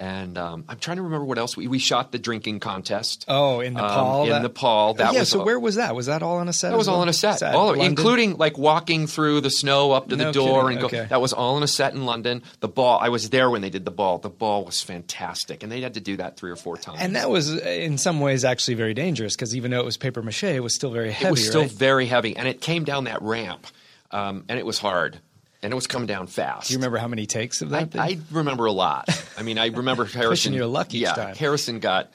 And 0.00 0.38
um, 0.38 0.64
I'm 0.66 0.78
trying 0.78 0.96
to 0.96 1.02
remember 1.02 1.26
what 1.26 1.36
else. 1.36 1.58
We, 1.58 1.68
we 1.68 1.78
shot 1.78 2.10
the 2.10 2.18
drinking 2.18 2.60
contest. 2.60 3.26
Oh, 3.28 3.60
in 3.60 3.76
um, 3.76 3.82
Nepal. 3.82 4.22
in 4.24 4.30
that- 4.30 4.42
Nepal. 4.42 4.94
That 4.94 5.12
yeah. 5.12 5.20
was 5.20 5.28
so 5.28 5.40
all- 5.40 5.44
where 5.44 5.60
was 5.60 5.74
that? 5.74 5.94
Was 5.94 6.06
that 6.06 6.22
all 6.22 6.38
on 6.38 6.48
a 6.48 6.54
set? 6.54 6.68
that 6.68 6.74
as 6.74 6.78
was 6.78 6.88
all 6.88 7.02
on 7.02 7.10
a 7.10 7.12
set, 7.12 7.40
Set 7.40 7.54
all 7.54 7.72
of 7.72 7.76
including 7.80 8.38
like 8.38 8.56
walking 8.56 9.06
through 9.06 9.42
the 9.42 9.50
snow 9.50 9.92
up 9.92 10.08
to 10.08 10.16
No 10.16 10.24
the 10.24 10.32
door 10.32 10.62
kidding, 10.62 10.78
and 10.78 10.80
go. 10.80 10.86
okay. 10.86 11.06
That 11.10 11.20
was 11.20 11.34
all 11.34 11.56
on 11.56 11.62
a 11.62 11.68
set 11.68 11.92
in 11.92 12.06
London. 12.06 12.42
The 12.60 12.68
ball, 12.68 12.98
I 12.98 13.10
was 13.10 13.28
there 13.28 13.50
when 13.50 13.60
they 13.60 13.68
did 13.68 13.84
the 13.84 13.90
ball. 13.90 14.16
The 14.16 14.30
ball 14.30 14.64
was 14.64 14.80
fantastic, 14.80 15.62
and 15.62 15.70
they 15.70 15.82
had 15.82 15.92
to 15.94 16.00
do 16.00 16.16
that 16.16 16.38
three 16.38 16.50
or 16.50 16.56
four 16.56 16.78
times. 16.78 17.00
And 17.02 17.14
that 17.14 17.28
was, 17.28 17.54
in 17.54 17.98
some 17.98 18.20
ways, 18.20 18.42
actually 18.42 18.76
very 18.76 18.94
dangerous 18.94 19.36
because 19.36 19.54
even 19.54 19.70
though 19.70 19.80
it 19.80 19.84
was 19.84 19.98
paper 19.98 20.22
mache, 20.22 20.44
it 20.44 20.62
was 20.62 20.74
still 20.74 20.90
very 20.92 21.12
heavy. 21.12 21.28
it 21.28 21.30
was 21.32 21.46
still 21.46 21.60
right? 21.62 21.70
very 21.70 22.06
heavy, 22.06 22.34
and 22.38 22.48
it 22.48 22.62
came 22.62 22.84
down 22.84 23.04
that 23.04 23.20
ramp, 23.20 23.66
um, 24.12 24.44
and 24.48 24.58
it 24.58 24.64
was 24.64 24.78
hard, 24.78 25.20
and 25.62 25.72
it 25.72 25.74
was 25.74 25.86
coming 25.86 26.06
down 26.06 26.26
fast. 26.26 26.68
Do 26.68 26.74
you 26.74 26.78
remember 26.78 26.98
how 26.98 27.08
many 27.08 27.26
takes 27.26 27.60
of 27.62 27.70
that? 27.70 27.90
thing? 27.92 28.00
I 28.00 28.18
remember 28.30 28.66
a 28.66 28.72
lot. 28.72 29.08
I 29.38 29.42
mean, 29.42 29.58
I 29.58 29.66
remember 29.74 30.04
Harrison. 30.04 30.52
You're 30.52 30.66
lucky. 30.66 30.98
yeah, 30.98 31.12
time. 31.14 31.34
Harrison 31.36 31.78
got 31.80 32.12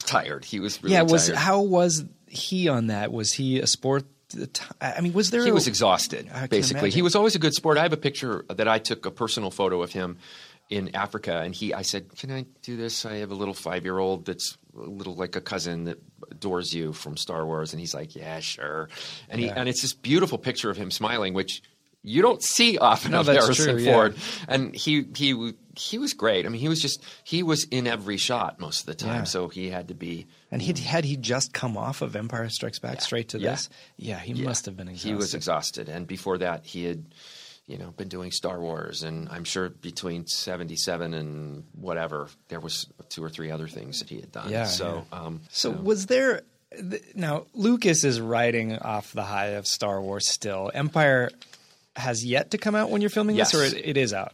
tired. 0.00 0.44
He 0.44 0.60
was 0.60 0.82
really 0.82 0.94
yeah. 0.94 1.02
Was 1.02 1.26
tired. 1.26 1.36
how 1.38 1.60
was 1.62 2.04
he 2.26 2.68
on 2.68 2.88
that? 2.88 3.12
Was 3.12 3.32
he 3.32 3.60
a 3.60 3.66
sport? 3.66 4.04
I 4.80 5.00
mean, 5.00 5.14
was 5.14 5.30
there? 5.30 5.42
he 5.42 5.48
a- 5.50 5.54
was 5.54 5.66
exhausted 5.68 6.28
basically 6.50 6.80
imagine. 6.80 6.90
he 6.96 7.00
was 7.00 7.16
always 7.16 7.34
a 7.34 7.38
good 7.38 7.54
sport 7.54 7.78
i 7.78 7.82
have 7.82 7.94
a 7.94 7.96
picture 7.96 8.44
that 8.50 8.68
i 8.68 8.78
took 8.78 9.06
a 9.06 9.10
personal 9.10 9.50
photo 9.50 9.80
of 9.80 9.90
him 9.90 10.18
in 10.68 10.94
africa 10.94 11.40
and 11.40 11.54
he 11.54 11.72
i 11.72 11.80
said 11.80 12.14
can 12.14 12.30
i 12.30 12.44
do 12.60 12.76
this 12.76 13.06
i 13.06 13.14
have 13.14 13.30
a 13.30 13.34
little 13.34 13.54
five 13.54 13.84
year 13.84 13.98
old 13.98 14.26
that's 14.26 14.58
a 14.76 14.80
little 14.82 15.14
like 15.14 15.34
a 15.34 15.40
cousin 15.40 15.84
that 15.84 15.96
adores 16.30 16.74
you 16.74 16.92
from 16.92 17.16
star 17.16 17.46
wars 17.46 17.72
and 17.72 17.80
he's 17.80 17.94
like 17.94 18.14
yeah 18.14 18.38
sure 18.38 18.90
and 19.30 19.40
he 19.40 19.48
and 19.48 19.66
it's 19.66 19.80
this 19.80 19.94
beautiful 19.94 20.36
picture 20.36 20.68
of 20.68 20.76
him 20.76 20.90
smiling 20.90 21.32
which 21.32 21.62
you 22.08 22.22
don't 22.22 22.42
see 22.42 22.78
often 22.78 23.12
No, 23.12 23.20
of 23.20 23.26
Harrison 23.26 23.74
true, 23.76 23.82
yeah. 23.82 23.92
Ford, 23.92 24.16
and 24.48 24.74
he 24.74 25.06
he 25.14 25.52
he 25.76 25.98
was 25.98 26.12
great. 26.12 26.44
I 26.44 26.48
mean, 26.48 26.60
he 26.60 26.68
was 26.68 26.80
just 26.80 27.02
he 27.22 27.42
was 27.42 27.64
in 27.64 27.86
every 27.86 28.16
shot 28.16 28.58
most 28.58 28.80
of 28.80 28.86
the 28.86 28.94
time, 28.94 29.20
Yeah. 29.20 29.24
so 29.24 29.48
he 29.48 29.70
had 29.70 29.88
to 29.88 29.94
be 29.94 30.26
And 30.50 30.60
he 30.60 30.72
had 30.82 31.04
he 31.04 31.16
just 31.16 31.52
come 31.52 31.76
off 31.76 32.02
of 32.02 32.16
Empire 32.16 32.48
Strikes 32.48 32.78
Back 32.80 33.00
straight 33.00 33.28
to 33.30 33.38
Yeah. 33.38 33.52
this. 33.52 33.68
Yeah, 33.96 34.18
he 34.18 34.34
must 34.34 34.66
have 34.66 34.76
been 34.76 34.88
exhausted. 34.88 35.08
He 35.08 35.14
was 35.14 35.34
exhausted, 35.34 35.88
and 35.88 36.06
before 36.06 36.38
that, 36.38 36.64
he 36.66 36.84
had, 36.84 37.04
you 37.66 37.78
know, 37.78 37.90
been 37.96 38.08
doing 38.08 38.32
Star 38.32 38.58
Wars, 38.60 39.02
and 39.04 39.28
I'm 39.28 39.44
sure 39.44 39.68
between 39.68 40.26
'77 40.26 41.14
and 41.14 41.64
whatever, 41.74 42.28
there 42.48 42.60
was 42.60 42.86
two 43.08 43.22
or 43.22 43.28
three 43.30 43.50
other 43.50 43.68
things 43.68 44.00
that 44.00 44.08
he 44.08 44.16
had 44.16 44.32
done. 44.32 44.50
Yeah, 44.50 44.64
So, 44.64 45.06
Um, 45.12 45.42
So 45.50 45.70
was 45.70 46.06
there 46.06 46.42
th- 46.72 47.02
now 47.14 47.46
Lucas 47.54 48.02
is 48.04 48.20
riding 48.20 48.76
off 48.78 49.12
the 49.12 49.22
high 49.24 49.50
of 49.58 49.66
Star 49.66 50.02
Wars 50.02 50.28
still. 50.28 50.70
Empire 50.74 51.30
has 51.98 52.24
yet 52.24 52.52
to 52.52 52.58
come 52.58 52.74
out 52.74 52.90
when 52.90 53.00
you're 53.00 53.10
filming 53.10 53.36
Yes. 53.36 53.52
this, 53.52 53.60
or 53.74 53.76
it, 53.76 53.82
it 53.84 53.96
is 53.96 54.12
out. 54.14 54.32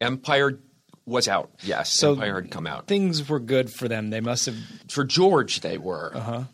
Empire 0.00 0.58
was 1.06 1.28
out. 1.28 1.50
Yes, 1.62 1.92
So 1.92 2.12
Empire 2.12 2.42
had 2.42 2.50
come 2.50 2.66
out. 2.66 2.86
Things 2.86 3.28
were 3.28 3.40
good 3.40 3.70
for 3.70 3.88
them. 3.88 4.10
They 4.10 4.20
must 4.20 4.46
have. 4.46 4.56
For 4.88 5.04
George, 5.04 5.60
they 5.60 5.76
were. 5.78 6.12
Uh-huh. 6.14 6.44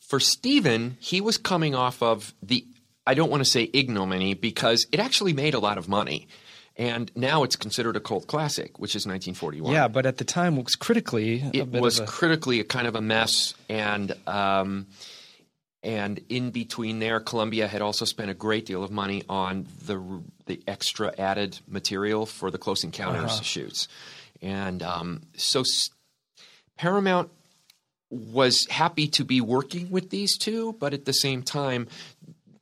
For 0.00 0.20
Steven, 0.20 0.96
he 1.00 1.20
was 1.20 1.36
coming 1.36 1.74
off 1.74 2.02
of 2.02 2.34
the. 2.42 2.64
I 3.06 3.14
don't 3.14 3.30
want 3.30 3.44
to 3.44 3.48
say 3.50 3.70
ignominy 3.72 4.34
because 4.34 4.86
it 4.90 4.98
actually 4.98 5.32
made 5.32 5.54
a 5.54 5.60
lot 5.60 5.78
of 5.78 5.88
money. 5.88 6.26
And 6.78 7.10
now 7.16 7.42
it's 7.42 7.56
considered 7.56 7.96
a 7.96 8.00
cult 8.00 8.26
classic, 8.26 8.78
which 8.78 8.90
is 8.96 9.06
1941. 9.06 9.72
Yeah, 9.72 9.88
but 9.88 10.04
at 10.04 10.18
the 10.18 10.24
time 10.24 10.58
it 10.58 10.64
was 10.64 10.76
critically 10.76 11.40
a 11.54 11.58
it 11.60 11.70
bit 11.72 11.80
was 11.80 12.00
of 12.00 12.06
a, 12.06 12.10
critically 12.10 12.60
a 12.60 12.64
kind 12.64 12.86
of 12.86 12.94
a 12.96 13.00
mess 13.00 13.54
and 13.68 14.12
um, 14.26 14.86
and 15.86 16.20
in 16.28 16.50
between 16.50 16.98
there 16.98 17.20
columbia 17.20 17.66
had 17.68 17.80
also 17.80 18.04
spent 18.04 18.30
a 18.30 18.34
great 18.34 18.66
deal 18.66 18.82
of 18.82 18.90
money 18.90 19.22
on 19.28 19.66
the 19.86 19.96
the 20.46 20.60
extra 20.66 21.14
added 21.18 21.58
material 21.68 22.26
for 22.26 22.50
the 22.50 22.58
close 22.58 22.82
encounters 22.84 23.32
Uh-huh. 23.32 23.42
shoots 23.42 23.88
and 24.42 24.82
um, 24.82 25.22
so 25.36 25.60
s- 25.60 25.88
paramount 26.76 27.30
was 28.10 28.66
happy 28.70 29.08
to 29.08 29.24
be 29.24 29.40
working 29.40 29.90
with 29.90 30.10
these 30.10 30.36
two 30.36 30.74
but 30.80 30.92
at 30.92 31.04
the 31.04 31.12
same 31.12 31.42
time 31.42 31.86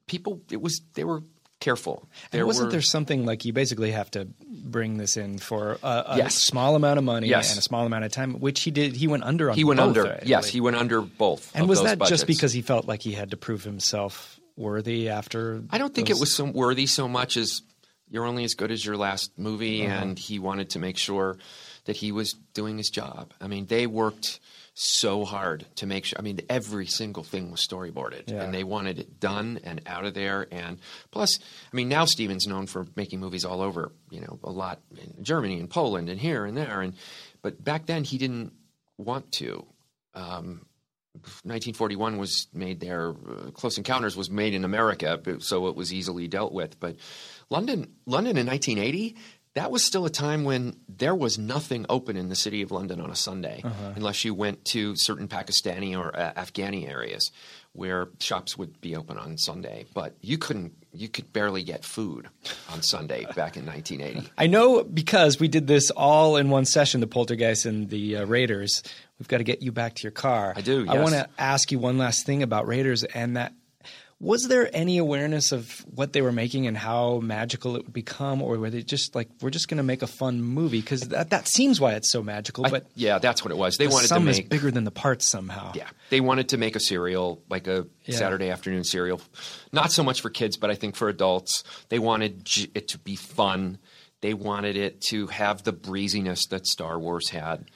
people 0.07 0.41
it 0.51 0.61
was 0.61 0.81
they 0.95 1.05
were 1.05 1.23
careful 1.65 2.09
And 2.33 2.45
wasn't 2.47 2.67
were, 2.67 2.73
there 2.73 2.83
something 2.83 3.25
like 3.27 3.45
you 3.45 3.53
basically 3.53 3.91
have 3.93 4.11
to 4.13 4.29
bring 4.77 4.99
this 4.99 5.17
in 5.17 5.39
for 5.39 5.79
a, 5.83 6.05
a 6.09 6.17
Yes. 6.19 6.35
small 6.37 6.77
amount 6.77 6.99
of 6.99 7.05
money 7.05 7.29
Yes. 7.29 7.51
and 7.51 7.59
a 7.59 7.63
small 7.63 7.87
amount 7.87 8.05
of 8.05 8.13
time, 8.13 8.35
which 8.41 8.61
he 8.61 8.71
did. 8.71 8.95
He 8.97 9.09
went 9.09 9.25
under 9.25 9.51
on. 9.51 9.57
he 9.57 9.65
went 9.65 9.79
both, 9.81 9.89
under 9.97 10.07
I 10.13 10.21
yes 10.25 10.43
believe. 10.45 10.53
he 10.53 10.61
went 10.61 10.77
under 10.77 11.01
both 11.01 11.51
And 11.55 11.69
was 11.69 11.83
that 11.83 11.99
just 12.07 12.27
because 12.27 12.53
he 12.53 12.63
felt 12.63 12.87
like 12.87 13.03
he 13.03 13.13
had 13.13 13.31
to 13.31 13.37
prove 13.37 13.65
himself 13.65 14.39
worthy 14.57 15.09
after? 15.09 15.63
I 15.71 15.79
don't 15.79 15.95
think 15.95 16.09
those- 16.09 16.19
it 16.19 16.21
was 16.21 16.35
so 16.35 16.45
worthy 16.45 16.87
so 16.87 17.09
much 17.09 17.37
as 17.37 17.63
you're 18.11 18.27
only 18.27 18.45
as 18.45 18.55
good 18.55 18.71
as 18.71 18.85
your 18.85 18.97
last 18.97 19.31
movie, 19.39 19.87
Uh-huh. 19.87 19.97
and 20.03 20.19
he 20.19 20.39
wanted 20.39 20.71
to 20.71 20.79
make 20.79 20.99
sure 20.99 21.39
that 21.87 21.97
he 21.97 22.13
was 22.13 22.35
doing 22.53 22.79
his 22.79 22.91
job. 22.91 23.33
I 23.41 23.47
mean, 23.49 23.67
they 23.67 23.87
worked 23.87 24.39
so 24.77 25.25
hard 25.25 25.67
to 25.77 25.87
make 25.87 26.05
sure. 26.05 26.19
I 26.19 26.23
mean, 26.23 26.41
every 26.51 26.87
single 26.87 27.23
thing 27.23 27.51
was 27.53 27.61
storyboarded, 27.67 28.29
Yeah. 28.31 28.43
and 28.43 28.53
they 28.53 28.65
wanted 28.65 28.99
it 28.99 29.21
done 29.21 29.61
and 29.63 29.81
out 29.87 30.05
of 30.05 30.15
there. 30.15 30.49
And 30.51 30.79
plus, 31.13 31.39
I 31.73 31.77
mean, 31.77 31.89
now 31.89 32.05
Steven's 32.05 32.47
known 32.49 32.67
for 32.67 32.87
making 32.97 33.21
movies 33.21 33.45
all 33.45 33.63
over, 33.63 33.93
you 34.11 34.21
know, 34.21 34.39
a 34.43 34.51
lot 34.51 34.81
in 35.01 35.23
Germany 35.25 35.61
and 35.61 35.71
Poland 35.71 36.09
and 36.09 36.21
here 36.21 36.45
and 36.45 36.57
there. 36.57 36.81
And 36.81 36.95
but 37.41 37.63
back 37.63 37.87
then, 37.87 38.03
he 38.05 38.19
didn't 38.19 38.53
want 38.99 39.31
to. 39.33 39.65
Um, 40.15 40.67
1941 41.45 42.19
was 42.19 42.49
made 42.53 42.81
there. 42.81 43.11
Uh, 43.11 43.51
Close 43.53 43.79
Encounters 43.79 44.17
was 44.17 44.29
made 44.31 44.53
in 44.55 44.65
America, 44.65 45.21
so 45.39 45.69
it 45.69 45.77
was 45.77 45.93
easily 45.93 46.27
dealt 46.27 46.53
with. 46.53 46.81
But 46.81 46.97
London, 47.51 47.93
London 48.07 48.37
in 48.37 48.47
1980, 48.47 49.15
that 49.55 49.71
was 49.71 49.85
still 49.85 50.05
a 50.05 50.11
time 50.11 50.45
when 50.45 50.77
there 50.89 51.15
was 51.15 51.39
nothing 51.39 51.87
open 51.89 52.17
in 52.17 52.29
the 52.29 52.35
city 52.35 52.63
of 52.63 52.71
London 52.71 53.01
on 53.01 53.11
a 53.11 53.17
Sunday, 53.17 53.63
unless 53.95 54.25
you 54.25 54.35
went 54.35 54.65
to 54.67 54.95
certain 54.97 55.29
Pakistani 55.29 55.97
or 55.97 56.15
uh, 56.19 56.33
Afghani 56.35 56.89
areas 56.89 57.31
where 57.73 58.09
shops 58.21 58.57
would 58.57 58.81
be 58.81 58.95
open 58.95 59.19
on 59.19 59.37
Sunday. 59.37 59.85
But 59.95 60.15
you 60.21 60.39
couldn't, 60.39 60.73
you 60.93 61.09
could 61.09 61.33
barely 61.33 61.65
get 61.65 61.85
food 61.85 62.29
on 62.73 62.83
Sunday 62.83 63.25
back 63.37 63.57
in 63.57 63.67
1980. 63.67 64.31
I 64.39 64.47
know 64.47 64.85
because 64.85 65.41
we 65.41 65.49
did 65.49 65.67
this 65.67 65.91
all 65.91 66.37
in 66.37 66.51
one 66.51 66.65
session, 66.65 67.01
the 67.01 67.09
Poltergeist 67.09 67.67
and 67.67 67.91
the 67.91 68.19
uh, 68.19 68.27
Raiders. 68.27 68.83
We've 69.19 69.29
got 69.29 69.39
to 69.39 69.45
get 69.45 69.61
you 69.63 69.73
back 69.73 69.95
to 69.95 70.03
your 70.03 70.13
car. 70.13 70.53
I 70.57 70.61
do, 70.61 70.87
I 70.89 70.99
want 70.99 71.15
to 71.15 71.29
ask 71.39 71.71
you 71.71 71.79
one 71.79 71.99
last 71.99 72.27
thing 72.27 72.43
about 72.43 72.67
Raiders 72.67 73.05
and 73.05 73.37
that. 73.37 73.53
Was 74.21 74.49
there 74.49 74.71
any 74.73 74.99
awareness 74.99 75.53
of 75.53 75.85
what 75.95 76.13
they 76.13 76.23
were 76.23 76.33
making 76.33 76.67
and 76.67 76.77
how 76.77 77.19
magical 77.21 77.77
it 77.77 77.85
would 77.85 77.93
become, 77.93 78.41
or 78.41 78.57
were 78.59 78.71
they 78.71 78.83
just 78.83 79.15
like 79.15 79.29
we're 79.43 79.51
just 79.51 79.69
going 79.69 79.77
to 79.79 79.83
make 79.83 80.03
a 80.03 80.07
fun 80.07 80.41
movie? 80.41 80.81
Because 80.81 81.09
that 81.09 81.31
that 81.31 81.47
seems 81.49 81.81
why 81.81 81.93
it's 81.95 82.11
so 82.11 82.23
magical. 82.23 82.65
I- 82.65 82.71
But 82.71 82.87
yeah, 82.95 83.19
that's 83.19 83.45
what 83.45 83.51
it 83.51 83.57
was. 83.59 83.77
They 83.77 83.87
the 83.87 83.93
wanted 83.93 84.03
to 84.05 84.09
sum 84.09 84.29
is 84.29 84.39
make 84.39 84.49
bigger 84.49 84.71
than 84.71 84.85
the 84.85 84.91
parts 84.91 85.29
somehow. 85.29 85.73
Yeah, 85.75 85.89
they 86.11 86.21
wanted 86.21 86.49
to 86.51 86.57
make 86.57 86.75
a 86.77 86.81
serial, 86.81 87.43
like 87.51 87.67
a 87.67 87.87
Yeah. 88.07 88.17
Saturday 88.17 88.51
afternoon 88.51 88.85
serial. 88.85 89.21
Not 89.73 89.93
so 89.93 90.03
much 90.03 90.21
for 90.23 90.31
kids, 90.31 90.57
but 90.57 90.71
I 90.71 90.75
think 90.75 90.97
for 90.97 91.09
adults. 91.09 91.65
They 91.89 91.99
wanted 91.99 92.49
it 92.75 92.89
to 92.89 92.99
be 92.99 93.17
fun. 93.17 93.79
They 94.21 94.33
wanted 94.33 94.77
it 94.77 95.03
to 95.11 95.27
have 95.27 95.65
the 95.65 95.73
breeziness 95.73 96.47
that 96.47 96.67
Star 96.67 96.99
Wars 96.99 97.29
had, 97.29 97.67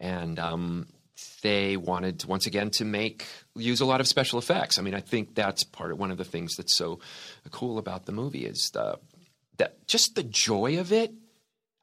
and 0.00 0.38
um, 0.38 0.86
they 1.48 1.76
wanted 1.76 2.24
once 2.26 2.46
again 2.46 2.70
to 2.78 2.84
make 2.84 3.26
use 3.56 3.80
a 3.80 3.86
lot 3.86 4.00
of 4.00 4.06
special 4.06 4.38
effects. 4.38 4.78
I 4.78 4.82
mean, 4.82 4.94
I 4.94 5.00
think 5.00 5.34
that's 5.34 5.64
part 5.64 5.90
of 5.92 5.98
one 5.98 6.10
of 6.10 6.18
the 6.18 6.24
things 6.24 6.56
that's 6.56 6.74
so 6.76 7.00
cool 7.50 7.78
about 7.78 8.04
the 8.06 8.12
movie 8.12 8.44
is 8.44 8.70
the 8.70 8.98
that 9.56 9.86
just 9.86 10.14
the 10.14 10.22
joy 10.22 10.78
of 10.78 10.92
it 10.92 11.12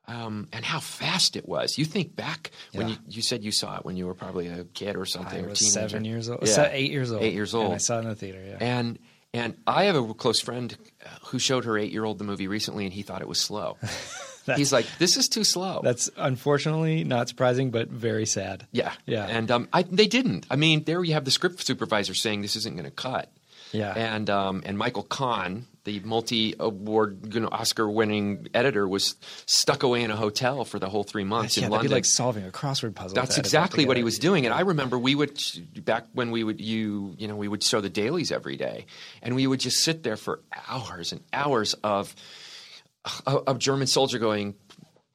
um, 0.08 0.48
and 0.54 0.64
how 0.64 0.80
fast 0.80 1.36
it 1.36 1.48
was. 1.48 1.78
You 1.80 1.86
think 1.86 2.16
back 2.16 2.52
when 2.74 2.88
Yeah. 2.88 2.94
you, 3.08 3.16
you 3.18 3.22
said 3.22 3.44
you 3.44 3.52
saw 3.52 3.78
it 3.78 3.86
when 3.86 3.98
you 3.98 4.06
were 4.06 4.14
probably 4.14 4.48
a 4.48 4.64
kid 4.66 4.96
or 4.96 5.06
something. 5.06 5.40
I 5.40 5.46
or 5.46 5.50
was 5.50 5.60
teenager. 5.60 5.90
seven 5.90 6.06
years 6.06 6.30
old. 6.30 6.42
Yeah. 6.44 6.54
se- 6.54 6.72
eight 6.74 6.92
years 6.92 7.12
old. 7.12 7.24
Eight 7.24 7.34
years 7.34 7.54
And 7.56 7.74
I 7.74 7.78
saw 7.78 7.98
it 7.98 8.04
in 8.04 8.10
the 8.10 8.16
theater. 8.16 8.44
Yeah. 8.48 8.58
And 8.62 9.00
and 9.34 9.58
I 9.68 9.86
have 9.86 9.96
a 9.98 10.14
close 10.14 10.40
friend 10.40 10.78
who 11.28 11.40
showed 11.40 11.66
her 11.66 11.78
eight 11.78 11.92
year 11.92 12.06
old 12.06 12.20
the 12.20 12.24
movie 12.24 12.48
recently, 12.48 12.86
and 12.86 12.94
he 12.94 13.02
thought 13.02 13.22
it 13.22 13.28
was 13.28 13.42
slow. 13.42 13.78
He's 14.56 14.72
like, 14.72 14.86
this 15.00 15.18
is 15.18 15.28
too 15.28 15.44
slow. 15.44 15.82
That's 15.84 16.10
unfortunately 16.18 17.04
not 17.04 17.30
surprising, 17.30 17.72
but 17.72 17.90
very 17.90 18.26
sad. 18.26 18.68
yeah, 18.72 18.94
Yeah. 19.06 19.26
And 19.26 19.50
um, 19.50 19.68
I, 19.74 19.84
they 19.84 20.08
didn't. 20.08 20.46
I 20.50 20.56
mean, 20.56 20.84
there 20.84 21.04
you 21.04 21.14
have 21.14 21.26
the 21.26 21.32
script 21.32 21.66
supervisor 21.66 22.14
saying 22.14 22.42
this 22.42 22.56
isn't 22.56 22.76
going 22.76 22.86
to 22.86 22.92
cut. 22.92 23.32
Yeah. 23.72 23.94
And 23.94 24.30
um, 24.30 24.64
and 24.66 24.78
Michael 24.78 25.04
Kahn, 25.04 25.66
the 25.84 26.00
multi-award, 26.00 27.34
you 27.34 27.42
know, 27.42 27.50
Oscar-winning 27.52 28.48
editor, 28.54 28.88
was 28.88 29.16
stuck 29.46 29.84
away 29.84 30.04
in 30.04 30.12
a 30.12 30.16
hotel 30.16 30.64
for 30.64 30.80
the 30.80 30.88
whole 30.88 31.04
three 31.04 31.24
months 31.24 31.58
yeah, 31.58 31.66
in 31.66 31.72
London. 31.72 31.92
like 31.92 32.06
solving 32.06 32.46
a 32.46 32.52
crossword 32.52 32.96
puzzle. 32.96 33.16
That's 33.16 33.38
exactly 33.38 33.86
what 33.86 33.98
he 33.98 34.04
was 34.04 34.18
doing, 34.18 34.46
and 34.46 34.54
I 34.54 34.62
remember 34.62 34.98
we 34.98 35.16
would 35.16 35.42
back 35.84 36.06
when 36.14 36.32
we 36.32 36.44
would 36.44 36.62
you 36.62 37.16
you 37.18 37.28
know 37.28 37.36
we 37.36 37.48
would 37.48 37.64
show 37.64 37.82
the 37.82 37.90
dailies 37.90 38.32
every 38.32 38.56
day, 38.56 38.86
and 39.22 39.36
we 39.36 39.46
would 39.46 39.60
just 39.60 39.84
sit 39.84 40.04
there 40.04 40.18
for 40.18 40.40
hours 40.70 41.12
and 41.12 41.22
hours 41.34 41.74
of 41.84 42.16
a, 43.26 43.40
a 43.48 43.56
German 43.56 43.88
soldier 43.88 44.20
going. 44.20 44.56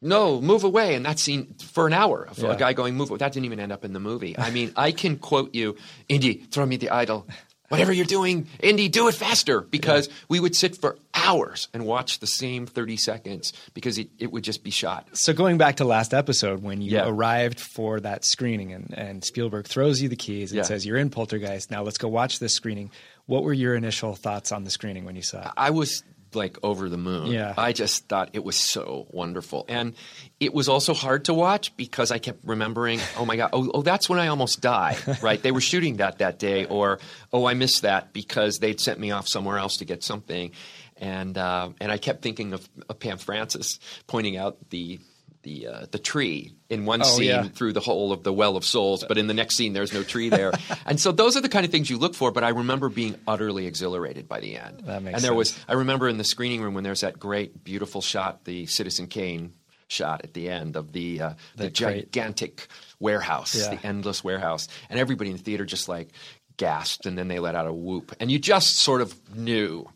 No, 0.03 0.41
move 0.41 0.65
away, 0.65 0.95
and 0.95 1.05
that 1.05 1.19
scene 1.19 1.55
for 1.63 1.87
an 1.87 1.93
hour 1.93 2.23
of 2.31 2.39
Yeah. 2.39 2.53
a 2.53 2.57
guy 2.57 2.73
going 2.73 2.95
move. 2.95 3.11
away. 3.11 3.19
That 3.19 3.33
didn't 3.35 3.45
even 3.45 3.61
end 3.61 3.71
up 3.71 3.85
in 3.85 3.93
the 3.93 4.01
movie. 4.01 4.35
I 4.39 4.51
mean, 4.51 4.73
I 4.75 4.93
can 4.93 5.19
quote 5.19 5.55
you, 5.55 5.77
Indy, 6.09 6.35
throw 6.51 6.65
me 6.65 6.77
the 6.79 6.89
idol. 6.89 7.27
Whatever 7.69 7.93
you're 7.93 8.07
doing, 8.07 8.49
Indy, 8.61 8.89
do 8.89 9.07
it 9.09 9.15
faster. 9.15 9.61
Because 9.61 10.09
we 10.29 10.41
would 10.41 10.57
sit 10.57 10.75
for 10.81 10.97
hours 11.15 11.69
and 11.75 11.85
watch 11.87 12.19
the 12.19 12.27
same 12.27 12.67
30 12.67 12.97
seconds 12.97 13.53
because 13.75 13.97
it, 13.99 14.09
it 14.19 14.33
would 14.33 14.43
just 14.43 14.65
be 14.65 14.71
shot. 14.71 15.07
So 15.13 15.33
going 15.35 15.57
back 15.59 15.77
to 15.77 15.85
last 15.85 16.13
episode 16.15 16.63
when 16.63 16.81
you 16.81 16.93
Yeah. 16.93 17.07
arrived 17.07 17.61
for 17.61 18.01
that 18.01 18.25
screening 18.25 18.73
and, 18.73 18.93
and 18.97 19.23
Spielberg 19.23 19.67
throws 19.69 20.01
you 20.03 20.09
the 20.09 20.17
keys 20.17 20.51
and 20.51 20.57
Yeah. 20.57 20.63
says 20.65 20.85
you're 20.87 20.97
in 20.97 21.11
Poltergeist. 21.11 21.71
Now 21.71 21.83
let's 21.85 21.99
go 21.99 22.09
watch 22.09 22.39
this 22.41 22.55
screening. 22.55 22.91
What 23.27 23.45
were 23.45 23.53
your 23.53 23.75
initial 23.77 24.17
thoughts 24.17 24.51
on 24.51 24.65
the 24.65 24.71
screening 24.71 25.05
when 25.05 25.15
you 25.15 25.23
saw 25.23 25.43
it? 25.43 25.53
I 25.57 25.71
was 25.71 26.03
like 26.35 26.59
over 26.63 26.89
the 26.89 26.97
moon. 26.97 27.27
Yeah. 27.27 27.55
I 27.57 27.73
just 27.73 28.09
thought 28.09 28.31
it 28.33 28.45
was 28.45 28.57
so 28.57 29.07
wonderful. 29.11 29.65
And 29.69 29.95
it 30.39 30.55
was 30.55 30.69
also 30.69 30.95
hard 30.95 31.27
to 31.27 31.35
watch 31.35 31.77
because 31.77 32.11
I 32.11 32.19
kept 32.19 32.41
remembering, 32.45 33.01
oh 33.17 33.25
my 33.25 33.37
God, 33.37 33.51
oh, 33.53 33.71
oh 33.75 33.83
that's 33.83 34.09
when 34.09 34.19
I 34.19 34.29
almost 34.29 34.61
died, 34.61 34.99
right? 35.23 35.43
They 35.43 35.53
were 35.53 35.61
shooting 35.61 35.97
that 35.97 36.19
that 36.19 36.39
day, 36.39 36.67
or 36.67 36.99
oh, 37.33 37.47
I 37.47 37.55
missed 37.55 37.83
that 37.83 38.13
because 38.13 38.59
they'd 38.59 38.81
sent 38.81 38.99
me 38.99 39.11
off 39.11 39.29
somewhere 39.29 39.59
else 39.59 39.79
to 39.79 39.85
get 39.85 40.03
something. 40.03 40.53
And, 40.97 41.37
uh, 41.39 41.71
and 41.81 41.91
I 41.91 41.99
kept 41.99 42.23
thinking 42.23 42.53
of, 42.53 42.69
of 42.89 43.01
Pam 43.01 43.19
Francis 43.19 43.79
pointing 44.07 44.37
out 44.37 44.59
the. 44.71 45.01
The 45.43 45.67
uh, 45.69 45.87
the 45.91 45.99
tree 45.99 46.53
in 46.69 46.85
one 46.85 47.01
Oh, 47.01 47.05
scene 47.05 47.27
yeah. 47.29 47.43
through 47.45 47.73
the 47.73 47.81
whole 47.81 48.13
of 48.13 48.23
the 48.25 48.33
well 48.33 48.57
of 48.59 48.65
souls, 48.65 49.05
but 49.09 49.17
in 49.17 49.27
the 49.27 49.33
next 49.33 49.57
scene 49.57 49.73
there's 49.73 49.93
no 49.95 50.03
tree 50.03 50.29
there, 50.29 50.53
and 50.87 51.01
so 51.01 51.13
those 51.13 51.35
are 51.37 51.41
the 51.41 51.49
kind 51.49 51.65
of 51.65 51.71
things 51.73 51.89
you 51.89 51.97
look 51.97 52.15
for. 52.15 52.31
But 52.31 52.45
I 52.45 52.51
remember 52.51 52.91
being 52.91 53.15
utterly 53.27 53.67
exhilarated 53.67 54.29
by 54.29 54.41
the 54.41 54.57
end. 54.59 54.81
That 54.85 55.03
makes 55.03 55.15
and 55.17 55.25
there 55.25 55.33
was. 55.33 55.59
I 55.67 55.73
remember 55.75 56.09
in 56.09 56.19
the 56.19 56.25
screening 56.25 56.61
room 56.61 56.75
when 56.75 56.85
there's 56.85 57.01
that 57.01 57.19
great, 57.19 57.65
beautiful 57.65 58.03
shot, 58.03 58.45
the 58.45 58.67
Citizen 58.67 59.07
Kane 59.07 59.55
shot 59.89 60.21
at 60.25 60.35
the 60.35 60.51
end 60.51 60.77
of 60.77 60.93
the 60.93 61.21
uh, 61.23 61.31
the 61.57 61.65
The 61.65 61.71
gigantic 61.71 62.69
warehouse, 63.01 63.55
Yeah. 63.57 63.75
the 63.77 63.87
endless 63.87 64.23
warehouse, 64.23 64.69
and 64.91 65.01
everybody 65.01 65.31
in 65.31 65.37
the 65.39 65.43
theater 65.43 65.65
just 65.65 65.89
like 65.89 66.11
gasped, 66.59 67.07
and 67.07 67.17
then 67.17 67.29
they 67.29 67.39
let 67.39 67.55
out 67.55 67.67
a 67.67 67.73
whoop, 67.73 68.15
and 68.21 68.31
you 68.31 68.39
just 68.39 68.77
sort 68.77 69.01
of 69.01 69.15
knew 69.35 69.89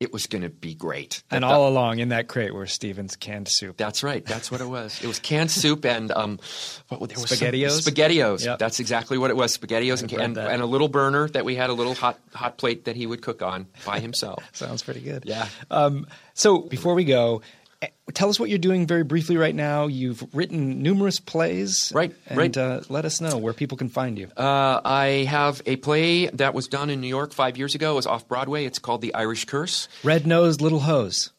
it 0.00 0.14
was 0.14 0.26
going 0.26 0.40
to 0.42 0.48
be 0.48 0.74
great. 0.74 1.22
And 1.30 1.44
That- 1.44 1.50
all 1.50 1.68
along 1.68 1.98
in 1.98 2.08
that 2.08 2.26
crate 2.26 2.54
were 2.54 2.66
Steven's 2.66 3.16
canned 3.16 3.48
soup. 3.48 3.76
that's 3.76 4.02
right. 4.02 4.24
That's 4.24 4.50
what 4.50 4.62
it 4.62 4.66
was. 4.66 4.98
It 5.02 5.06
was 5.06 5.18
canned 5.18 5.50
soup 5.50 5.84
and 5.84 6.10
um, 6.10 6.40
what 6.88 7.00
there 7.10 7.18
was 7.20 7.28
some- 7.28 7.36
Spaghettios? 7.38 7.82
Spaghettios. 7.86 8.44
Yep. 8.44 8.58
That's 8.58 8.80
exactly 8.80 9.18
what 9.18 9.30
it 9.30 9.36
was. 9.36 9.56
Spaghettios 9.56 10.00
and, 10.02 10.10
and, 10.12 10.38
and 10.38 10.62
a 10.62 10.66
little 10.66 10.88
burner 10.88 11.28
that 11.28 11.44
we 11.44 11.54
had 11.54 11.68
a 11.68 11.74
little 11.74 11.94
hot 11.94 12.18
hot 12.34 12.56
plate 12.56 12.86
that 12.86 12.96
he 12.96 13.06
would 13.06 13.20
cook 13.20 13.42
on 13.42 13.66
by 13.84 14.00
himself. 14.00 14.42
Sounds 14.52 14.82
pretty 14.82 15.00
good. 15.00 15.24
Yeah. 15.26 15.46
Um, 15.70 16.06
so 16.32 16.58
before 16.60 16.94
we 16.94 17.04
go, 17.04 17.42
tell 18.14 18.28
us 18.28 18.38
what 18.38 18.48
you're 18.48 18.58
doing 18.58 18.86
very 18.86 19.04
briefly 19.04 19.36
right 19.36 19.54
now. 19.54 19.86
You've 19.86 20.22
written 20.34 20.82
numerous 20.82 21.20
plays. 21.20 21.92
Right, 21.94 22.14
and, 22.26 22.38
right. 22.38 22.56
Uh, 22.56 22.80
let 22.88 23.04
us 23.04 23.20
know 23.20 23.38
where 23.38 23.52
people 23.52 23.78
can 23.78 23.88
find 23.88 24.18
you. 24.18 24.28
Uh, 24.36 24.80
I 24.84 25.26
have 25.28 25.62
a 25.66 25.76
play 25.76 26.26
that 26.26 26.54
was 26.54 26.68
done 26.68 26.90
in 26.90 27.00
New 27.00 27.08
York 27.08 27.32
five 27.32 27.56
years 27.56 27.74
ago. 27.74 27.92
It 27.92 27.96
was 27.96 28.06
off 28.06 28.28
Broadway. 28.28 28.64
It's 28.64 28.78
called 28.78 29.00
The 29.00 29.14
Irish 29.14 29.44
Curse. 29.44 29.88
Red 30.04 30.26
Nosed 30.26 30.60
Little 30.60 30.80
Hose. 30.80 31.30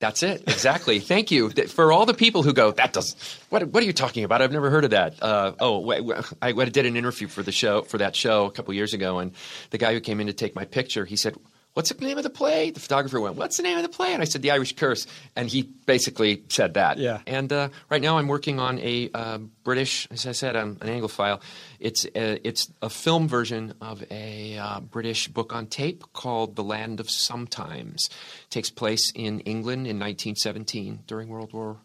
That's 0.00 0.22
it. 0.22 0.42
Exactly. 0.42 1.00
Thank 1.00 1.30
you. 1.30 1.50
For 1.50 1.90
all 1.90 2.06
the 2.06 2.14
people 2.14 2.42
who 2.42 2.52
go, 2.52 2.70
that 2.72 2.92
does, 2.92 3.16
what, 3.48 3.66
what 3.68 3.82
are 3.82 3.86
you 3.86 3.92
talking 3.92 4.22
about? 4.22 4.40
I've 4.42 4.52
never 4.52 4.70
heard 4.70 4.84
of 4.84 4.90
that. 4.90 5.20
Uh, 5.20 5.52
oh, 5.58 5.80
wait, 5.80 6.04
wait, 6.04 6.24
I, 6.40 6.50
I 6.50 6.64
did 6.66 6.86
an 6.86 6.96
interview 6.96 7.26
for 7.26 7.42
the 7.42 7.52
show, 7.52 7.82
for 7.82 7.98
that 7.98 8.14
show 8.14 8.44
a 8.46 8.50
couple 8.52 8.72
years 8.74 8.94
ago, 8.94 9.18
and 9.18 9.32
the 9.70 9.78
guy 9.78 9.92
who 9.92 10.00
came 10.00 10.20
in 10.20 10.28
to 10.28 10.32
take 10.32 10.54
my 10.54 10.64
picture, 10.64 11.04
he 11.04 11.16
said, 11.16 11.36
What's 11.78 11.92
the 11.92 12.04
name 12.04 12.18
of 12.18 12.24
the 12.24 12.30
play? 12.30 12.72
The 12.72 12.80
photographer 12.80 13.20
went, 13.20 13.36
What's 13.36 13.56
the 13.56 13.62
name 13.62 13.76
of 13.76 13.84
the 13.84 13.88
play? 13.88 14.12
And 14.12 14.20
I 14.20 14.24
said, 14.24 14.42
The 14.42 14.50
Irish 14.50 14.74
Curse. 14.74 15.06
And 15.36 15.48
he 15.48 15.62
basically 15.62 16.42
said 16.48 16.74
that. 16.74 16.98
Yeah. 16.98 17.20
And 17.24 17.52
uh, 17.52 17.68
right 17.88 18.02
now 18.02 18.18
I'm 18.18 18.26
working 18.26 18.58
on 18.58 18.80
a 18.80 19.08
uh, 19.14 19.38
British, 19.62 20.08
as 20.10 20.26
I 20.26 20.32
said, 20.32 20.56
um, 20.56 20.78
an 20.80 20.88
Anglophile. 20.88 21.40
It's 21.78 22.04
a, 22.16 22.44
it's 22.44 22.68
a 22.82 22.90
film 22.90 23.28
version 23.28 23.74
of 23.80 24.02
a 24.10 24.58
uh, 24.58 24.80
British 24.80 25.28
book 25.28 25.54
on 25.54 25.68
tape 25.68 26.02
called 26.12 26.56
The 26.56 26.64
Land 26.64 26.98
of 26.98 27.08
Sometimes. 27.08 28.10
takes 28.50 28.70
place 28.70 29.12
in 29.14 29.38
England 29.42 29.86
in 29.86 30.00
1917 30.00 31.04
during 31.06 31.28
World 31.28 31.52
War 31.52 31.76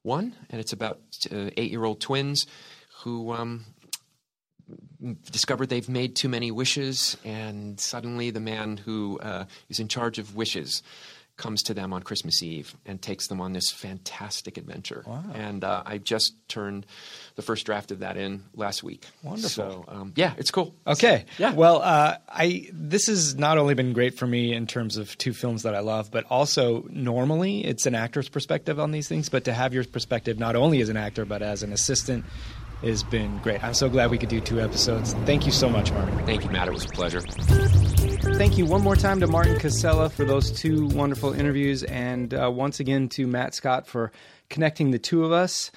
One, 0.00 0.34
and 0.48 0.58
it's 0.58 0.72
about 0.72 1.00
uh, 1.30 1.50
eight-year-old 1.58 2.00
twins 2.00 2.46
who 3.02 3.34
um, 3.34 3.66
discover 5.30 5.66
they've 5.66 5.88
made 5.88 6.16
too 6.16 6.28
many 6.28 6.50
wishes, 6.50 7.16
and 7.24 7.78
suddenly 7.78 8.30
the 8.30 8.40
man 8.40 8.76
who 8.76 9.18
uh, 9.20 9.44
is 9.68 9.80
in 9.80 9.88
charge 9.88 10.18
of 10.18 10.34
wishes 10.34 10.82
comes 11.36 11.64
to 11.64 11.74
them 11.74 11.92
on 11.92 12.02
Christmas 12.02 12.42
Eve 12.42 12.76
and 12.86 13.02
takes 13.02 13.26
them 13.26 13.40
on 13.40 13.52
this 13.52 13.70
fantastic 13.70 14.56
adventure. 14.56 15.02
Wow. 15.04 15.24
And 15.34 15.64
uh, 15.64 15.82
I 15.84 15.98
just 15.98 16.34
turned 16.48 16.86
the 17.34 17.42
first 17.42 17.66
draft 17.66 17.90
of 17.90 18.00
that 18.00 18.16
in 18.16 18.44
last 18.54 18.84
week. 18.84 19.04
Wonderful. 19.22 19.48
So 19.48 19.84
um, 19.88 20.12
yeah, 20.14 20.34
it's 20.38 20.52
cool. 20.52 20.74
Okay. 20.86 21.24
Yeah. 21.38 21.52
Well, 21.52 21.82
uh, 21.82 22.18
I 22.28 22.68
this 22.72 23.08
has 23.08 23.34
not 23.34 23.58
only 23.58 23.74
been 23.74 23.92
great 23.92 24.16
for 24.16 24.26
me 24.26 24.54
in 24.54 24.66
terms 24.66 24.96
of 24.96 25.18
two 25.18 25.32
films 25.32 25.64
that 25.64 25.74
I 25.74 25.80
love, 25.80 26.10
but 26.12 26.24
also 26.30 26.86
normally 26.88 27.64
it's 27.64 27.86
an 27.86 27.96
actor's 27.96 28.28
perspective 28.28 28.78
on 28.78 28.92
these 28.92 29.08
things. 29.08 29.28
But 29.28 29.44
to 29.44 29.52
have 29.52 29.74
your 29.74 29.84
perspective 29.84 30.38
not 30.38 30.54
only 30.54 30.80
as 30.80 30.88
an 30.88 30.96
actor 30.96 31.24
but 31.24 31.42
as 31.42 31.64
an 31.64 31.72
assistant 31.72 32.24
has 32.86 33.02
been 33.02 33.38
great. 33.38 33.62
I'm 33.62 33.74
so 33.74 33.88
glad 33.88 34.10
we 34.10 34.18
could 34.18 34.28
do 34.28 34.40
two 34.40 34.60
episodes. 34.60 35.14
Thank 35.24 35.46
you 35.46 35.52
so 35.52 35.68
much, 35.68 35.92
Martin. 35.92 36.26
Thank 36.26 36.44
you, 36.44 36.50
Matt. 36.50 36.68
It 36.68 36.74
was 36.74 36.84
a 36.84 36.88
pleasure. 36.88 37.20
Thank 37.20 38.58
you 38.58 38.66
one 38.66 38.82
more 38.82 38.96
time 38.96 39.20
to 39.20 39.26
Martin 39.26 39.58
Casella 39.58 40.08
for 40.08 40.24
those 40.24 40.50
two 40.50 40.86
wonderful 40.88 41.32
interviews, 41.32 41.82
and 41.84 42.32
uh, 42.34 42.50
once 42.50 42.80
again 42.80 43.08
to 43.10 43.26
Matt 43.26 43.54
Scott 43.54 43.86
for 43.86 44.12
connecting 44.50 44.90
the 44.90 44.98
two 44.98 45.24
of 45.24 45.32
us. 45.32 45.70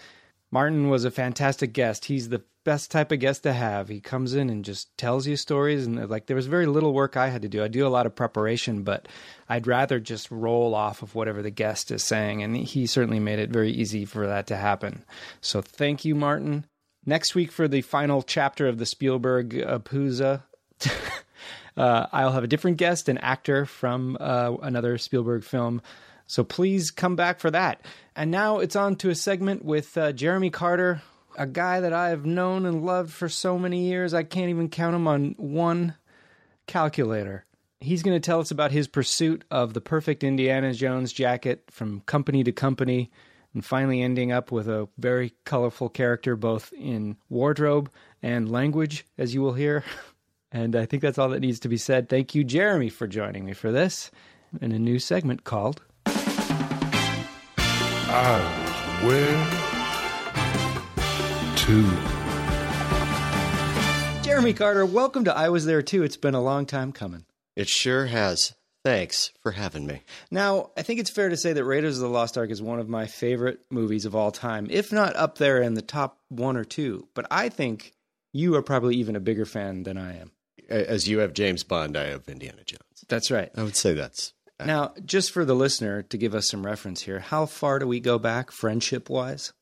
Martin 0.49 0.89
was 0.89 1.03
a 1.03 1.11
fantastic 1.11 1.73
guest. 1.73 2.05
He's 2.05 2.29
the 2.29 2.43
best 2.63 2.89
type 2.91 3.11
of 3.11 3.19
guest 3.19 3.43
to 3.43 3.53
have. 3.53 3.87
He 3.87 4.01
comes 4.01 4.33
in 4.33 4.49
and 4.49 4.65
just 4.65 4.97
tells 4.97 5.27
you 5.27 5.35
stories, 5.35 5.85
and 5.85 6.09
like 6.09 6.25
there 6.25 6.35
was 6.35 6.47
very 6.47 6.65
little 6.65 6.93
work 6.93 7.15
I 7.15 7.29
had 7.29 7.41
to 7.43 7.49
do. 7.49 7.63
I 7.63 7.67
do 7.67 7.85
a 7.85 7.89
lot 7.89 8.05
of 8.05 8.15
preparation, 8.15 8.83
but 8.83 9.07
I'd 9.47 9.67
rather 9.67 9.99
just 9.99 10.31
roll 10.31 10.73
off 10.75 11.01
of 11.01 11.15
whatever 11.15 11.41
the 11.41 11.49
guest 11.49 11.91
is 11.91 12.03
saying, 12.03 12.43
and 12.43 12.57
he 12.57 12.85
certainly 12.85 13.19
made 13.19 13.39
it 13.39 13.49
very 13.49 13.71
easy 13.71 14.05
for 14.05 14.27
that 14.27 14.47
to 14.47 14.57
happen. 14.57 15.03
So 15.41 15.61
thank 15.61 16.05
you, 16.05 16.15
Martin. 16.15 16.65
Next 17.07 17.35
week 17.35 17.53
for 17.53 17.69
the 17.69 17.81
final 17.81 18.21
chapter 18.21 18.67
of 18.67 18.79
the 18.79 18.85
Spielberg 18.85 19.57
uh, 19.59 19.79
Pooza. 19.79 20.43
Uh, 21.75 22.07
I'll 22.11 22.31
have 22.31 22.43
a 22.43 22.47
different 22.47 22.77
guest, 22.77 23.07
an 23.07 23.19
actor 23.19 23.67
from 23.67 24.17
uh, 24.19 24.55
another 24.63 24.97
Spielberg 24.97 25.43
film. 25.43 25.83
So 26.25 26.43
please 26.43 26.89
come 26.89 27.15
back 27.15 27.39
for 27.39 27.51
that. 27.51 27.85
And 28.15 28.31
now 28.31 28.57
it's 28.57 28.75
on 28.75 28.95
to 28.95 29.11
a 29.11 29.15
segment 29.15 29.63
with 29.63 29.95
uh, 29.95 30.11
Jeremy 30.11 30.49
Carter, 30.49 31.03
a 31.37 31.45
guy 31.45 31.79
that 31.79 31.93
I 31.93 32.09
have 32.09 32.25
known 32.25 32.65
and 32.65 32.83
loved 32.83 33.11
for 33.11 33.29
so 33.29 33.59
many 33.59 33.85
years. 33.85 34.15
I 34.15 34.23
can't 34.23 34.49
even 34.49 34.69
count 34.69 34.95
him 34.95 35.07
on 35.07 35.35
one 35.37 35.93
calculator. 36.65 37.45
He's 37.79 38.01
going 38.01 38.19
to 38.19 38.25
tell 38.25 38.39
us 38.39 38.49
about 38.49 38.71
his 38.71 38.87
pursuit 38.87 39.43
of 39.51 39.75
the 39.75 39.81
perfect 39.81 40.23
Indiana 40.23 40.73
Jones 40.73 41.13
jacket 41.13 41.63
from 41.69 42.01
company 42.07 42.43
to 42.43 42.51
company 42.51 43.11
and 43.57 43.65
finally 43.65 44.03
ending 44.03 44.31
up 44.31 44.51
with 44.51 44.67
a 44.67 44.87
very 44.99 45.33
colorful 45.43 45.89
character 45.89 46.35
both 46.35 46.71
in 46.73 47.17
wardrobe 47.27 47.91
and 48.21 48.51
language, 48.51 49.03
as 49.17 49.33
you 49.33 49.41
will 49.41 49.53
hear. 49.53 49.83
And 50.49 50.77
I 50.77 50.85
think 50.85 51.01
that's 51.01 51.17
all 51.17 51.27
that 51.29 51.41
needs 51.41 51.59
to 51.59 51.67
be 51.67 51.75
said. 51.75 52.07
Thank 52.07 52.33
you, 52.33 52.45
Jeremy, 52.45 52.87
for 52.87 53.05
joining 53.05 53.43
me 53.43 53.51
for 53.51 53.69
this 53.69 54.11
in 54.61 54.71
a 54.71 54.79
new 54.79 54.97
segment 54.97 55.43
called 55.43 55.81
I 56.05 56.13
Was 59.03 59.05
Wear 59.05 59.45
Too. 61.57 61.83
Jeremy 64.23 64.53
Carter. 64.53 64.85
Welcome 64.85 65.25
to 65.25 65.35
I 65.35 65.49
Was 65.49 65.65
There 65.65 65.81
Too. 65.81 66.03
It's 66.03 66.15
been 66.15 66.33
a 66.33 66.41
long 66.41 66.65
time 66.65 66.93
coming. 66.93 67.25
It 67.57 67.67
sure 67.67 68.05
has. 68.05 68.53
Thanks 68.83 69.31
for 69.43 69.51
having 69.51 69.85
me. 69.85 70.01
Now, 70.31 70.71
I 70.77 70.81
think 70.81 70.99
it's 70.99 71.09
fair 71.09 71.29
to 71.29 71.35
say 71.37 71.51
that 71.53 71.63
Raiders 71.65 71.97
of 71.97 72.03
the 72.03 72.09
Lost 72.09 72.37
Ark 72.37 72.49
is 72.51 72.61
one 72.61 72.79
of 72.79 72.87
my 72.87 73.05
favorite 73.05 73.59
movies 73.69 74.05
of 74.05 74.15
all 74.15 74.31
time, 74.31 74.67
if 74.69 74.91
not 74.93 75.15
up 75.15 75.37
there 75.37 75.61
in 75.61 75.73
the 75.73 75.81
top 75.81 76.19
one 76.29 76.55
or 76.55 76.63
two. 76.63 77.07
But 77.13 77.25
I 77.29 77.49
think 77.49 77.93
you 78.33 78.55
are 78.55 78.61
probably 78.61 78.95
even 78.97 79.15
a 79.15 79.19
bigger 79.19 79.45
fan 79.45 79.83
than 79.83 79.97
I 79.97 80.17
am. 80.19 80.31
As 80.69 81.07
you 81.07 81.19
have 81.19 81.33
James 81.33 81.63
Bond, 81.63 81.97
I 81.97 82.05
have 82.07 82.27
Indiana 82.29 82.63
Jones. 82.65 82.81
That's 83.09 83.31
right. 83.31 83.49
I 83.55 83.63
would 83.63 83.75
say 83.75 83.93
that's 83.93 84.33
uh, 84.59 84.65
Now, 84.65 84.93
just 85.05 85.31
for 85.31 85.43
the 85.43 85.55
listener 85.55 86.03
to 86.03 86.17
give 86.17 86.35
us 86.35 86.49
some 86.49 86.65
reference 86.65 87.01
here, 87.01 87.19
how 87.19 87.45
far 87.45 87.79
do 87.79 87.87
we 87.87 87.99
go 87.99 88.17
back 88.19 88.51
friendship 88.51 89.09
wise? 89.09 89.53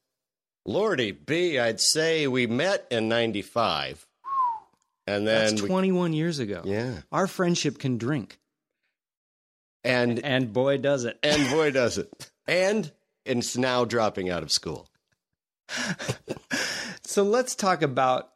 Lordy 0.66 1.12
B, 1.12 1.60
I'd 1.60 1.80
say 1.80 2.28
we 2.28 2.48
met 2.48 2.88
in 2.90 3.08
95. 3.08 4.06
And 5.08 5.28
then 5.28 5.50
That's 5.52 5.62
we- 5.62 5.68
21 5.68 6.14
years 6.14 6.40
ago. 6.40 6.64
Yeah. 6.66 7.02
Our 7.12 7.28
friendship 7.28 7.78
can 7.78 7.98
drink. 7.98 8.40
And 9.86 10.20
And 10.26 10.52
boy, 10.52 10.78
does 10.78 11.06
it. 11.06 11.18
and 11.24 11.50
boy 11.50 11.72
does 11.72 11.98
it. 11.98 12.32
And 12.48 12.92
it's 13.26 13.56
now 13.58 13.86
dropping 13.86 14.30
out 14.30 14.44
of 14.44 14.52
school. 14.52 14.88
So 17.08 17.24
let's 17.24 17.56
talk 17.56 17.82
about 17.82 18.30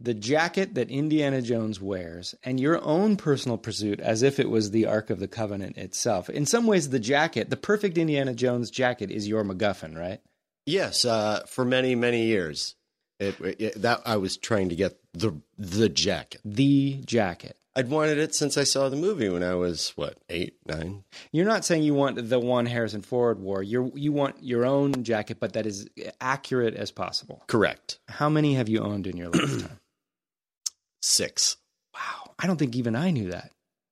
the 0.00 0.14
jacket 0.14 0.74
that 0.74 0.90
Indiana 0.90 1.40
Jones 1.42 1.80
wears 1.80 2.34
and 2.42 2.58
your 2.58 2.82
own 2.82 3.16
personal 3.16 3.58
pursuit 3.58 4.00
as 4.00 4.22
if 4.22 4.40
it 4.40 4.48
was 4.48 4.70
the 4.70 4.86
Ark 4.86 5.10
of 5.10 5.20
the 5.20 5.28
Covenant 5.28 5.76
itself. 5.76 6.28
In 6.30 6.46
some 6.46 6.66
ways, 6.66 6.88
the 6.88 6.98
jacket, 6.98 7.50
the 7.50 7.56
perfect 7.56 7.96
Indiana 7.98 8.34
Jones 8.34 8.70
jacket, 8.70 9.10
is 9.10 9.28
your 9.28 9.44
MacGuffin, 9.44 9.96
right? 9.96 10.20
Yes, 10.66 11.04
uh, 11.04 11.42
for 11.46 11.64
many 11.64 11.94
many 11.94 12.24
years. 12.24 12.74
It, 13.20 13.36
it 13.40 13.82
that 13.82 14.00
I 14.04 14.16
was 14.16 14.36
trying 14.36 14.70
to 14.70 14.74
get 14.74 14.98
the 15.12 15.40
the 15.58 15.88
jacket. 15.90 16.40
The 16.44 17.02
jacket. 17.04 17.56
I'd 17.76 17.90
wanted 17.90 18.18
it 18.18 18.34
since 18.34 18.56
I 18.56 18.64
saw 18.64 18.88
the 18.88 18.96
movie 18.96 19.28
when 19.28 19.42
I 19.42 19.54
was 19.54 19.92
what 19.96 20.18
eight 20.28 20.56
nine. 20.66 21.04
You're 21.32 21.44
not 21.46 21.64
saying 21.64 21.82
you 21.82 21.94
want 21.94 22.28
the 22.28 22.38
one 22.38 22.66
Harrison 22.66 23.02
Ford 23.02 23.40
wore. 23.40 23.62
You 23.62 23.90
you 23.94 24.12
want 24.12 24.36
your 24.42 24.64
own 24.64 25.02
jacket, 25.02 25.38
but 25.40 25.54
that 25.54 25.66
is 25.66 25.88
accurate 26.20 26.74
as 26.74 26.92
possible. 26.92 27.42
Correct. 27.48 27.98
How 28.08 28.28
many 28.28 28.54
have 28.54 28.68
you 28.68 28.80
owned 28.80 29.06
in 29.06 29.16
your 29.16 29.30
lifetime? 29.30 29.80
Six. 31.02 31.56
wow, 31.94 32.32
I 32.38 32.46
don't 32.46 32.58
think 32.58 32.76
even 32.76 32.94
I 32.94 33.10
knew 33.10 33.30
that. 33.30 33.50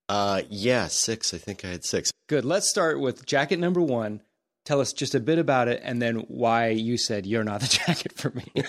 Uh, 0.09 0.43
yeah, 0.51 0.89
six. 0.89 1.33
I 1.33 1.39
think 1.39 1.65
I 1.65 1.69
had 1.69 1.85
six. 1.85 2.11
Good. 2.29 2.45
Let's 2.45 2.69
start 2.69 3.01
with 3.01 3.25
jacket 3.27 3.59
number 3.59 3.81
one. 3.81 4.21
Tell 4.65 4.81
us 4.81 4.93
just 4.93 5.15
a 5.15 5.21
bit 5.21 5.39
about 5.39 5.69
it, 5.69 5.81
and 5.83 6.01
then 6.01 6.17
why 6.29 6.69
you 6.69 6.97
said 6.97 7.27
you're 7.27 7.45
not 7.45 7.61
the 7.61 7.67
jacket 7.87 8.13
for 8.13 8.31
me. 8.31 8.45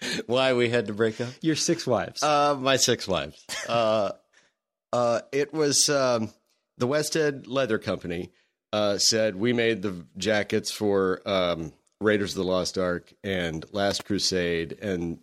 Why 0.26 0.52
we 0.52 0.68
had 0.68 0.86
to 0.86 0.92
break 0.92 1.20
up? 1.20 1.30
Your 1.40 1.56
six 1.56 1.86
wives. 1.86 2.22
Uh, 2.22 2.56
my 2.58 2.76
six 2.76 3.08
wives. 3.08 3.44
Uh, 3.68 4.12
uh, 4.92 5.20
it 5.32 5.52
was 5.52 5.88
um, 5.88 6.30
the 6.78 6.86
Wested 6.86 7.46
Leather 7.46 7.78
Company 7.78 8.30
uh, 8.72 8.98
said 8.98 9.36
we 9.36 9.52
made 9.52 9.82
the 9.82 10.06
jackets 10.16 10.70
for 10.70 11.20
um, 11.26 11.72
Raiders 12.00 12.32
of 12.32 12.44
the 12.44 12.50
Lost 12.50 12.78
Ark 12.78 13.12
and 13.24 13.64
Last 13.72 14.04
Crusade, 14.04 14.78
and 14.80 15.18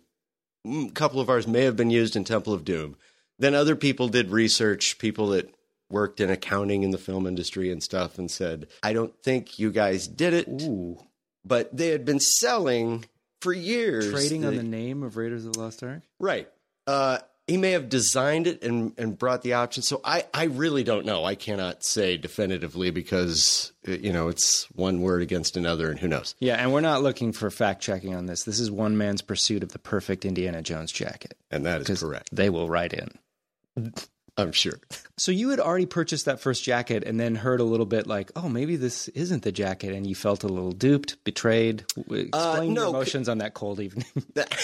a 0.66 0.90
couple 0.90 1.20
of 1.20 1.30
ours 1.30 1.46
may 1.46 1.62
have 1.62 1.76
been 1.76 1.90
used 1.90 2.16
in 2.16 2.24
Temple 2.24 2.52
of 2.52 2.64
Doom. 2.64 2.96
Then 3.38 3.54
other 3.54 3.76
people 3.76 4.08
did 4.08 4.30
research, 4.30 4.98
people 4.98 5.28
that 5.28 5.54
worked 5.90 6.20
in 6.20 6.30
accounting 6.30 6.82
in 6.82 6.90
the 6.90 6.98
film 6.98 7.26
industry 7.26 7.70
and 7.70 7.82
stuff, 7.82 8.18
and 8.18 8.30
said, 8.30 8.66
I 8.82 8.92
don't 8.92 9.14
think 9.22 9.58
you 9.58 9.70
guys 9.70 10.08
did 10.08 10.34
it. 10.34 10.48
Ooh. 10.62 10.98
But 11.44 11.76
they 11.76 11.88
had 11.88 12.04
been 12.04 12.18
selling 12.18 13.04
for 13.46 13.52
years. 13.52 14.10
Trading 14.10 14.44
on 14.44 14.52
the- 14.56 14.62
the 14.62 14.68
name 14.68 15.02
of 15.02 15.16
Raiders 15.16 15.46
of 15.46 15.52
the 15.54 15.60
Lost 15.60 15.82
Ark? 15.82 16.02
Right. 16.18 16.48
Uh, 16.86 17.18
he 17.46 17.56
may 17.56 17.70
have 17.72 17.88
designed 17.88 18.48
it 18.48 18.64
and, 18.64 18.92
and 18.98 19.16
brought 19.16 19.42
the 19.42 19.52
option. 19.52 19.82
So 19.84 20.00
I, 20.04 20.24
I 20.34 20.44
really 20.44 20.82
don't 20.82 21.06
know. 21.06 21.24
I 21.24 21.36
cannot 21.36 21.84
say 21.84 22.16
definitively 22.16 22.90
because, 22.90 23.70
uh, 23.86 23.92
you 23.92 24.12
know, 24.12 24.26
it's 24.26 24.64
one 24.72 25.00
word 25.00 25.22
against 25.22 25.56
another 25.56 25.88
and 25.88 25.98
who 26.00 26.08
knows. 26.08 26.34
Yeah, 26.40 26.56
and 26.56 26.72
we're 26.72 26.80
not 26.80 27.02
looking 27.04 27.32
for 27.32 27.48
fact 27.50 27.82
checking 27.82 28.16
on 28.16 28.26
this. 28.26 28.42
This 28.42 28.58
is 28.58 28.68
one 28.68 28.96
man's 28.96 29.22
pursuit 29.22 29.62
of 29.62 29.70
the 29.70 29.78
perfect 29.78 30.24
Indiana 30.24 30.60
Jones 30.60 30.90
jacket. 30.90 31.36
And 31.50 31.64
that 31.66 31.88
is 31.88 32.00
correct. 32.00 32.30
They 32.32 32.50
will 32.50 32.68
write 32.68 32.92
in. 32.92 33.92
I'm 34.36 34.52
sure. 34.52 34.78
So 35.18 35.32
you 35.32 35.48
had 35.48 35.60
already 35.60 35.86
purchased 35.86 36.26
that 36.26 36.40
first 36.40 36.62
jacket 36.62 37.02
and 37.06 37.18
then 37.18 37.36
heard 37.36 37.58
a 37.58 37.64
little 37.64 37.86
bit 37.86 38.06
like, 38.06 38.30
oh, 38.36 38.50
maybe 38.50 38.76
this 38.76 39.08
isn't 39.08 39.42
the 39.44 39.50
jacket, 39.50 39.94
and 39.94 40.06
you 40.06 40.14
felt 40.14 40.44
a 40.44 40.46
little 40.46 40.72
duped, 40.72 41.16
betrayed. 41.24 41.84
W- 41.96 42.28
uh, 42.34 42.50
Explain 42.50 42.74
no, 42.74 42.82
your 42.82 42.90
c- 42.90 42.96
emotions 42.96 43.28
on 43.30 43.38
that 43.38 43.54
cold 43.54 43.80
evening. 43.80 44.04
That- 44.34 44.54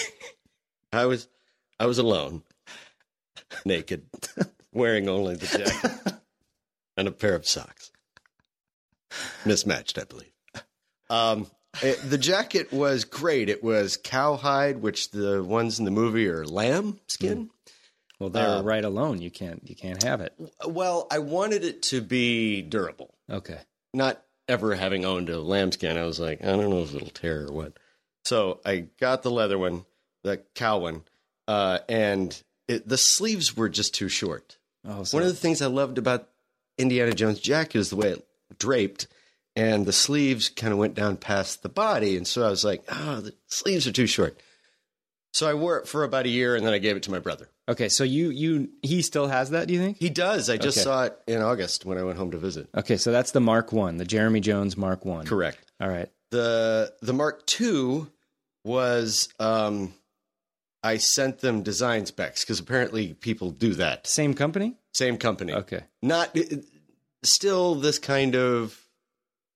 I 0.93 1.07
was, 1.07 1.27
I 1.79 1.87
was 1.87 1.97
alone, 1.97 2.43
naked, 3.65 4.03
wearing 4.71 5.09
only 5.09 5.37
the 5.37 5.47
jacket 5.47 6.13
and 6.97 7.07
a 7.07 7.11
pair 7.11 7.33
of 7.33 7.47
socks. 7.47 7.89
Mismatched, 9.45 9.97
I 9.97 10.03
believe. 10.03 10.31
Um, 11.09 11.47
it- 11.81 11.99
the 12.07 12.19
jacket 12.19 12.71
was 12.71 13.05
great. 13.05 13.49
It 13.49 13.63
was 13.63 13.97
cowhide, 13.97 14.77
which 14.83 15.09
the 15.09 15.43
ones 15.43 15.79
in 15.79 15.85
the 15.85 15.91
movie 15.91 16.27
are 16.27 16.45
lamb 16.45 16.99
skin. 17.07 17.45
Mm. 17.45 17.49
Well, 18.23 18.29
they're 18.29 18.47
Uh, 18.59 18.61
right 18.63 18.83
alone. 18.83 19.21
You 19.21 19.29
can't. 19.31 19.61
You 19.67 19.75
can't 19.75 20.01
have 20.03 20.21
it. 20.21 20.33
Well, 20.67 21.07
I 21.11 21.19
wanted 21.19 21.63
it 21.63 21.81
to 21.83 22.01
be 22.01 22.61
durable. 22.61 23.13
Okay. 23.29 23.59
Not 23.93 24.23
ever 24.47 24.75
having 24.75 25.05
owned 25.05 25.29
a 25.29 25.39
lambskin, 25.39 25.97
I 25.97 26.03
was 26.03 26.19
like, 26.19 26.41
I 26.41 26.47
don't 26.47 26.69
know 26.69 26.81
if 26.83 26.93
it'll 26.95 27.07
tear 27.09 27.45
or 27.47 27.51
what. 27.53 27.73
So 28.25 28.59
I 28.65 28.87
got 28.99 29.23
the 29.23 29.31
leather 29.31 29.57
one, 29.57 29.85
the 30.23 30.41
cow 30.55 30.79
one, 30.79 31.03
uh, 31.47 31.79
and 31.89 32.41
it, 32.67 32.87
the 32.87 32.97
sleeves 32.97 33.55
were 33.55 33.69
just 33.69 33.93
too 33.93 34.09
short. 34.09 34.57
Oh, 34.85 35.03
so 35.03 35.17
One 35.17 35.23
of 35.23 35.29
the 35.29 35.35
things 35.39 35.61
I 35.61 35.67
loved 35.67 35.97
about 35.97 36.29
Indiana 36.77 37.13
Jones 37.13 37.39
jacket 37.39 37.77
is 37.79 37.89
the 37.89 37.95
way 37.97 38.09
it 38.11 38.25
draped, 38.57 39.07
and 39.55 39.85
the 39.85 39.93
sleeves 39.93 40.49
kind 40.49 40.71
of 40.73 40.79
went 40.79 40.95
down 40.95 41.17
past 41.17 41.63
the 41.63 41.69
body, 41.69 42.17
and 42.17 42.27
so 42.27 42.45
I 42.45 42.49
was 42.49 42.63
like, 42.65 42.83
oh, 42.89 43.21
the 43.21 43.33
sleeves 43.47 43.85
are 43.87 43.91
too 43.91 44.07
short. 44.07 44.39
So 45.33 45.49
I 45.49 45.53
wore 45.53 45.77
it 45.79 45.87
for 45.87 46.03
about 46.03 46.25
a 46.25 46.29
year, 46.29 46.55
and 46.55 46.65
then 46.65 46.73
I 46.73 46.77
gave 46.79 46.95
it 46.95 47.03
to 47.03 47.11
my 47.11 47.19
brother. 47.19 47.49
Okay. 47.69 47.89
So 47.89 48.03
you 48.03 48.29
you 48.29 48.69
he 48.81 49.01
still 49.01 49.27
has 49.27 49.49
that? 49.51 49.67
Do 49.67 49.73
you 49.73 49.79
think? 49.79 49.97
He 49.99 50.09
does. 50.09 50.49
I 50.49 50.57
just 50.57 50.77
Okay. 50.77 50.83
saw 50.83 51.03
it 51.05 51.17
in 51.27 51.41
August 51.41 51.85
when 51.85 51.97
I 51.97 52.03
went 52.03 52.17
home 52.17 52.31
to 52.31 52.37
visit. 52.37 52.67
Okay, 52.75 52.97
so 52.97 53.11
that's 53.11 53.31
the 53.31 53.39
Mark 53.41 53.71
One, 53.71 53.97
the 53.97 54.05
Jeremy 54.05 54.39
Jones 54.39 54.75
Mark 54.77 55.05
One. 55.05 55.25
Correct. 55.25 55.59
All 55.81 55.89
right. 55.89 56.09
the 56.31 56.93
the 57.01 57.13
Mark 57.13 57.45
Two 57.45 58.09
was 58.65 59.29
um, 59.39 59.93
I 60.83 60.97
sent 60.97 61.39
them 61.39 61.63
design 61.63 62.05
specs 62.05 62.43
because 62.43 62.59
apparently 62.59 63.13
people 63.13 63.51
do 63.51 63.73
that. 63.75 64.07
Same 64.07 64.33
company. 64.33 64.75
Same 64.93 65.17
company, 65.17 65.53
Okay. 65.53 65.81
not 66.01 66.37
still 67.23 67.75
this 67.75 67.97
kind 67.99 68.35
of 68.35 68.79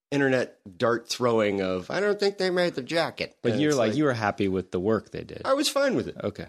internet 0.10 0.58
dart 0.78 1.10
throwing 1.10 1.62
of 1.62 1.91
I 1.91 1.99
don't 1.99 2.20
think 2.20 2.38
they 2.38 2.49
made 2.49 2.76
the 2.76 2.82
jacket. 2.82 3.36
But 3.43 3.51
And 3.53 3.62
you're 3.62 3.70
it's 3.72 3.78
like, 3.78 3.95
you 3.95 4.05
were 4.05 4.14
happy 4.14 4.47
with 4.47 4.72
the 4.72 4.80
work 4.80 5.12
they 5.12 5.24
did. 5.24 5.41
I 5.45 5.53
was 5.53 5.68
fine 5.70 5.95
with 5.95 6.08
it. 6.08 6.16
Okay. 6.24 6.47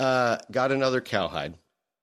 Uh, 0.00 0.38
got 0.50 0.72
another 0.72 1.00
cowhide. 1.00 1.54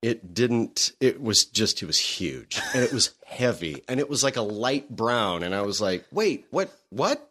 It 0.02 0.34
didn't. 0.34 0.92
It 1.02 1.22
was 1.22 1.46
just. 1.46 1.82
It 1.82 1.88
was 1.88 2.00
huge 2.00 2.60
and 2.74 2.84
it 2.84 2.94
was 2.94 3.12
heavy 3.26 3.84
and 3.88 4.00
it 4.00 4.10
was 4.10 4.24
like 4.24 4.38
a 4.38 4.42
light 4.42 4.90
brown. 4.90 5.44
And 5.44 5.56
I 5.56 5.62
was 5.62 5.82
like, 5.82 6.06
wait, 6.12 6.46
what? 6.52 6.72
What? 6.90 7.30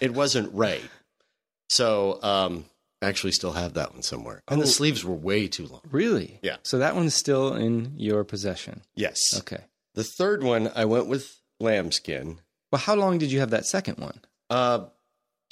It 0.00 0.12
wasn't 0.12 0.52
right. 0.54 0.82
So, 1.68 2.22
um, 2.22 2.66
I 3.02 3.08
actually 3.08 3.32
still 3.32 3.52
have 3.52 3.74
that 3.74 3.92
one 3.92 4.02
somewhere. 4.02 4.42
And 4.46 4.60
the 4.60 4.66
sleeves 4.66 5.04
were 5.04 5.14
way 5.14 5.48
too 5.48 5.66
long. 5.66 5.80
Really? 5.90 6.38
Yeah. 6.42 6.56
So 6.62 6.78
that 6.78 6.94
one's 6.94 7.14
still 7.14 7.54
in 7.54 7.94
your 7.96 8.22
possession. 8.24 8.82
Yes. 8.94 9.36
Okay. 9.38 9.64
The 9.94 10.04
third 10.04 10.44
one, 10.44 10.70
I 10.74 10.84
went 10.84 11.08
with 11.08 11.40
lambskin. 11.58 12.38
Well, 12.70 12.80
how 12.80 12.94
long 12.94 13.18
did 13.18 13.32
you 13.32 13.40
have 13.40 13.50
that 13.50 13.66
second 13.66 13.98
one? 13.98 14.20
Uh, 14.48 14.84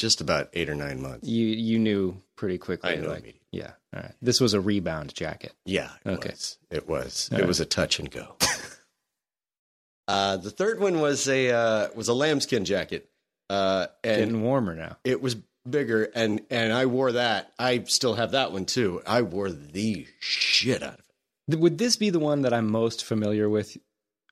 just 0.01 0.21
about 0.21 0.49
eight 0.55 0.69
or 0.69 0.75
nine 0.75 1.01
months. 1.03 1.29
You 1.29 1.47
you 1.47 1.79
knew 1.79 2.17
pretty 2.37 2.59
quickly. 2.59 2.91
I 2.91 2.95
knew 2.97 3.03
like, 3.09 3.19
immediately. 3.21 3.41
yeah. 3.53 3.73
All 3.95 4.03
right. 4.03 4.13
This 4.23 4.41
was 4.41 4.55
a 4.55 4.61
rebound 4.61 5.15
jacket. 5.15 5.53
Yeah. 5.65 5.91
It 6.05 6.11
Okay. 6.11 6.31
Was. 6.31 6.59
It 6.71 6.89
was. 6.89 7.29
All 7.31 7.39
it 7.39 7.43
right. 7.43 7.49
was 7.49 7.61
a 7.61 7.65
touch 7.67 7.99
and 7.99 8.11
go. 8.11 8.37
uh, 10.09 10.37
the 10.39 10.51
third 10.51 10.81
one 10.81 11.01
was 11.01 11.29
a 11.29 11.51
uh, 11.51 11.89
was 11.95 12.09
a 12.09 12.15
lambskin 12.15 12.65
jacket. 12.65 13.09
Uh, 13.49 13.87
and 14.05 14.17
Getting 14.19 14.43
warmer 14.43 14.75
now. 14.77 14.97
it 15.05 15.21
was 15.21 15.37
bigger 15.69 16.05
and 16.15 16.41
and 16.51 16.73
I 16.73 16.87
wore 16.87 17.13
that. 17.13 17.53
I 17.59 17.83
still 17.87 18.15
have 18.15 18.31
that 18.33 18.53
one 18.53 18.65
too. 18.65 19.03
I 19.07 19.23
wore 19.23 19.51
the 19.51 20.07
shit 20.21 20.83
out 20.83 20.95
of 21.01 21.05
it. 21.49 21.59
Would 21.59 21.79
this 21.79 21.97
be 21.97 22.11
the 22.11 22.21
one 22.21 22.43
that 22.43 22.53
I'm 22.55 22.71
most 22.71 23.05
familiar 23.05 23.49
with 23.49 23.77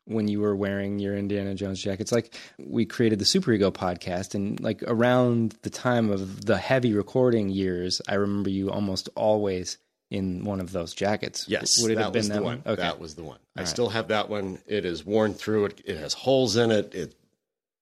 when 0.08 0.26
you 0.28 0.40
were 0.40 0.56
wearing 0.56 0.98
your 0.98 1.16
Indiana 1.16 1.54
Jones 1.54 1.80
jacket? 1.82 2.00
It's 2.02 2.12
like 2.12 2.34
we 2.58 2.84
created 2.84 3.18
the 3.18 3.24
Superego 3.24 3.70
podcast, 3.72 4.34
and 4.34 4.58
like 4.60 4.82
around 4.82 5.56
the 5.62 5.70
time 5.70 6.10
of 6.10 6.44
the 6.44 6.56
heavy 6.58 6.92
recording 6.94 7.48
years, 7.48 8.00
I 8.08 8.14
remember 8.14 8.50
you 8.50 8.70
almost 8.70 9.08
always 9.14 9.78
in 10.10 10.42
one 10.44 10.60
of 10.60 10.72
those 10.72 10.94
jackets. 10.94 11.44
Yes, 11.48 11.80
Would 11.82 11.92
it 11.92 11.94
that 11.96 12.04
have 12.04 12.12
been 12.14 12.20
was 12.20 12.28
that 12.30 12.34
the 12.36 12.42
one? 12.42 12.62
one. 12.64 12.72
Okay. 12.72 12.82
That 12.82 12.98
was 12.98 13.14
the 13.14 13.22
one. 13.24 13.38
I 13.56 13.60
All 13.60 13.62
right. 13.64 13.68
still 13.68 13.88
have 13.90 14.08
that 14.08 14.28
one. 14.30 14.58
It 14.66 14.84
is 14.86 15.04
worn 15.04 15.34
through. 15.34 15.66
It 15.66 15.82
it 15.84 15.96
has 15.98 16.14
holes 16.14 16.56
in 16.56 16.70
it. 16.70 16.94
It, 16.94 17.14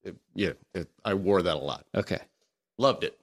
it 0.03 0.17
yeah. 0.35 0.53
It, 0.75 0.89
I 1.05 1.15
wore 1.15 1.41
that 1.43 1.55
a 1.55 1.59
lot. 1.59 1.85
okay. 1.95 2.19
Loved 2.79 3.05
it. 3.05 3.19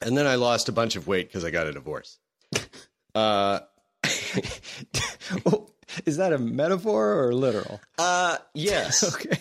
And 0.00 0.16
then 0.16 0.26
I 0.26 0.36
lost 0.36 0.68
a 0.68 0.72
bunch 0.72 0.96
of 0.96 1.06
weight 1.06 1.28
because 1.28 1.44
I 1.44 1.50
got 1.50 1.66
a 1.66 1.72
divorce. 1.72 2.18
Uh, 3.14 3.60
Oh, 5.44 5.66
Is 6.06 6.16
that 6.16 6.32
a 6.32 6.38
metaphor 6.38 7.24
or 7.24 7.34
literal? 7.34 7.80
uh, 7.98 8.38
yes. 8.54 9.02
Okay. 9.14 9.38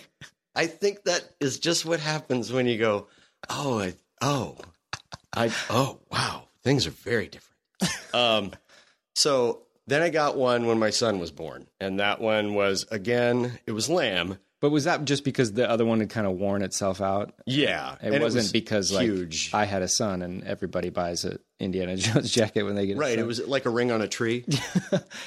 I 0.53 0.67
think 0.67 1.05
that 1.05 1.23
is 1.39 1.59
just 1.59 1.85
what 1.85 2.01
happens 2.01 2.51
when 2.51 2.67
you 2.67 2.77
go, 2.77 3.07
oh, 3.49 3.79
I, 3.79 3.93
oh, 4.21 4.57
I, 5.33 5.49
oh, 5.69 5.99
wow, 6.11 6.43
things 6.61 6.85
are 6.85 6.91
very 6.91 7.29
different. 7.29 7.55
um, 8.13 8.51
so 9.15 9.61
then 9.87 10.01
I 10.01 10.09
got 10.09 10.35
one 10.35 10.65
when 10.65 10.77
my 10.77 10.89
son 10.89 11.19
was 11.19 11.31
born, 11.31 11.67
and 11.79 12.01
that 12.01 12.19
one 12.19 12.53
was 12.53 12.85
again, 12.91 13.59
it 13.65 13.71
was 13.71 13.89
lamb, 13.89 14.39
But 14.62 14.70
was 14.70 14.84
that 14.86 15.03
just 15.05 15.24
because 15.26 15.51
the 15.53 15.70
other 15.70 15.84
one 15.86 15.99
had 15.99 16.09
kind 16.09 16.26
of 16.28 16.34
worn 16.38 16.62
itself 16.62 17.01
out? 17.01 17.34
Yeah, 17.45 17.95
It 18.01 18.22
wasn't 18.22 18.43
was 18.43 18.51
because 18.53 18.91
like 18.91 19.03
huge. 19.05 19.49
I 19.53 19.66
had 19.66 19.82
a 19.82 19.88
son 19.88 20.22
and 20.22 20.43
everybody 20.43 20.89
buys 20.89 21.26
a 21.26 21.39
Indiana 21.59 21.95
Jones 21.97 22.32
jacket 22.32 22.64
when 22.64 22.76
they 22.76 22.86
get 22.86 22.97
right, 22.97 23.18
it 23.20 23.26
was 23.26 23.45
like 23.47 23.66
a 23.66 23.70
ring 23.70 23.91
on 23.91 24.01
a 24.01 24.07
tree. 24.07 24.45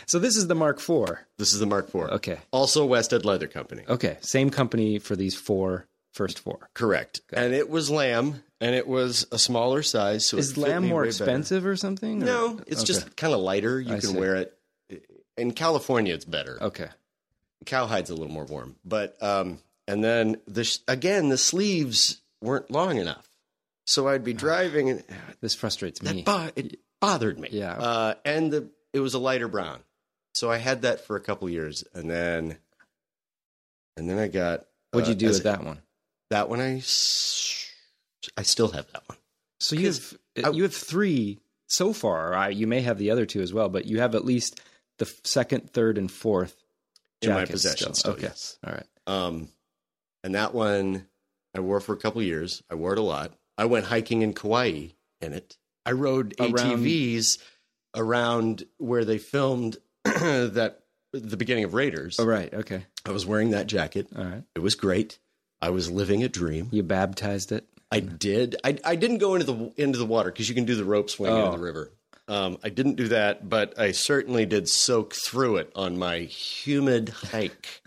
So 0.07 0.19
this 0.19 0.37
is 0.37 0.47
the 0.47 0.55
Mark 0.55 0.79
IV. 0.79 1.19
this 1.39 1.53
is 1.53 1.59
the 1.59 1.67
Mark 1.67 1.89
IV. 1.89 1.97
Okay. 2.13 2.39
Also, 2.53 2.85
Wested 2.87 3.25
Leather 3.25 3.49
Company. 3.49 3.83
Okay, 3.89 4.17
same 4.21 4.51
company 4.51 4.99
for 4.99 5.17
these 5.17 5.35
four 5.35 5.87
first 6.13 6.39
four. 6.39 6.69
Correct. 6.75 7.21
And 7.33 7.53
it 7.55 7.69
was 7.69 7.91
lamb, 7.91 8.43
and 8.61 8.75
it 8.75 8.87
was 8.87 9.27
a 9.33 9.39
smaller 9.39 9.83
size. 9.83 10.29
So 10.29 10.37
it 10.37 10.41
Is 10.41 10.57
lamb 10.57 10.87
more 10.87 11.03
way 11.03 11.09
better. 11.09 11.25
expensive 11.25 11.67
or 11.67 11.75
something? 11.77 12.23
or- 12.23 12.27
No, 12.27 12.61
it's 12.69 12.83
Okay. 12.83 12.87
just 12.87 13.17
kind 13.17 13.35
of 13.35 13.41
lighter. 13.41 13.81
You 13.81 13.95
I 13.97 13.99
can 13.99 14.11
see. 14.11 14.17
wear 14.17 14.37
it. 14.37 14.57
In 15.37 15.51
California, 15.51 16.15
it's 16.15 16.25
better. 16.25 16.57
okay. 16.63 16.87
Cowhide's 17.67 18.11
a 18.11 18.15
little 18.15 18.33
more 18.33 18.45
warm, 18.45 18.77
but 18.85 19.17
um, 19.23 19.59
and 19.89 20.03
then 20.05 20.37
the 20.47 20.65
sh- 20.65 20.79
again 20.89 21.29
the 21.31 21.39
sleeves 21.39 22.21
weren't 22.43 22.71
long 22.71 22.99
enough, 22.99 23.29
so 23.87 24.07
I'd 24.09 24.25
be 24.25 24.33
driving 24.35 24.91
and 24.91 25.05
This 25.41 25.55
frustrates 25.55 26.03
me. 26.03 26.23
that 26.23 26.25
bo- 26.25 26.51
it 26.57 26.79
bothered 27.01 27.39
me. 27.39 27.49
Yeah. 27.53 27.73
uh, 27.75 28.15
and 28.25 28.53
the 28.53 28.69
it 28.93 29.01
was 29.01 29.15
a 29.15 29.19
lighter 29.19 29.49
brown, 29.49 29.81
so 30.35 30.51
I 30.51 30.59
had 30.59 30.83
that 30.83 31.07
for 31.07 31.17
a 31.17 31.21
couple 31.21 31.49
years, 31.49 31.85
and 31.95 32.11
then 32.11 32.59
and 33.97 34.09
then 34.11 34.19
I 34.19 34.29
got 34.29 34.65
What'd 34.93 35.09
you 35.09 35.15
uh, 35.15 35.19
do 35.19 35.27
with 35.29 35.41
a- 35.41 35.43
that 35.45 35.65
one? 35.65 35.79
That 36.31 36.49
one 36.49 36.61
I 36.61 36.83
I 38.37 38.43
still 38.43 38.69
have 38.69 38.91
that 38.93 39.03
one. 39.09 39.19
So 39.61 39.77
you 39.77 39.87
have 39.87 40.15
uh, 40.45 40.51
you 40.53 40.63
have 40.65 40.75
three 40.75 41.39
so 41.69 41.93
far. 41.93 42.35
I, 42.35 42.49
you 42.51 42.67
may 42.67 42.81
have 42.83 42.99
the 42.99 43.11
other 43.11 43.27
two 43.27 43.41
as 43.41 43.53
well, 43.53 43.69
but 43.69 43.87
you 43.87 44.01
have 44.01 44.15
at 44.15 44.25
least 44.25 44.61
the 44.99 45.07
second, 45.25 45.71
third, 45.71 45.97
and 45.99 46.11
fourth 46.11 46.57
In 47.23 47.31
my 47.31 47.45
possession 47.47 47.95
still, 47.95 48.13
okay, 48.13 48.23
yes. 48.25 48.59
all 48.67 48.73
right. 48.73 48.87
Um, 49.07 49.49
and 50.23 50.35
that 50.35 50.53
one 50.55 51.07
I 51.55 51.61
wore 51.61 51.81
for 51.81 51.93
a 51.95 51.97
couple 51.97 52.23
years. 52.23 52.63
I 52.71 52.75
wore 52.75 52.93
it 52.93 52.99
a 52.99 53.03
lot. 53.03 53.33
I 53.57 53.65
went 53.67 53.87
hiking 53.87 54.23
in 54.23 54.33
Kauai 54.35 54.89
in 55.21 55.33
it. 55.33 55.57
I 55.87 55.93
rode 55.93 56.35
Around- 56.41 56.55
ATVs 56.57 57.39
around 57.97 58.65
where 58.79 59.05
they 59.05 59.19
filmed 59.19 59.77
that 60.05 60.81
the 61.13 61.37
beginning 61.37 61.65
of 61.65 61.75
Raiders. 61.75 62.19
Oh, 62.19 62.27
right. 62.27 62.53
Okay. 62.53 62.85
I 63.07 63.11
was 63.13 63.25
wearing 63.25 63.51
that 63.51 63.67
jacket. 63.67 64.09
All 64.17 64.25
right. 64.25 64.43
It 64.55 64.61
was 64.61 64.75
great. 64.75 65.19
I 65.63 65.71
was 65.71 65.91
living 65.91 66.23
a 66.25 66.29
dream. 66.29 66.69
You 66.73 66.83
baptized 66.83 67.53
it. 67.53 67.67
I 67.91 68.01
did. 68.01 68.57
I, 68.65 68.77
I 68.85 68.97
didn't 68.97 69.19
go 69.19 69.35
into 69.35 69.47
the 69.47 69.73
into 69.77 69.99
the 69.99 70.07
water 70.07 70.31
because 70.33 70.49
you 70.49 70.55
can 70.55 70.65
do 70.65 70.75
the 70.75 70.85
rope 70.85 71.09
swing 71.11 71.31
Oh. 71.33 71.47
into 71.47 71.59
the 71.59 71.63
river. 71.65 71.93
Um, 72.27 72.59
I 72.65 72.71
didn't 72.71 72.95
do 72.95 73.09
that, 73.09 73.49
but 73.49 73.79
I 73.79 73.93
certainly 73.93 74.47
did 74.47 74.69
soak 74.69 75.15
through 75.15 75.57
it 75.59 75.71
on 75.75 75.99
my 75.99 76.21
humid 76.21 77.11
hike, 77.11 77.83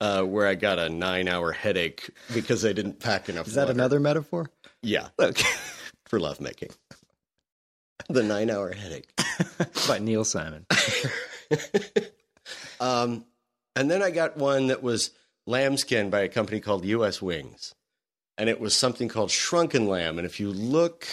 uh, 0.00 0.22
where 0.22 0.46
I 0.46 0.54
got 0.54 0.78
a 0.78 0.88
nine 0.88 1.28
hour 1.28 1.52
headache 1.52 2.08
because 2.32 2.64
I 2.64 2.72
didn't 2.72 3.00
pack 3.00 3.28
enough. 3.28 3.46
Is 3.46 3.54
that 3.54 3.62
water. 3.66 3.72
another 3.72 4.00
metaphor? 4.00 4.50
Yeah, 4.82 5.08
Okay. 5.20 5.48
for 6.06 6.18
lovemaking. 6.20 6.70
The 8.08 8.22
nine 8.22 8.50
hour 8.50 8.72
headache. 8.72 9.08
By 9.88 9.98
Neil 9.98 10.24
Simon. 10.24 10.66
Um, 12.80 13.24
and 13.76 13.90
then 13.90 14.02
I 14.02 14.10
got 14.10 14.36
one 14.36 14.66
that 14.66 14.82
was 14.82 15.10
lambskin 15.46 16.10
by 16.10 16.20
a 16.20 16.28
company 16.28 16.60
called 16.60 16.84
U.S. 16.84 17.22
Wings, 17.22 17.74
and 18.36 18.50
it 18.50 18.60
was 18.60 18.76
something 18.76 19.08
called 19.08 19.30
Shrunken 19.30 19.86
Lamb. 19.88 20.18
And 20.18 20.26
if 20.26 20.38
you 20.40 20.50
look, 20.52 21.06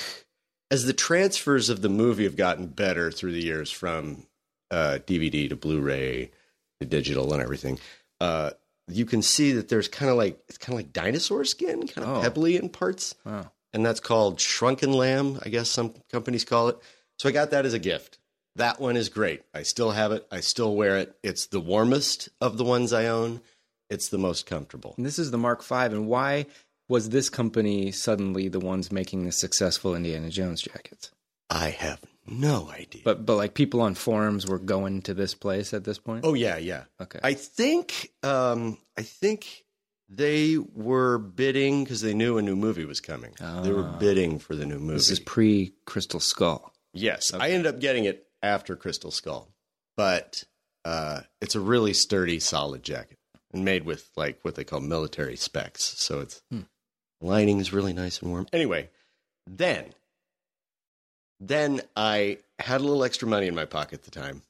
as 0.71 0.85
the 0.85 0.93
transfers 0.93 1.69
of 1.69 1.81
the 1.83 1.89
movie 1.89 2.23
have 2.23 2.35
gotten 2.37 2.65
better 2.67 3.11
through 3.11 3.33
the 3.33 3.43
years, 3.43 3.69
from 3.69 4.25
uh, 4.71 4.97
DVD 5.05 5.47
to 5.49 5.55
Blu-ray 5.55 6.31
to 6.79 6.85
digital 6.87 7.31
and 7.33 7.43
everything, 7.43 7.77
uh, 8.19 8.51
you 8.87 9.05
can 9.05 9.21
see 9.21 9.51
that 9.51 9.67
there's 9.69 9.87
kind 9.87 10.09
of 10.09 10.17
like 10.17 10.39
it's 10.47 10.57
kind 10.57 10.73
of 10.73 10.79
like 10.85 10.93
dinosaur 10.93 11.45
skin, 11.45 11.87
kind 11.87 12.07
of 12.07 12.17
Oh. 12.17 12.21
pebbly 12.21 12.55
in 12.57 12.69
parts, 12.69 13.13
Wow. 13.25 13.51
and 13.73 13.85
that's 13.85 13.99
called 13.99 14.39
Shrunken 14.39 14.91
Lamb. 14.93 15.39
I 15.45 15.49
guess 15.49 15.69
some 15.69 15.93
companies 16.11 16.43
call 16.45 16.69
it. 16.69 16.77
So 17.19 17.29
I 17.29 17.31
got 17.31 17.51
that 17.51 17.65
as 17.65 17.73
a 17.73 17.79
gift. 17.79 18.17
That 18.55 18.81
one 18.81 18.97
is 18.97 19.07
great. 19.09 19.43
I 19.53 19.63
still 19.63 19.91
have 19.91 20.11
it. 20.11 20.25
I 20.31 20.39
still 20.41 20.75
wear 20.75 20.97
it. 20.97 21.15
It's 21.23 21.45
the 21.47 21.59
warmest 21.61 22.29
of 22.41 22.57
the 22.57 22.65
ones 22.65 22.91
I 22.91 23.05
own. 23.05 23.41
It's 23.89 24.09
the 24.09 24.17
most 24.17 24.45
comfortable. 24.45 24.93
And 24.97 25.05
this 25.05 25.19
is 25.19 25.31
the 25.31 25.37
Mark 25.37 25.63
V. 25.63 25.75
And 25.75 26.07
why 26.07 26.47
was 26.91 27.09
this 27.09 27.29
company 27.29 27.91
suddenly 27.91 28.47
the 28.49 28.59
ones 28.59 28.91
making 28.91 29.25
the 29.25 29.31
successful 29.31 29.95
Indiana 29.95 30.29
Jones 30.29 30.61
jackets? 30.61 31.11
I 31.49 31.69
have 31.69 31.99
no 32.27 32.69
idea. 32.69 33.01
But 33.03 33.25
but 33.25 33.35
like 33.35 33.53
people 33.55 33.81
on 33.81 33.95
forums 33.95 34.45
were 34.47 34.59
going 34.59 35.01
to 35.03 35.13
this 35.13 35.33
place 35.33 35.73
at 35.73 35.83
this 35.85 35.97
point. 35.97 36.23
oh 36.25 36.33
yeah, 36.35 36.57
yeah. 36.57 36.83
okay. 36.99 37.19
I 37.23 37.33
think 37.33 38.11
um, 38.23 38.77
I 38.97 39.01
think 39.03 39.65
they 40.07 40.57
were 40.57 41.17
bidding 41.17 41.83
because 41.83 42.01
they 42.01 42.13
knew 42.13 42.37
a 42.37 42.41
new 42.41 42.55
movie 42.55 42.85
was 42.85 42.99
coming. 42.99 43.33
They 43.63 43.71
were 43.71 43.85
Ah. 43.87 43.97
bidding 43.97 44.39
for 44.39 44.55
the 44.55 44.65
new 44.65 44.79
movie. 44.79 44.93
this 44.99 45.09
is 45.11 45.19
pre 45.19 45.73
Crystal 45.85 46.19
Skull. 46.19 46.73
Yes, 46.93 47.33
I 47.33 47.51
ended 47.51 47.73
up 47.73 47.79
getting 47.79 48.03
it 48.05 48.27
after 48.43 48.75
Crystal 48.75 49.11
Skull, 49.11 49.47
but 49.95 50.43
uh, 50.83 51.21
it's 51.39 51.55
a 51.55 51.59
really 51.61 51.93
sturdy, 51.93 52.39
solid 52.39 52.83
jacket 52.83 53.17
and 53.53 53.63
made 53.65 53.85
with 53.85 54.09
like 54.17 54.39
what 54.43 54.55
they 54.55 54.63
call 54.65 54.79
military 54.81 55.35
specs. 55.37 55.93
So 55.97 56.19
it's 56.21 56.41
Hmm. 56.51 56.61
Lining 57.21 57.59
is 57.59 57.71
really 57.73 57.93
nice 57.93 58.19
and 58.21 58.31
warm. 58.31 58.47
Anyway, 58.51 58.89
then 59.47 59.85
then 61.39 61.81
I 61.95 62.37
had 62.59 62.81
a 62.81 62.83
little 62.83 63.03
extra 63.03 63.27
money 63.27 63.47
in 63.47 63.55
my 63.55 63.65
pocket 63.65 63.93
at 63.99 64.03
the 64.03 64.11
time. 64.11 64.43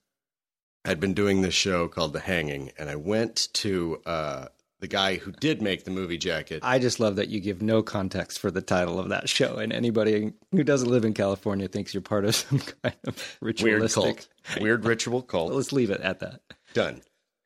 I'd 0.83 0.99
been 0.99 1.13
doing 1.13 1.41
this 1.41 1.53
show 1.53 1.87
called 1.87 2.11
The 2.13 2.19
Hanging, 2.19 2.71
and 2.77 2.89
I 2.89 2.95
went 2.95 3.47
to 3.53 4.01
uh, 4.05 4.45
the 4.79 4.87
guy 4.87 5.15
who 5.15 5.31
did 5.31 5.61
make 5.61 5.83
the 5.85 5.91
movie 5.91 6.17
jacket. 6.17 6.61
I 6.63 6.79
just 6.79 6.99
love 6.99 7.17
that 7.17 7.29
you 7.29 7.39
give 7.39 7.61
no 7.61 7.83
context 7.83 8.39
for 8.39 8.49
the 8.51 8.61
title 8.63 8.99
of 8.99 9.09
that 9.09 9.29
show, 9.29 9.57
and 9.57 9.71
anybody 9.71 10.33
who 10.51 10.63
doesn't 10.63 10.89
live 10.89 11.05
in 11.05 11.13
California 11.13 11.67
thinks 11.67 11.93
you're 11.93 12.01
part 12.01 12.25
of 12.25 12.35
some 12.35 12.59
kind 12.83 12.95
of 13.05 13.37
Weird 13.41 13.59
ritualistic. 13.61 14.03
cult, 14.43 14.61
weird 14.61 14.83
ritual 14.85 15.21
cult. 15.21 15.53
Let's 15.53 15.71
leave 15.71 15.91
it 15.91 16.01
at 16.01 16.19
that. 16.19 16.41
done. 16.73 17.01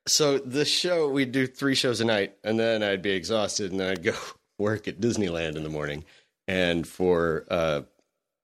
So 0.07 0.37
the 0.37 0.65
show 0.65 1.09
we'd 1.09 1.31
do 1.31 1.45
three 1.45 1.75
shows 1.75 1.99
a 1.99 2.05
night, 2.05 2.35
and 2.43 2.57
then 2.59 2.83
I'd 2.83 3.01
be 3.01 3.11
exhausted, 3.11 3.71
and 3.71 3.79
then 3.79 3.91
I'd 3.91 4.03
go 4.03 4.15
work 4.57 4.87
at 4.87 4.99
Disneyland 4.99 5.55
in 5.55 5.63
the 5.63 5.69
morning. 5.69 6.05
And 6.47 6.87
for 6.87 7.45
uh, 7.49 7.81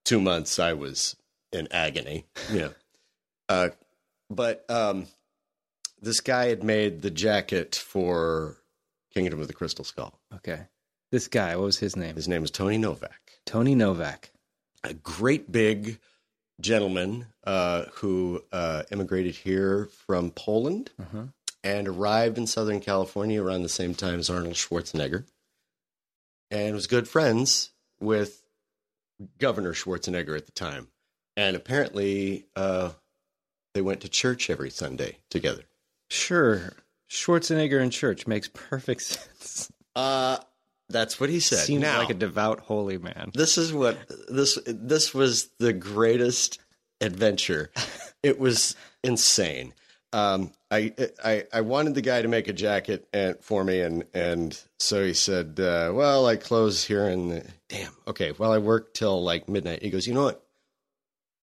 two 0.04 0.20
months, 0.20 0.58
I 0.58 0.72
was 0.72 1.16
in 1.52 1.68
agony. 1.70 2.24
Yeah. 2.52 2.68
Uh, 3.48 3.68
but 4.30 4.64
um, 4.70 5.06
this 6.00 6.20
guy 6.20 6.46
had 6.46 6.62
made 6.64 7.02
the 7.02 7.10
jacket 7.10 7.74
for 7.74 8.56
Kingdom 9.12 9.40
of 9.42 9.46
the 9.48 9.52
Crystal 9.52 9.84
Skull. 9.84 10.18
Okay. 10.36 10.60
This 11.10 11.28
guy, 11.28 11.54
what 11.56 11.64
was 11.64 11.78
his 11.78 11.96
name? 11.96 12.14
His 12.16 12.28
name 12.28 12.44
is 12.44 12.50
Tony 12.50 12.78
Nowak. 12.78 13.32
Tony 13.44 13.74
Nowak. 13.74 14.30
a 14.84 14.94
great 14.94 15.52
big 15.52 15.98
gentleman 16.62 17.26
uh, 17.44 17.86
who 17.94 18.42
uh, 18.52 18.84
immigrated 18.90 19.34
here 19.34 19.90
from 20.06 20.30
Poland 20.30 20.92
Uh-huh. 20.98 21.24
and 21.62 21.88
arrived 21.88 22.38
in 22.38 22.46
Southern 22.46 22.80
California 22.80 23.42
around 23.42 23.62
the 23.62 23.68
same 23.68 23.94
time 23.94 24.18
as 24.18 24.30
Arnold 24.30 24.54
Schwarzenegger, 24.54 25.24
and 26.52 26.72
was 26.74 26.86
good 26.86 27.08
friends 27.08 27.70
with 28.00 28.44
Governor 29.38 29.72
Schwarzenegger 29.72 30.36
at 30.36 30.46
the 30.46 30.52
time. 30.52 30.88
And 31.36 31.56
apparently, 31.56 32.46
uh, 32.54 32.90
they 33.74 33.80
went 33.82 34.02
to 34.02 34.08
church 34.08 34.50
every 34.50 34.70
Sunday 34.70 35.18
together. 35.30 35.62
Sure. 36.10 36.74
Schwarzenegger 37.10 37.82
in 37.82 37.90
church 37.90 38.26
makes 38.26 38.48
perfect 38.48 39.00
sense. 39.02 39.72
Uh, 39.96 40.38
that's 40.88 41.18
what 41.18 41.30
he 41.30 41.40
said. 41.40 41.60
Seems 41.64 41.82
Now- 41.82 41.98
like 41.98 42.10
a 42.10 42.14
devout 42.14 42.60
holy 42.60 42.98
man. 42.98 43.30
this 43.34 43.56
is 43.58 43.72
what 43.72 43.98
this 44.28 44.58
this 44.66 45.14
was 45.14 45.48
the 45.58 45.72
greatest 45.72 46.58
adventure. 47.00 47.70
It 48.22 48.38
was 48.38 48.76
insane. 49.02 49.72
Um, 50.14 50.52
I, 50.70 50.92
I 51.24 51.44
I 51.52 51.60
wanted 51.62 51.94
the 51.94 52.02
guy 52.02 52.20
to 52.22 52.28
make 52.28 52.46
a 52.48 52.52
jacket 52.52 53.08
and, 53.12 53.36
for 53.40 53.64
me, 53.64 53.80
and 53.80 54.04
and 54.12 54.58
so 54.78 55.02
he 55.04 55.14
said, 55.14 55.58
uh, 55.58 55.90
"Well, 55.94 56.26
I 56.26 56.36
close 56.36 56.84
here 56.84 57.06
and 57.08 57.50
damn, 57.68 57.92
okay. 58.06 58.32
Well, 58.32 58.52
I 58.52 58.58
work 58.58 58.92
till 58.94 59.22
like 59.22 59.48
midnight." 59.48 59.82
He 59.82 59.90
goes, 59.90 60.06
"You 60.06 60.14
know 60.14 60.24
what? 60.24 60.44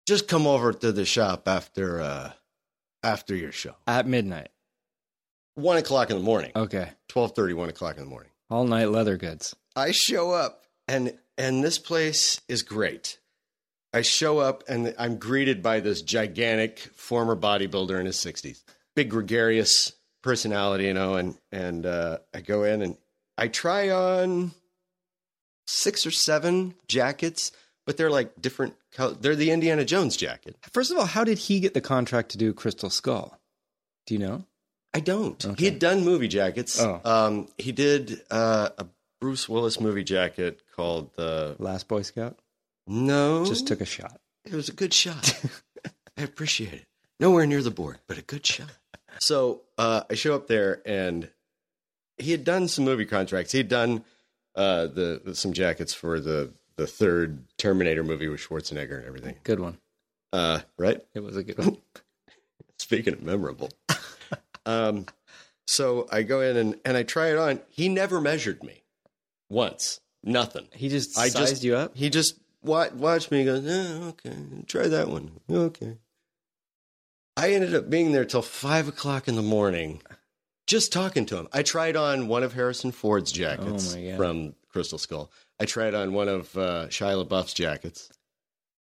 Just 0.06 0.28
come 0.28 0.46
over 0.46 0.72
to 0.72 0.92
the 0.92 1.04
shop 1.04 1.48
after 1.48 2.00
uh, 2.00 2.32
after 3.02 3.34
your 3.34 3.52
show, 3.52 3.74
At 3.86 4.06
midnight. 4.06 4.48
one 5.54 5.76
o'clock 5.78 6.10
in 6.10 6.16
the 6.16 6.22
morning, 6.22 6.52
Okay. 6.54 6.90
twelve 7.08 7.34
thirty, 7.34 7.54
one 7.54 7.68
o'clock 7.68 7.96
in 7.96 8.04
the 8.04 8.10
morning." 8.10 8.30
All 8.50 8.64
night 8.66 8.90
leather 8.90 9.16
goods. 9.16 9.56
I 9.74 9.90
show 9.90 10.30
up 10.30 10.64
and 10.86 11.18
and 11.36 11.64
this 11.64 11.78
place 11.78 12.40
is 12.48 12.62
great. 12.62 13.18
I 13.94 14.02
show 14.02 14.40
up 14.40 14.64
and 14.68 14.92
I'm 14.98 15.18
greeted 15.18 15.62
by 15.62 15.78
this 15.78 16.02
gigantic 16.02 16.80
former 16.96 17.36
bodybuilder 17.36 17.98
in 18.00 18.06
his 18.06 18.16
60s. 18.16 18.64
Big 18.96 19.08
gregarious 19.08 19.92
personality, 20.20 20.86
you 20.86 20.94
know, 20.94 21.14
and 21.14 21.36
and 21.52 21.86
uh, 21.86 22.18
I 22.34 22.40
go 22.40 22.64
in 22.64 22.82
and 22.82 22.96
I 23.38 23.46
try 23.48 23.90
on 23.90 24.50
six 25.68 26.06
or 26.06 26.10
seven 26.10 26.74
jackets, 26.88 27.52
but 27.86 27.96
they're 27.96 28.10
like 28.10 28.40
different 28.40 28.74
color. 28.92 29.14
They're 29.14 29.36
the 29.36 29.52
Indiana 29.52 29.84
Jones 29.84 30.16
jacket. 30.16 30.56
First 30.72 30.90
of 30.90 30.98
all, 30.98 31.06
how 31.06 31.22
did 31.22 31.38
he 31.38 31.60
get 31.60 31.74
the 31.74 31.80
contract 31.80 32.30
to 32.30 32.38
do 32.38 32.52
Crystal 32.52 32.90
Skull? 32.90 33.38
Do 34.06 34.14
you 34.14 34.20
know? 34.20 34.44
I 34.92 35.00
don't. 35.00 35.58
He 35.58 35.66
had 35.66 35.78
done 35.78 36.04
movie 36.04 36.28
jackets. 36.28 36.80
Oh. 36.80 37.00
Um, 37.04 37.48
he 37.58 37.72
did 37.72 38.22
uh, 38.30 38.70
a 38.78 38.86
Bruce 39.20 39.48
Willis 39.48 39.80
movie 39.80 40.04
jacket 40.04 40.62
called 40.74 41.10
uh, 41.18 41.54
Last 41.58 41.88
Boy 41.88 42.02
Scout 42.02 42.38
No. 42.86 43.44
just 43.44 43.66
took 43.66 43.80
a 43.80 43.86
shot. 43.86 44.20
It 44.44 44.52
was 44.52 44.68
a 44.68 44.72
good 44.72 44.92
shot. 44.92 45.40
I 46.18 46.22
appreciate 46.22 46.74
it. 46.74 46.86
Nowhere 47.18 47.46
near 47.46 47.62
the 47.62 47.70
board, 47.70 47.98
but 48.06 48.18
a 48.18 48.22
good 48.22 48.44
shot. 48.44 48.70
So 49.18 49.62
uh, 49.78 50.02
I 50.10 50.14
show 50.14 50.34
up 50.34 50.48
there, 50.48 50.82
and 50.84 51.30
he 52.18 52.32
had 52.32 52.44
done 52.44 52.68
some 52.68 52.84
movie 52.84 53.06
contracts. 53.06 53.52
He 53.52 53.58
had 53.58 53.68
done 53.68 54.04
uh, 54.54 54.86
the 54.86 55.34
some 55.34 55.52
jackets 55.52 55.94
for 55.94 56.20
the 56.20 56.52
the 56.76 56.86
third 56.86 57.44
Terminator 57.56 58.02
movie 58.02 58.28
with 58.28 58.40
Schwarzenegger 58.40 58.98
and 58.98 59.06
everything. 59.06 59.36
Good 59.44 59.60
one. 59.60 59.78
Uh, 60.32 60.60
right? 60.76 61.00
It 61.14 61.20
was 61.20 61.36
a 61.36 61.44
good 61.44 61.58
one. 61.58 61.78
Speaking 62.78 63.14
of 63.14 63.22
memorable, 63.22 63.70
um, 64.66 65.06
so 65.66 66.08
I 66.10 66.22
go 66.22 66.40
in 66.40 66.56
and, 66.56 66.80
and 66.84 66.96
I 66.96 67.04
try 67.04 67.28
it 67.28 67.38
on. 67.38 67.60
He 67.70 67.88
never 67.88 68.20
measured 68.20 68.62
me 68.64 68.82
once. 69.48 70.00
Nothing. 70.24 70.66
He 70.72 70.88
just 70.88 71.16
I 71.16 71.28
sized 71.28 71.52
just 71.52 71.64
you 71.64 71.76
up. 71.76 71.96
He 71.96 72.10
just 72.10 72.38
wa- 72.64 72.88
watched 72.94 73.30
me. 73.30 73.42
yeah, 73.44 74.08
okay, 74.08 74.34
try 74.66 74.88
that 74.88 75.08
one. 75.08 75.32
Okay. 75.50 75.98
I 77.36 77.52
ended 77.52 77.74
up 77.74 77.90
being 77.90 78.12
there 78.12 78.24
till 78.24 78.42
five 78.42 78.88
o'clock 78.88 79.26
in 79.28 79.34
the 79.34 79.42
morning, 79.42 80.02
just 80.66 80.92
talking 80.92 81.26
to 81.26 81.36
him. 81.36 81.48
I 81.52 81.62
tried 81.62 81.96
on 81.96 82.28
one 82.28 82.42
of 82.42 82.52
Harrison 82.52 82.92
Ford's 82.92 83.32
jackets 83.32 83.94
Oh 83.96 84.16
from 84.16 84.54
Crystal 84.68 84.98
Skull. 84.98 85.30
I 85.60 85.64
tried 85.64 85.94
on 85.94 86.12
one 86.12 86.28
of 86.28 86.56
uh, 86.56 86.86
Shia 86.88 87.24
LaBeouf's 87.24 87.54
jackets 87.54 88.10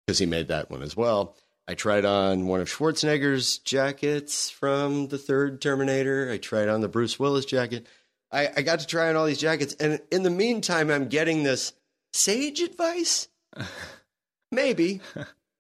because 0.06 0.18
he 0.18 0.26
made 0.26 0.48
that 0.48 0.70
one 0.70 0.82
as 0.82 0.96
well. 0.96 1.36
I 1.68 1.74
tried 1.74 2.04
on 2.04 2.46
one 2.48 2.60
of 2.60 2.68
Schwarzenegger's 2.68 3.58
jackets 3.58 4.50
from 4.50 5.08
the 5.08 5.18
third 5.18 5.62
Terminator. 5.62 6.30
I 6.30 6.38
tried 6.38 6.68
on 6.68 6.80
the 6.80 6.88
Bruce 6.88 7.18
Willis 7.18 7.44
jacket. 7.44 7.86
I, 8.32 8.48
I 8.56 8.62
got 8.62 8.80
to 8.80 8.86
try 8.86 9.08
on 9.08 9.16
all 9.16 9.26
these 9.26 9.38
jackets, 9.38 9.74
and 9.74 10.00
in 10.10 10.22
the 10.24 10.30
meantime, 10.30 10.90
I'm 10.90 11.08
getting 11.08 11.42
this 11.42 11.72
sage 12.12 12.60
advice. 12.60 13.28
Maybe. 14.52 15.00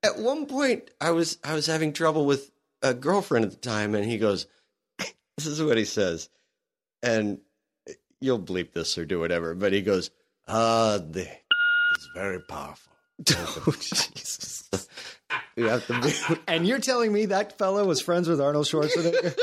At 0.02 0.18
one 0.18 0.46
point, 0.46 0.90
I 1.00 1.12
was 1.12 1.38
I 1.44 1.54
was 1.54 1.66
having 1.66 1.92
trouble 1.92 2.26
with 2.26 2.50
a 2.82 2.94
girlfriend 2.94 3.44
at 3.44 3.50
the 3.52 3.56
time, 3.56 3.94
and 3.94 4.04
he 4.04 4.18
goes, 4.18 4.46
"This 5.36 5.46
is 5.46 5.62
what 5.62 5.78
he 5.78 5.84
says," 5.84 6.28
and 7.02 7.38
you'll 8.20 8.40
bleep 8.40 8.72
this 8.72 8.98
or 8.98 9.04
do 9.04 9.20
whatever. 9.20 9.54
But 9.54 9.72
he 9.72 9.82
goes, 9.82 10.10
"Ah, 10.48 10.98
the 10.98 11.22
is 11.96 12.08
very 12.14 12.40
powerful." 12.40 12.92
Oh, 13.66 13.74
Jesus. 13.78 14.68
You 15.56 15.68
have 15.68 15.86
to 15.86 16.00
be. 16.00 16.40
And 16.48 16.66
you're 16.66 16.80
telling 16.80 17.12
me 17.12 17.26
that 17.26 17.58
fellow 17.58 17.84
was 17.84 18.00
friends 18.00 18.28
with 18.28 18.40
Arnold 18.40 18.66
Schwarzenegger? 18.66 19.36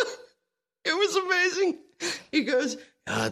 It 0.85 0.93
was 0.93 1.15
amazing. 1.15 1.79
He 2.31 2.43
goes, 2.43 2.77
ah, 3.07 3.31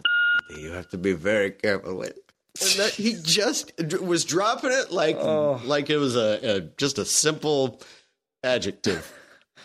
you 0.56 0.70
have 0.72 0.88
to 0.90 0.98
be 0.98 1.12
very 1.12 1.50
careful 1.50 1.96
with. 1.96 2.18
It." 2.54 2.62
And 2.62 2.80
that, 2.80 2.92
he 2.94 3.16
just 3.22 3.72
was 4.00 4.24
dropping 4.24 4.72
it 4.72 4.90
like 4.92 5.16
Oh. 5.16 5.60
like 5.64 5.90
it 5.90 5.98
was 5.98 6.16
a, 6.16 6.56
a 6.56 6.60
just 6.60 6.98
a 6.98 7.04
simple 7.04 7.80
adjective. 8.42 9.12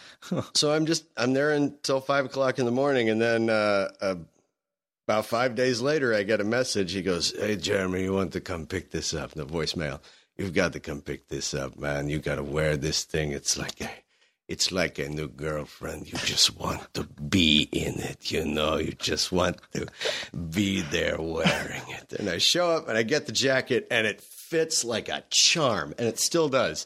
so 0.53 0.71
I'm 0.71 0.85
just 0.85 1.05
I'm 1.17 1.33
there 1.33 1.51
until 1.51 1.99
five 1.99 2.25
o'clock 2.25 2.59
in 2.59 2.65
the 2.65 2.71
morning, 2.71 3.09
and 3.09 3.21
then 3.21 3.49
uh, 3.49 3.89
uh, 4.01 4.15
about 5.07 5.25
five 5.25 5.55
days 5.55 5.81
later, 5.81 6.13
I 6.13 6.23
get 6.23 6.39
a 6.41 6.45
message. 6.45 6.93
He 6.93 7.01
goes, 7.01 7.33
"Hey, 7.37 7.55
Jeremy, 7.55 8.03
you 8.03 8.13
want 8.13 8.33
to 8.33 8.41
come 8.41 8.65
pick 8.65 8.91
this 8.91 9.13
up?" 9.13 9.31
The 9.31 9.45
voicemail. 9.45 9.99
You've 10.37 10.53
got 10.53 10.73
to 10.73 10.79
come 10.79 11.01
pick 11.01 11.27
this 11.27 11.53
up, 11.53 11.77
man. 11.77 12.09
You 12.09 12.17
got 12.19 12.35
to 12.35 12.43
wear 12.43 12.75
this 12.75 13.03
thing. 13.03 13.33
It's 13.33 13.55
like 13.57 13.79
a, 13.81 13.89
it's 14.47 14.71
like 14.71 14.99
a 14.99 15.07
new 15.09 15.27
girlfriend. 15.27 16.11
You 16.11 16.17
just 16.19 16.57
want 16.59 16.93
to 16.95 17.03
be 17.03 17.69
in 17.71 17.99
it, 17.99 18.31
you 18.31 18.43
know. 18.45 18.77
You 18.77 18.91
just 18.93 19.31
want 19.31 19.57
to 19.73 19.87
be 20.51 20.81
there 20.81 21.17
wearing 21.19 21.81
it. 21.89 22.13
And 22.19 22.29
I 22.29 22.37
show 22.37 22.69
up 22.71 22.87
and 22.87 22.97
I 22.97 23.03
get 23.03 23.25
the 23.25 23.31
jacket, 23.31 23.87
and 23.89 24.05
it 24.05 24.21
fits 24.21 24.83
like 24.83 25.09
a 25.09 25.23
charm, 25.29 25.93
and 25.97 26.07
it 26.07 26.19
still 26.19 26.49
does. 26.49 26.85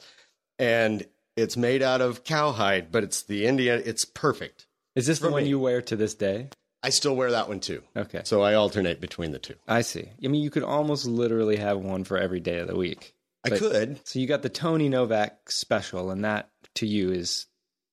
And 0.59 1.05
it's 1.35 1.57
made 1.57 1.83
out 1.83 2.01
of 2.01 2.23
cowhide, 2.23 2.91
but 2.91 3.03
it's 3.03 3.23
the 3.23 3.45
Indian. 3.45 3.81
It's 3.85 4.05
perfect. 4.05 4.65
Is 4.95 5.05
this 5.05 5.19
the 5.19 5.29
one 5.29 5.43
me. 5.43 5.49
you 5.49 5.59
wear 5.59 5.81
to 5.83 5.95
this 5.95 6.15
day? 6.15 6.49
I 6.83 6.89
still 6.89 7.15
wear 7.15 7.31
that 7.31 7.47
one 7.49 7.59
too. 7.59 7.83
Okay. 7.95 8.21
So 8.23 8.41
I 8.41 8.53
alternate 8.53 9.01
between 9.01 9.31
the 9.31 9.39
two. 9.39 9.55
I 9.67 9.81
see. 9.81 10.09
I 10.23 10.27
mean, 10.27 10.41
you 10.41 10.49
could 10.49 10.63
almost 10.63 11.05
literally 11.05 11.57
have 11.57 11.79
one 11.79 12.03
for 12.03 12.17
every 12.17 12.39
day 12.39 12.59
of 12.59 12.67
the 12.67 12.75
week. 12.75 13.13
I 13.43 13.49
But- 13.49 13.59
could. 13.59 13.99
So 14.07 14.19
you 14.19 14.27
got 14.27 14.41
the 14.41 14.49
Tony 14.49 14.89
Nowak 14.89 15.51
special, 15.51 16.09
and 16.11 16.23
that 16.23 16.49
to 16.77 16.87
you 16.87 17.11
is 17.11 17.45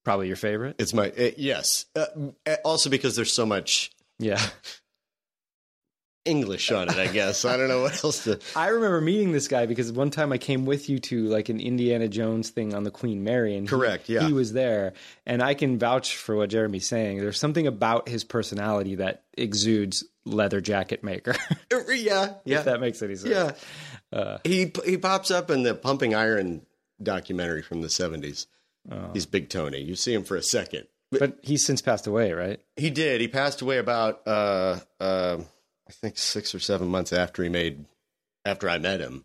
probably 0.05 0.27
your 0.29 0.37
favorite. 0.37 0.77
It's 0.79 0.95
my 0.95 1.11
uh, 1.11 1.31
yes. 1.37 1.87
Uh, 1.95 2.07
also 2.65 2.91
because 2.91 3.17
there's 3.17 3.33
so 3.33 3.45
much 3.47 3.91
Yeah. 4.19 4.41
English 6.27 6.73
on 6.73 6.89
it. 6.89 6.97
I 6.97 7.09
guess 7.09 7.45
I 7.45 7.59
don't 7.59 7.69
know 7.69 7.83
what 7.83 8.03
else 8.03 8.25
to. 8.25 8.41
I 8.57 8.69
remember 8.69 8.99
meeting 9.03 9.33
this 9.33 9.47
guy 9.47 9.67
because 9.67 9.93
one 9.93 10.09
time 10.11 10.33
I 10.33 10.39
came 10.39 10.65
with 10.65 10.89
you 10.89 10.99
to 11.01 11.25
like 11.27 11.51
an 11.51 11.61
Indiana 11.61 12.09
Jones 12.09 12.49
thing 12.49 12.73
on 12.75 12.83
the 12.83 12.91
Queen 12.91 13.23
Mary, 13.25 13.55
and 13.57 13.67
he- 13.67 13.71
Correct, 13.71 14.09
yeah. 14.09 14.27
he 14.27 14.33
was 14.33 14.55
there, 14.55 14.95
and 15.27 15.43
I 15.43 15.53
can 15.53 15.79
vouch 15.79 16.17
for 16.17 16.35
what 16.35 16.49
Jeremy's 16.49 16.89
saying. 16.89 17.19
There's 17.19 17.39
something 17.39 17.67
about 17.67 18.09
his 18.09 18.25
personality 18.25 18.95
that 18.95 19.25
exudes 19.37 20.03
leather 20.25 20.63
jacket 20.63 21.05
maker. 21.05 21.35
yeah, 21.91 22.33
yeah, 22.47 22.59
if 22.61 22.65
that 22.65 22.81
makes 22.81 23.03
any 23.03 23.17
sense. 23.17 23.31
yeah. 23.31 24.19
Uh, 24.19 24.39
He 24.45 24.73
he 24.87 24.97
pops 24.97 25.31
up 25.31 25.51
in 25.51 25.63
the 25.63 25.75
Pumping 25.75 26.15
Iron 26.15 26.65
documentary 27.03 27.61
from 27.61 27.83
the 27.83 27.89
'70s. 27.89 28.47
He's 29.13 29.27
Big 29.27 29.49
Tony. 29.49 29.81
You 29.81 29.95
see 29.97 30.13
him 30.15 30.25
for 30.25 30.37
a 30.37 30.43
second. 30.43 30.87
but 31.11 31.39
he's 31.43 31.65
since 31.65 31.81
passed 31.81 32.07
away, 32.07 32.33
right? 32.33 32.61
He 32.77 32.91
did. 32.91 33.21
He 33.21 33.29
passed 33.29 33.63
away 33.63 33.79
about 33.79 34.23
uh, 34.27 34.79
uh, 35.01 35.39
I 35.89 35.93
think 35.93 36.19
six 36.19 36.55
or 36.55 36.59
seven 36.59 36.89
months 36.89 37.13
after 37.13 37.43
he 37.43 37.49
made 37.49 37.85
after 38.45 38.69
I 38.69 38.79
met 38.79 39.01
him. 39.01 39.25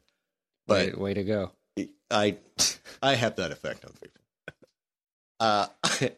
But 0.68 0.94
way, 0.98 1.02
way 1.02 1.14
to 1.16 1.24
go. 1.24 1.52
I 2.12 2.38
I 3.02 3.16
have 3.16 3.36
that 3.38 3.52
effect 3.52 3.86
on 3.86 3.92
people. 4.02 4.22
Uh, 5.40 5.68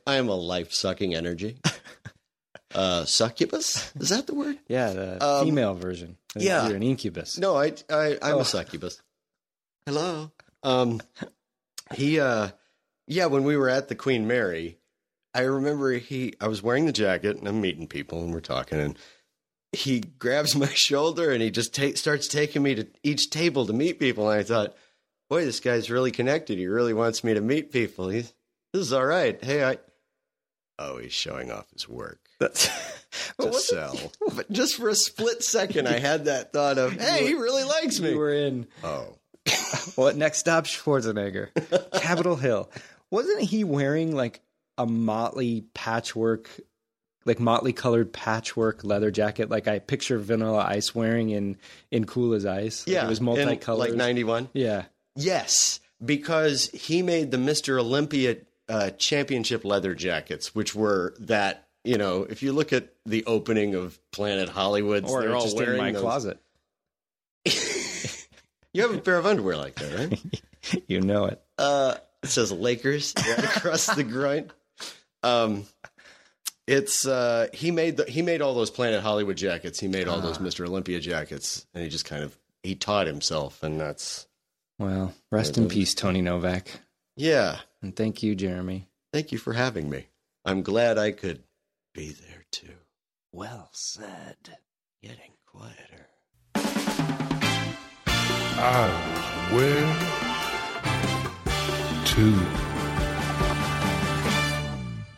I, 0.08 0.16
am 0.16 0.30
a 0.30 0.36
life 0.36 0.72
sucking 0.74 1.14
energy. 1.16 1.58
Uh, 2.74 3.04
succubus 3.04 3.92
is 4.00 4.08
that 4.08 4.28
the 4.28 4.34
word? 4.34 4.58
Yeah, 4.70 4.94
the 4.94 5.22
Um, 5.22 5.44
female 5.46 5.74
version. 5.74 6.16
Yeah. 6.38 6.68
you're 6.68 6.78
an 6.78 6.84
incubus. 6.84 7.38
No, 7.38 7.58
I, 7.58 7.74
I 7.90 8.18
I'm 8.22 8.36
Oh. 8.36 8.40
a 8.40 8.46
succubus. 8.46 9.02
Hello. 9.86 10.32
Um, 10.64 11.02
he 11.96 12.22
uh, 12.22 12.48
yeah. 13.08 13.26
When 13.28 13.44
we 13.44 13.58
were 13.58 13.70
at 13.70 13.88
the 13.88 13.96
Queen 13.96 14.28
Mary, 14.28 14.78
I 15.34 15.42
remember 15.42 15.94
he. 15.94 16.34
I 16.42 16.48
was 16.48 16.62
wearing 16.64 16.86
the 16.86 16.92
jacket 16.92 17.38
and 17.38 17.48
I'm 17.48 17.62
meeting 17.62 17.88
people 17.88 18.24
and 18.24 18.34
we're 18.34 18.40
talking 18.42 18.80
and 18.80 18.98
he 19.72 20.02
grabs 20.02 20.56
my 20.58 20.68
shoulder 20.68 21.32
and 21.32 21.42
he 21.42 21.52
just 21.52 21.74
ta- 21.74 21.96
starts 21.96 22.28
taking 22.28 22.64
me 22.64 22.76
to 22.76 22.88
each 23.04 23.30
table 23.30 23.66
to 23.66 23.74
meet 23.74 24.00
people 24.00 24.30
and 24.30 24.40
I 24.40 24.44
thought, 24.44 24.76
boy, 25.30 25.46
this 25.46 25.60
guy's 25.60 25.90
really 25.90 26.12
connected. 26.12 26.58
He 26.58 26.68
really 26.68 26.94
wants 26.94 27.24
me 27.24 27.34
to 27.34 27.42
meet 27.42 27.72
people. 27.72 28.10
He's 28.10 28.34
this 28.74 28.84
is 28.84 28.94
all 28.94 29.06
right. 29.06 29.42
Hey, 29.44 29.64
I. 29.64 29.78
Oh, 30.80 30.98
he's 30.98 31.14
showing 31.14 31.52
off 31.52 31.70
his 31.72 31.88
work 31.88 32.20
That's 32.40 32.68
to 33.40 33.54
sell. 33.54 33.98
But 34.36 34.52
just 34.52 34.76
for 34.78 34.90
a 34.90 34.96
split 34.96 35.44
second, 35.44 35.88
I 35.88 36.00
had 36.00 36.26
that 36.26 36.54
thought 36.54 36.78
of, 36.78 36.94
hey, 36.94 37.28
he 37.28 37.34
really 37.36 37.64
likes 37.64 38.00
me. 38.00 38.12
you 38.12 38.18
were 38.18 38.34
in. 38.34 38.66
Oh, 38.84 39.18
What 39.96 40.16
next 40.16 40.40
stop? 40.40 40.66
Schwarzenegger, 40.66 41.50
Capitol 42.02 42.36
Hill. 42.36 42.70
Wasn't 43.10 43.42
he 43.42 43.64
wearing 43.64 44.16
like 44.16 44.42
a 44.78 44.86
motley 44.86 45.66
patchwork, 45.74 46.50
like 47.26 47.40
motley 47.40 47.74
colored 47.74 48.14
patchwork 48.14 48.84
leather 48.84 49.12
jacket? 49.12 49.50
Like 49.50 49.68
I 49.68 49.80
picture 49.80 50.18
Vanilla 50.18 50.66
Ice 50.68 50.96
wearing 50.96 51.30
in 51.30 51.58
in 51.92 52.06
Cool 52.06 52.34
as 52.34 52.46
Ice. 52.46 52.88
Like, 52.88 52.94
yeah. 52.94 53.06
it 53.06 53.10
was 53.10 53.22
multicolored. 53.22 53.90
Like 53.90 53.98
91? 53.98 54.50
Yeah, 54.54 54.86
Yes, 55.16 55.80
because 56.04 56.70
he 56.70 57.02
made 57.02 57.32
the 57.32 57.38
Mr. 57.38 57.80
Olympia 57.80 58.38
uh, 58.70 58.92
championship 58.92 59.66
leather 59.66 59.94
jackets, 59.94 60.56
which 60.56 60.74
were 60.74 61.14
that, 61.20 61.68
you 61.84 61.98
know, 61.98 62.24
if 62.24 62.42
you 62.42 62.54
look 62.54 62.72
at 62.72 62.90
the 63.06 63.26
opening 63.26 63.76
of 63.76 64.00
Planet 64.12 64.50
Hollywood, 64.50 65.06
or 65.10 65.22
they're 65.22 65.36
all 65.36 65.56
wearing 65.56 65.74
in 65.74 65.78
my 65.78 65.92
those. 65.92 66.02
closet. 66.02 66.40
You 68.74 68.84
have 68.84 68.94
a 68.94 69.00
pair 69.00 69.18
of 69.18 69.26
underwear 69.26 69.58
like 69.58 69.76
that, 69.76 69.98
right? 69.98 70.22
You 70.88 71.02
know 71.02 71.26
it. 71.26 71.42
Uh, 71.58 71.96
it 72.22 72.30
says 72.30 72.52
Lakers 72.52 73.16
right 73.18 73.44
across 73.58 73.88
the 73.88 74.04
groin. 74.04 74.52
Um, 75.24 75.66
it's 76.68 77.08
uh, 77.08 77.48
he 77.52 77.72
made 77.72 77.98
the, 77.98 78.06
he 78.06 78.22
made 78.22 78.42
all 78.44 78.54
those 78.54 78.70
Planet 78.70 79.02
Hollywood 79.02 79.38
jackets. 79.38 79.80
He 79.80 79.88
made 79.88 80.08
all 80.08 80.20
Ah. 80.20 80.22
those 80.22 80.38
Mr. 80.38 80.68
Olympia 80.68 81.00
jackets, 81.00 81.66
and 81.74 81.84
he 81.84 81.90
just 81.90 82.06
kind 82.06 82.24
of 82.24 82.38
he 82.62 82.76
taught 82.76 83.08
himself, 83.08 83.64
and 83.64 83.80
that's 83.80 84.28
Well, 84.78 85.16
rest 85.32 85.58
in 85.58 85.68
peace, 85.68 85.96
Tony 85.96 86.22
Nowak, 86.22 86.68
yeah. 87.18 87.58
and 87.82 87.96
thank 87.96 88.22
you, 88.22 88.36
Jeremy. 88.36 88.88
Thank 89.12 89.32
you 89.32 89.40
for 89.40 89.54
having 89.54 89.90
me. 89.90 90.06
I'm 90.46 90.62
glad 90.62 91.00
I 91.00 91.12
could 91.12 91.42
be 91.96 92.10
there 92.12 92.46
too. 92.52 92.76
Well 93.32 93.70
said. 93.74 94.58
Getting 95.02 95.32
quieter. 95.48 96.08
I 98.58 98.88
Was 99.52 99.54
Wear 99.54 99.86
Too. 102.06 102.36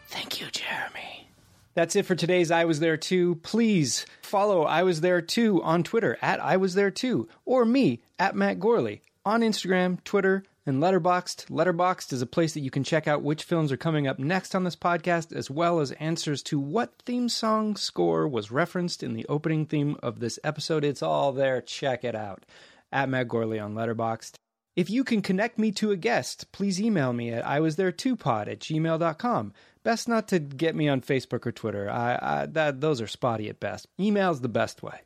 Thank 0.08 0.40
you, 0.40 0.48
Jeremy. 0.52 1.28
That's 1.74 1.96
it 1.96 2.06
for 2.06 2.16
today's 2.16 2.52
I 2.52 2.66
Was 2.66 2.80
There 2.80 2.98
Too. 2.98 3.36
Please 3.36 4.06
follow 4.22 4.64
I 4.64 4.84
Was 4.84 5.02
There 5.02 5.22
Too 5.22 5.62
on 5.64 5.84
Twitter 5.84 6.18
at 6.22 6.40
I 6.44 6.58
Was 6.58 6.76
There 6.76 6.92
Too 6.92 7.28
or 7.46 7.66
me 7.66 8.02
at 8.20 8.36
Matt 8.36 8.60
Gorley 8.60 9.02
on 9.26 9.42
Instagram, 9.42 10.04
Twitter, 10.04 10.44
and 10.66 10.82
Letterboxd. 10.82 11.48
Letterboxd 11.48 12.14
is 12.14 12.22
a 12.22 12.26
place 12.28 12.54
that 12.54 12.62
you 12.62 12.72
can 12.72 12.84
check 12.84 13.08
out 13.08 13.22
which 13.22 13.44
films 13.44 13.72
are 13.72 13.78
coming 13.78 14.08
up 14.08 14.20
next 14.20 14.56
on 14.56 14.64
this 14.64 14.76
podcast, 14.76 15.36
as 15.36 15.50
well 15.50 15.80
as 15.80 15.92
answers 15.94 16.42
to 16.44 16.60
what 16.60 16.94
theme 17.06 17.28
song 17.28 17.76
score 17.76 18.28
was 18.28 18.52
referenced 18.52 19.04
in 19.04 19.14
the 19.14 19.26
opening 19.28 19.66
theme 19.66 19.98
of 20.02 20.20
this 20.20 20.40
episode. 20.44 20.84
It's 20.86 21.04
all 21.04 21.32
there. 21.34 21.62
Check 21.62 22.04
it 22.04 22.16
out. 22.16 22.46
At 22.94 23.10
Matt 23.10 23.28
Gorley 23.28 23.60
on 23.60 23.74
Letterboxd. 23.74 24.36
If 24.76 24.89
you 24.89 25.04
can 25.04 25.22
connect 25.22 25.60
me 25.60 25.72
to 25.74 25.91
a 25.91 25.98
guest, 25.98 26.52
please 26.52 26.82
email 26.82 27.14
me 27.14 27.32
at 27.32 27.46
I 27.46 27.60
was 27.60 27.76
there 27.76 27.91
too 27.91 28.16
pod 28.16 28.48
at 28.48 28.60
gmail.com. 28.60 29.54
Best 29.84 30.08
not 30.08 30.28
to 30.30 30.39
get 30.39 30.76
me 30.76 30.88
on 30.88 31.02
Facebook 31.02 31.46
or 31.46 31.52
Twitter. 31.52 31.89
I, 31.89 32.18
I, 32.22 32.46
that, 32.48 32.82
those 32.82 33.02
are 33.02 33.08
spotty 33.08 33.50
at 33.50 33.60
best. 33.60 33.88
Email's 34.00 34.41
the 34.41 34.50
best 34.50 34.82
way. 34.82 35.02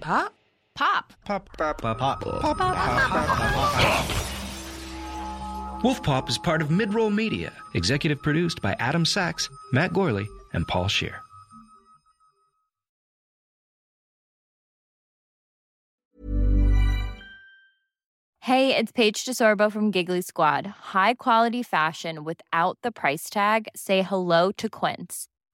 Pop. 0.00 0.32
Pop? 0.76 1.12
Pop. 1.24 1.48
Pop. 1.56 1.80
Pop. 1.80 1.98
Pop. 1.98 2.20
Pop. 2.20 2.58
Pop. 2.58 4.06
Wolfpop 5.82 6.28
is 6.28 6.36
part 6.36 6.60
of 6.60 6.68
Midroll 6.68 7.12
Media, 7.12 7.52
executive 7.74 8.22
produced 8.22 8.60
by 8.60 8.76
Adam 8.78 9.04
Sachs, 9.04 9.48
Matt 9.72 9.92
Gorley, 9.92 10.26
and 10.52 10.66
Paul 10.68 10.88
Scheer. 10.88 11.20
Hey, 18.40 18.76
it's 18.76 18.92
Paige 18.92 19.24
DeSorbo 19.24 19.72
from 19.72 19.90
Giggly 19.90 20.20
Squad. 20.20 20.66
High 20.66 21.14
quality 21.14 21.62
fashion 21.62 22.22
without 22.22 22.78
the 22.82 22.92
price 22.92 23.28
tag. 23.28 23.66
Say 23.74 24.02
hello 24.02 24.52
to 24.52 24.68
Quince. 24.68 25.28